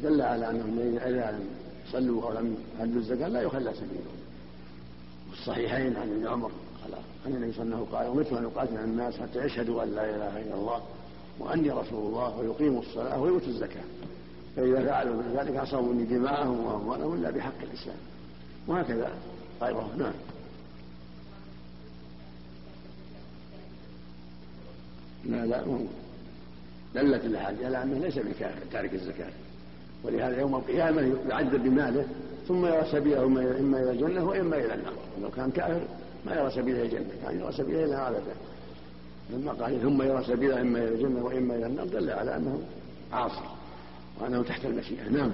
[0.02, 1.48] دل على أنهم إذا لم
[1.92, 4.16] صلوا أو لم يؤدوا الزكاة لا يخلى سبيلهم.
[5.30, 6.50] والصحيحين عن ابن عمر
[6.82, 9.88] قال عن النبي صلى الله عليه وسلم قال أمرت أن أقاتل الناس حتى يشهدوا أن
[9.88, 10.82] لا إله إلا الله
[11.38, 13.84] وأني رسول الله ويقيموا الصلاة ويؤتوا الزكاة.
[14.56, 17.96] فإذا فعلوا ذلك عصموا مني دماءهم وأموالهم إلا بحق الإسلام.
[18.66, 19.10] وهكذا.
[19.62, 20.12] غيره نعم.
[25.24, 25.78] لا لا
[26.94, 29.32] دلت الأحاديث على انه ليس بكافر تارك الزكاة.
[30.04, 32.06] ولهذا يوم القيامة يعذب بماله
[32.48, 34.94] ثم يرى سبيله إما إلى الجنة وإما إلى النار.
[35.22, 35.80] لو كان كافر
[36.26, 37.14] ما يرى سبيله إلى الجنة.
[37.22, 38.34] كان يرى سبيله إلى ابدا
[39.30, 42.62] لما قال ثم يرى سبيله إما إلى الجنة وإما إلى النار دل على أنه
[43.12, 43.44] عاصي
[44.20, 45.08] وأنه تحت المشيئة.
[45.08, 45.30] نعم.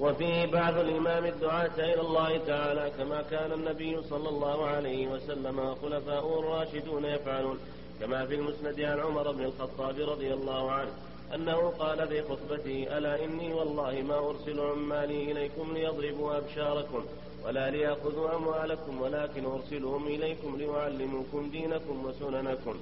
[0.00, 6.40] وفيه بعض الإمام الدعاة إلى الله تعالى كما كان النبي صلى الله عليه وسلم وخلفاؤه
[6.40, 7.58] الراشدون يفعلون
[8.00, 10.90] كما في المسند عن عمر بن الخطاب رضي الله عنه
[11.34, 17.04] أنه قال في خطبته ألا إني والله ما أرسل عمالي إليكم ليضربوا أبشاركم
[17.44, 22.74] ولا ليأخذوا أموالكم ولكن أرسلهم إليكم ليعلموكم دينكم وسننكم.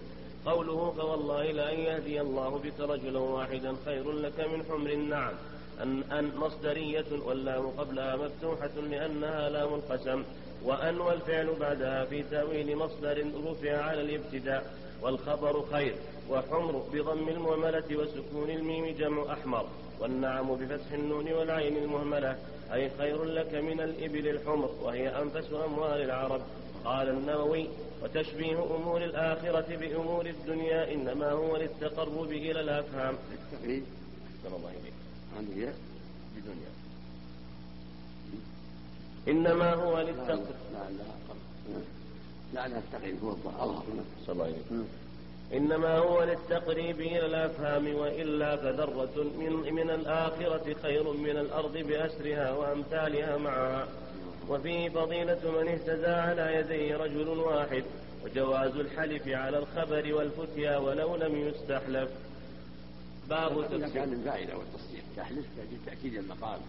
[0.46, 5.34] قوله فوالله لأن يهدي الله بك رجلا واحدا خير لك من حمر النعم.
[5.82, 10.24] أن, أن مصدرية واللام قبلها مفتوحة لأنها لام القسم
[10.64, 15.94] وأن والفعل بعدها في تأويل مصدر رفع على الابتداء والخبر خير
[16.30, 19.66] وحمر بضم المهملة وسكون الميم جمع أحمر
[20.00, 22.38] والنعم بفتح النون والعين المهملة
[22.72, 26.40] أي خير لك من الإبل الحمر وهي أنفس أموال العرب
[26.84, 27.68] قال النووي.
[28.02, 33.14] وتشبيه أمور الآخرة بأمور الدنيا إنما هو للتقرب إلى الأفهام.
[34.46, 34.95] الله
[35.56, 35.72] هي
[36.36, 36.72] بدنيا
[39.28, 40.10] إنما هو لا
[42.54, 43.34] لا لا التقريب هو
[44.26, 44.88] صلى الله عليه وسلم.
[45.52, 53.36] إنما هو للتقريب إلى الأفهام وإلا فذرة من, من الآخرة خير من الأرض بأسرها وأمثالها
[53.36, 53.88] معها.
[54.48, 57.84] وفيه فضيلة من اهتدى على يديه رجل واحد
[58.24, 62.10] وجواز الحلف على الخبر والفتيا ولو لم يستحلف.
[63.30, 66.60] باب تفسير كان الفائدة والتصديق تحلف لتأكيد المقام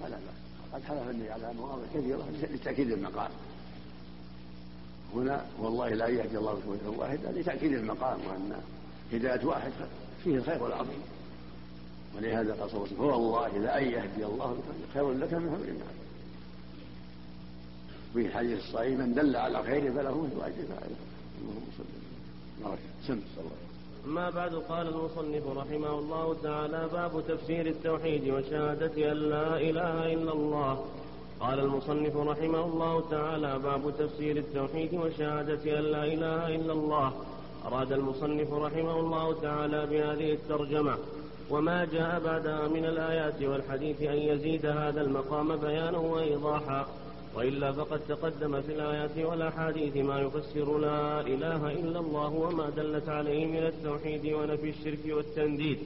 [0.00, 0.32] فلا لا
[0.72, 3.30] قد حلف النبي على مواضع كثيرة لتأكيد المقام
[5.14, 8.62] هنا والله لا يهدي الله وجها واحدا لتأكيد المقام وأن
[9.12, 9.72] هداية واحد
[10.24, 11.02] فيه الخير العظيم
[12.16, 12.98] ولهذا قال صلى الله عليه وسلم
[13.82, 16.00] يهدي الله بك خير لك من حمل النعم
[18.14, 20.96] في الحديث الصحيح من دل على خير فله مثل اجر فاعله
[21.40, 21.84] اللهم صل
[22.62, 23.69] وسلم سم صلى الله
[24.06, 30.32] أما بعد قال المصنف رحمه الله تعالى باب تفسير التوحيد وشهادة أن لا إله إلا
[30.32, 30.84] الله.
[31.40, 37.12] قال المصنف رحمه الله تعالى باب تفسير التوحيد وشهادة أن لا إله إلا الله.
[37.66, 40.96] أراد المصنف رحمه الله تعالى بهذه الترجمة
[41.50, 46.86] وما جاء بعدها من الآيات والحديث أن يزيد هذا المقام بيانا وإيضاحا.
[47.34, 53.46] وإلا فقد تقدم في الآيات والأحاديث ما يفسر لا إله إلا الله وما دلت عليه
[53.46, 55.78] من التوحيد ونفي الشرك والتنديد.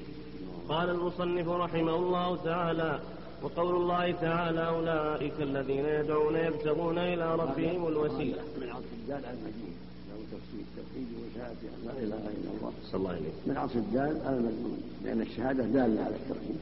[0.69, 3.01] قال المصنف رحمه الله تعالى
[3.43, 8.43] وقول الله تعالى أولئك الذين يدعون يبتغون إلى ربهم الوسيلة.
[8.61, 9.75] من عطف الدال على المجنون.
[10.09, 12.73] له تفسير التوحيد وشهادة لا إله إلا الله.
[12.91, 14.83] صلى الله عليه من عطف الدال على المجنون.
[15.05, 16.59] لأن الشهادة دالة على التوحيد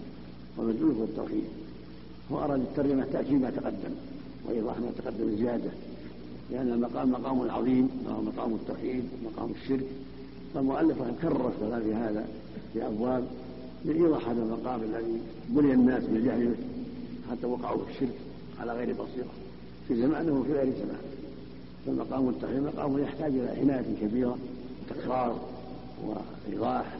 [0.56, 1.44] والمجنون هو التوحيد.
[2.32, 3.94] هو أراد الترجمة تأكيد ما تقدم.
[4.48, 5.70] وإيضاح ما تقدم زيادة
[6.50, 9.86] لأن المقام مقام عظيم وهو مقام التوحيد مقام الشرك.
[10.54, 11.52] فالمؤلف كرر
[11.84, 12.28] في هذا
[12.72, 13.24] في أبواب
[13.84, 16.56] لإيضاح هذا المقام الذي بني الناس بالجهل به
[17.30, 18.14] حتى وقعوا في الشرك
[18.60, 19.32] على غير بصيرة.
[19.88, 21.02] في زمانه وفي غير زمانه.
[21.86, 24.38] فالمقام التوحيد مقام يحتاج إلى عناية كبيرة
[24.90, 25.40] وتكرار
[26.04, 26.96] وإيضاح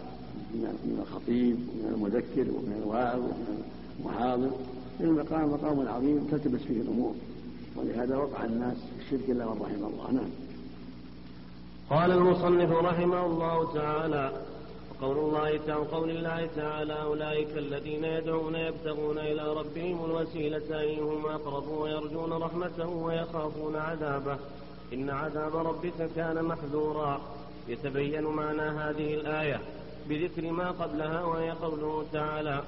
[0.54, 3.62] من الخطيب ومن المذكر ومن الواعظ ومن
[4.00, 4.50] المحاضر.
[5.00, 7.14] المقام مقام عظيم تلتبس فيه الأمور.
[7.76, 10.12] ولهذا وقع الناس في الشرك إلا من رحم الله.
[10.12, 10.30] نعم.
[11.90, 14.32] قال المصنف رحمه الله تعالى
[14.90, 21.68] وقول الله تعالى قول الله تعالى أولئك الذين يدعون يبتغون إلى ربهم الوسيلة أيهم أقرب
[21.68, 24.36] ويرجون رحمته ويخافون عذابه.
[24.92, 27.20] إن عذاب ربك كان محذورا.
[27.68, 29.60] يتبين معنى هذه الآية
[30.08, 32.62] بذكر ما قبلها وهي قوله تعالى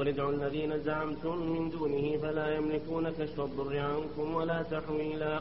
[0.00, 5.40] قل ادعوا الذين زعمتم من دونه فلا يملكون كشف الضر عنكم ولا تحويلا.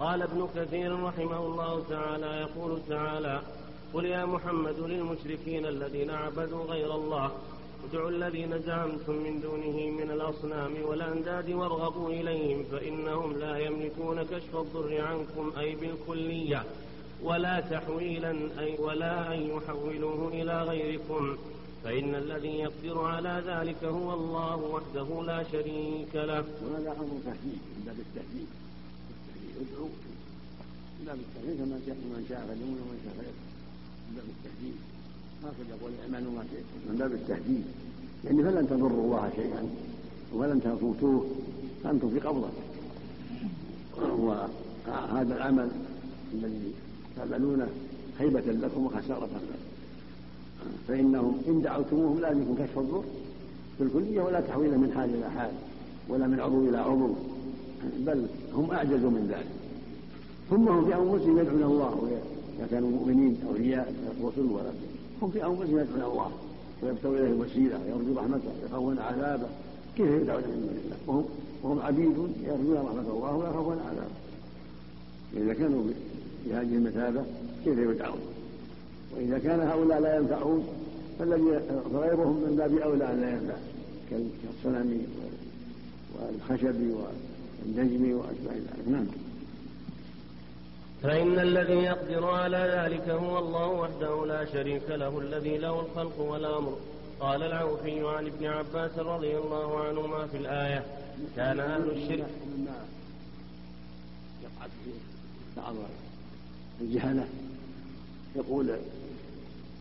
[0.00, 3.40] قال ابن كثير رحمه الله تعالى يقول تعالى
[3.94, 7.30] قل يا محمد للمشركين الذين عبدوا غير الله
[7.90, 15.00] ادعوا الذين زعمتم من دونه من الأصنام والأنداد وارغبوا إليهم فإنهم لا يملكون كشف الضر
[15.00, 16.62] عنكم أي بالكلية
[17.22, 21.36] ولا تحويلا أي ولا أن يحولوه إلى غيركم.
[21.86, 26.44] فإن الذي يقدر على ذلك هو الله وحده لا شريك له.
[26.62, 28.48] وهذا أمر تهديد من باب التهديد.
[29.60, 29.88] ادعوا
[30.98, 33.46] من باب التهديد فمن شاء من شاء فليؤمن ومن شاء فليكفر.
[34.06, 34.76] من باب التهديد.
[35.44, 37.64] هكذا يقول اعملوا ما شئتم من باب التهديد.
[38.24, 39.62] يعني فلن تضروا الله شيئا
[40.32, 41.30] ولن تفوتوه
[41.84, 42.50] أنتم في قبضة.
[43.98, 45.70] وهذا العمل
[46.34, 46.72] الذي
[47.16, 47.68] تعملونه
[48.18, 49.65] هيبة لكم وخسارة لكم.
[50.88, 53.04] فإنهم إن دعوتموهم لا يمكن كشف الضر
[53.80, 55.50] بالكلية ولا تحويل من حال إلى حال
[56.08, 57.14] ولا من عضو إلى عضو.
[57.98, 59.46] بل هم أعجز من ذلك.
[60.50, 62.20] ثم هم في أنفسهم يدعون الله
[62.58, 64.70] إذا كانوا مؤمنين أولياء الرسل ولا
[65.22, 66.30] هم في أنفسهم يدعون الله
[66.82, 69.46] ويبتغون إليه الوسيلة ويرجو رحمته ويخافون عذابه.
[69.96, 71.24] كيف يدعون من دون الله وهم
[71.62, 74.16] وهم عبيد يرجون رحمة الله ويخافون عذابه.
[75.36, 75.82] إذا كانوا
[76.46, 77.24] بهذه المثابة
[77.64, 78.18] كيف يدعون؟
[79.16, 80.66] وإذا كان هؤلاء لا ينفعون
[81.18, 81.60] فالذي
[81.92, 83.56] فغيرهم من باب أولى أن لا ينفع
[84.10, 85.06] كالصنم
[86.14, 88.88] والخشب والنجم وأشباه ذلك.
[88.88, 89.06] نعم.
[91.02, 96.78] فإن الذي يقدر على ذلك هو الله وحده لا شريك له الذي له الخلق والأمر
[97.20, 100.84] قال العوفي عن ابن عباس رضي الله عنهما في الآية
[101.36, 102.84] كان أهل الشرك مما
[104.42, 104.90] يقع في
[105.56, 105.74] بعض
[106.80, 107.26] الجهلة
[108.36, 108.76] يقول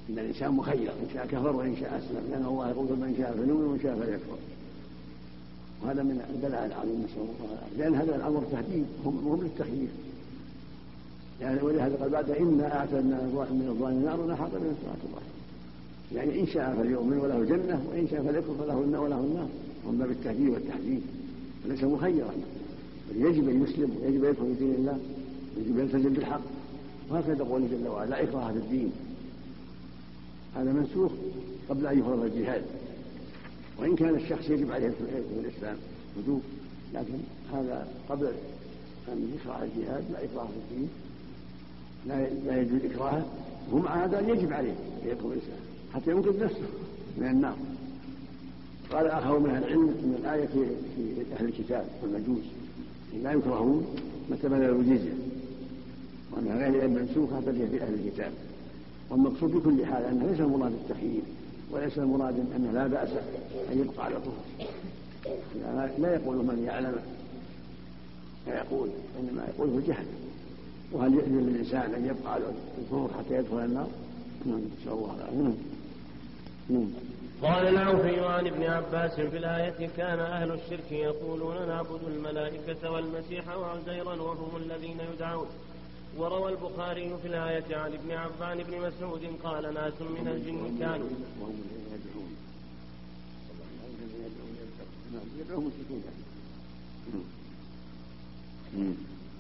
[0.10, 3.64] إن الإنسان مخير إن شاء كفر وإن شاء أسلم لأن الله يقول من شاء فليؤمن
[3.66, 4.38] ومن شاء فليكفر.
[5.84, 9.88] وهذا من الدلائل العظيمة نسأل الله لأن هذا الأمر تهديد هم للتخيير.
[11.42, 13.22] يعني ولهذا قال بعد إنا أعتدنا
[13.52, 15.22] من الظالمين نار نحط من صلاة الله
[16.14, 19.48] يعني إن شاء فليؤمن وله الجنة وإن شاء فليكفر فله النار وله النار.
[19.88, 21.02] هم باب التهديد والتحديد
[21.64, 22.34] فليس مخيرا.
[23.10, 25.00] بل يجب أن يسلم ويجب أن يدخل في دين الله
[25.58, 26.42] يجب أن يلتزم بالحق.
[27.10, 28.92] وهكذا قوله جل وعلا لا إكراه في الدين.
[30.56, 31.12] هذا منسوخ
[31.70, 32.62] قبل أن يفرض الجهاد.
[33.80, 35.78] وإن كان الشخص يجب عليه في الإسلام
[36.18, 36.42] وجوب
[36.94, 37.14] لكن
[37.54, 38.28] هذا قبل
[39.08, 40.90] أن يكره الجهاد لا إكراه في الدين
[42.08, 43.26] لا لا يجوز إكراهه.
[43.72, 44.72] ومع هذا يجب عليه
[45.04, 45.60] أن يدخل الإسلام
[45.94, 46.68] حتى ينقذ نفسه
[47.18, 47.56] من النار.
[48.92, 52.44] قال آخر من أهل العلم من الآية في أهل الكتاب والمجوس
[53.24, 53.86] لا يكرهون
[54.30, 55.14] متى بلغوا الجزية.
[56.32, 58.32] وأنها غير منسوخة بل هي في أهل الكتاب.
[59.10, 61.22] والمقصود بكل حال أنه ليس المراد التخيير
[61.72, 63.10] وليس المراد أنه لا بأس
[63.72, 66.96] أن يبقى على طهر لا يقول من يعلم
[69.20, 70.06] إنما يقول هو جهل.
[70.92, 72.44] وهل يجوز للإنسان أن يبقى على
[72.78, 73.88] الكفر حتى يدخل النار؟
[74.46, 75.16] نعم نسأل الله.
[75.16, 75.54] العافية
[76.70, 76.88] نعم.
[77.42, 84.16] قال العوفي عن ابن عباس في الآية كان أهل الشرك يقولون نعبد الملائكة والمسيح وعزيرا
[84.22, 85.48] وهم الذين يدعون
[86.18, 91.10] وروى البخاري في الآية عن ابن عفان بن مسعود قال ناس من الجن كانوا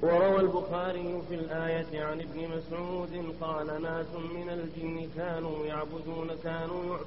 [0.01, 6.97] وروى البخاري في الآية عن ابن مسعود قال ناس من الجن كانوا يعبدون كانوا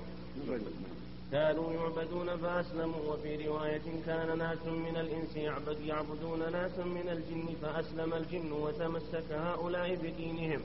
[1.32, 8.14] كانوا يعبدون فأسلموا وفي رواية كان ناس من الإنس يعبد يعبدون ناسا من الجن فأسلم
[8.14, 10.60] الجن وتمسك هؤلاء بدينهم.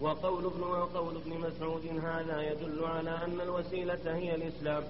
[0.00, 4.82] وقول ابن وقول ابن مسعود هذا يدل على أن الوسيلة هي الإسلام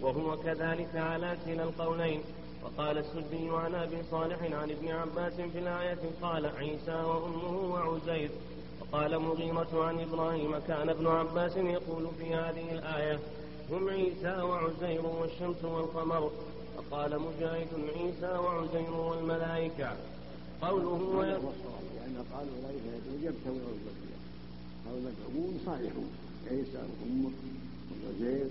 [0.00, 2.20] وهو كذلك على كلا القولين.
[2.64, 8.30] وقال السدي عن أبي صالح عن ابن عباس في الآية قال عيسى وأمه وعزير.
[8.80, 13.18] وقال مغيرة عن إبراهيم كان ابن عباس يقول في هذه الآية
[13.70, 16.30] هم عيسى وعزير والشمس والقمر.
[16.76, 19.96] فقال مجاهد عيسى وعزير والملائكة.
[20.62, 22.82] قوله لأن قالوا أولئك
[23.22, 24.18] يبتغون الوسيلة
[24.86, 26.10] هؤلاء العموم صالحون
[26.50, 27.30] عيسى وأمه
[28.04, 28.46] وعزير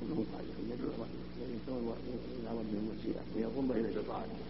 [0.00, 1.96] كلهم صالحون يدعون
[2.40, 4.40] إلى ربهم الوسيلة وهي قربة إلى بطاعته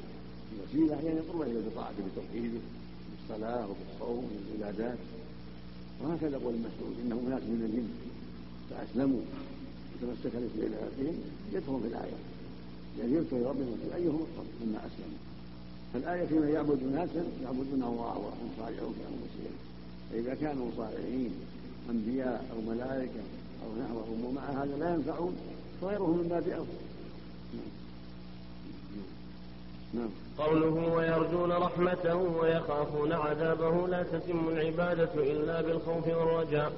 [0.52, 2.60] الوسيلة يعني قربة إلى بطاعته بتوحيده
[3.10, 4.98] بالصلاة وبالصوم وبالعبادات
[6.02, 7.89] وهكذا قول المسعود إنهم ناس من الجن
[8.70, 9.20] فأسلموا.
[10.02, 11.14] وتمسك بآياتهم
[11.52, 12.16] يدخل في الآية.
[13.01, 15.18] يعني يذكر ربهم في أيهم أفضل مما أسلموا
[15.94, 19.56] فالآية فيما يعبد ناسا يعبدون الله وهم صالحون كانوا مسلمين
[20.12, 21.31] فإذا كانوا صالحين
[21.90, 23.20] أنبياء أو ملائكة
[23.64, 25.36] أو نحوهم ومع هذا لا ينفعون
[25.81, 26.66] فغيرهم من باب أولى
[29.94, 30.09] نعم.
[30.39, 36.73] قوله ويرجون رحمته ويخافون عذابه لا تتم العبادة إلا بالخوف والرجاء.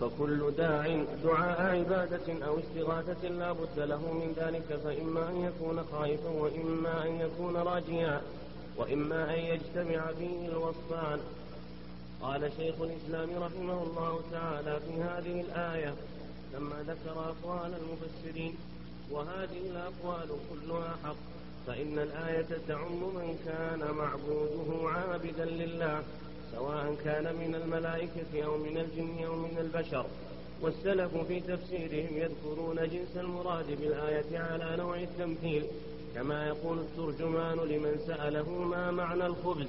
[0.00, 6.28] فكل داع دعاء عبادة أو استغاثة لا بد له من ذلك فإما أن يكون خائفا
[6.28, 8.20] وإما أن يكون راجيا
[8.76, 11.20] وإما أن يجتمع فيه الوصفان.
[12.22, 15.94] قال شيخ الإسلام رحمه الله تعالى في هذه الآية
[16.54, 18.54] لما ذكر أقوال المفسرين
[19.10, 21.16] وهذه الأقوال كلها حق
[21.66, 26.02] فإن الآية تعم من كان معبوده عابدا لله.
[26.54, 30.06] سواء كان من الملائكة أو من الجن أو من البشر
[30.62, 35.64] والسلف في تفسيرهم يذكرون جنس المراد بالآية على نوع التمثيل
[36.14, 39.66] كما يقول الترجمان لمن سأله ما معنى الخبز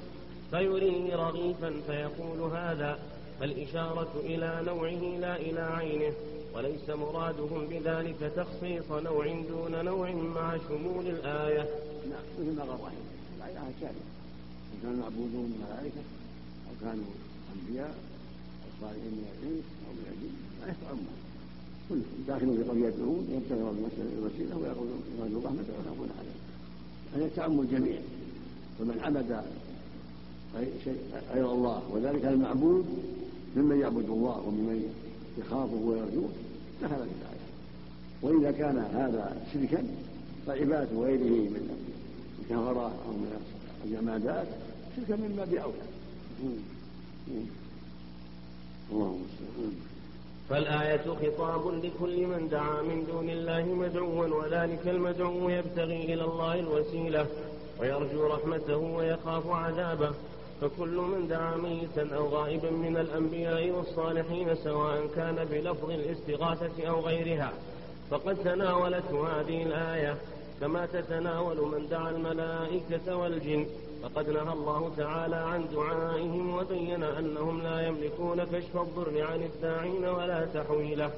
[0.52, 3.00] فيريه رغيفا فيقول هذا
[3.40, 6.14] فالإشارة إلى نوعه لا إلى عينه
[6.56, 11.70] وليس مرادهم بذلك تخصيص نوع دون نوع مع شمول الآية.
[12.10, 12.92] نعم مثل ما
[13.38, 14.06] الآية كاملة
[14.84, 16.02] كانوا يعبدون الملائكة.
[16.76, 17.06] أو كانوا
[17.56, 17.96] أنبياء
[18.64, 21.08] أو صالحين من الإنس أو من الجن لا يفعلون
[21.90, 26.46] كلهم داخلون في قضية العهود يبتغون الوسيلة ويقولون يرجو رحمته ويخافون عذابه
[27.16, 28.00] هذا تعم الجميع.
[28.80, 29.44] فمن عبد
[31.34, 32.86] غير الله وذلك المعبود
[33.56, 34.94] ممن يعبد الله وممن
[35.38, 36.30] يخافه ويرجوه
[36.82, 37.46] دخل في الآية.
[38.22, 39.84] وإذا كان هذا شركا
[40.48, 41.70] فعبادة غيره من
[42.40, 43.40] الكفرة أو من
[43.86, 44.48] الجمادات
[44.96, 45.95] شركا من باب أولى
[50.50, 57.28] فالآية خطاب لكل من دعا من دون الله مدعوا وذلك المدعو يبتغي إلى الله الوسيلة
[57.80, 60.12] ويرجو رحمته ويخاف عذابه.
[60.62, 67.54] فكل من دعا ميتا أو غائبا من الأنبياء والصالحين سواء كان بلفظ الاستغاثة أو غيرها
[68.10, 70.18] فقد تناولته هذه الآية.
[70.62, 73.66] كما تتناول من دعا الملائكة والجن.
[74.06, 80.46] فقد نهى الله تعالى عن دعائهم وبين أنهم لا يملكون كشف الضر عن الداعين ولا
[80.46, 81.12] تحويله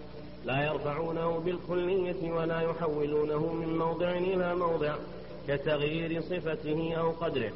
[0.46, 4.96] لا يرفعونه بالكلية ولا يحولونه من موضع إلى موضع
[5.48, 7.52] كتغيير صفته أو قدره.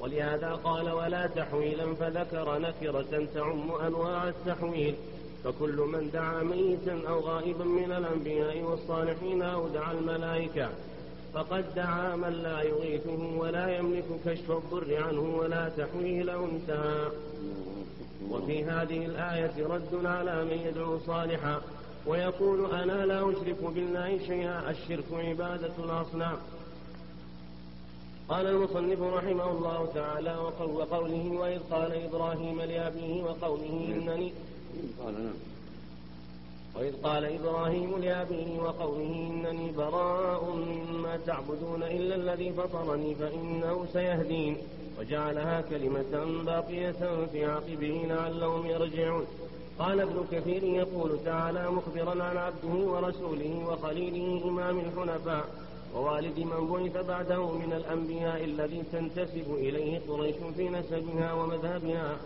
[0.00, 4.94] ولهذا قال ولا تحويلا فذكر نكرة تعم أنواع التحويل
[5.44, 10.68] فكل من دعا ميتا أو غائبا من الأنبياء والصالحين أو دعا الملائكة
[11.36, 17.08] فقد دعا من لا يغيثه ولا يملك كشف الضر عنه ولا تحويله انتهى
[18.30, 21.60] وفي هذه الآية رد على من يدعو صالحا
[22.06, 26.36] ويقول أنا لا أشرك بالله شيئا الشرك عبادة الأصنام.
[28.28, 34.32] قال المصنف رحمه الله تعالى وقوله وإذ قال إبراهيم لأبيه وقومه إنني
[35.04, 35.34] قال نعم.
[36.78, 44.56] وإذ قال إبراهيم لأبيه وقومه إنني براء مما تعبدون إلا الذي فطرني فإنه سيهدين
[45.00, 49.26] وجعلها كلمة باقية في عقبه لعلهم يرجعون.
[49.78, 55.44] قال ابن كثير يقول تعالى مخبرا عن عبده ورسوله وخليله إمام الحنفاء
[55.94, 62.16] ووالد من بعث بعده من الأنبياء الذي تنتسب إليه قريش في نسبها ومذهبها.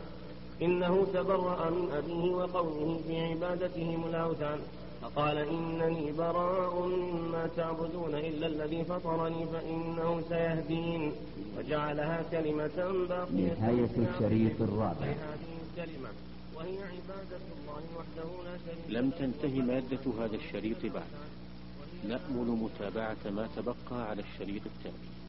[0.62, 4.58] إنه تبرأ من أبيه وقومه في عبادتهم الأوثان.
[5.02, 11.12] فقال إنني براء مما تعبدون إلا الذي فطرني فإنه سيهدين.
[11.58, 15.06] وجعلها كلمة باقية نهاية الشريط الرابع.
[15.06, 16.08] هذه الكلمة.
[16.56, 21.02] وهي عبادة الله وحده لا شريك لم تنتهي مادة هذا الشريط بعد.
[22.08, 25.19] نأمل متابعة ما تبقى على الشريط التالي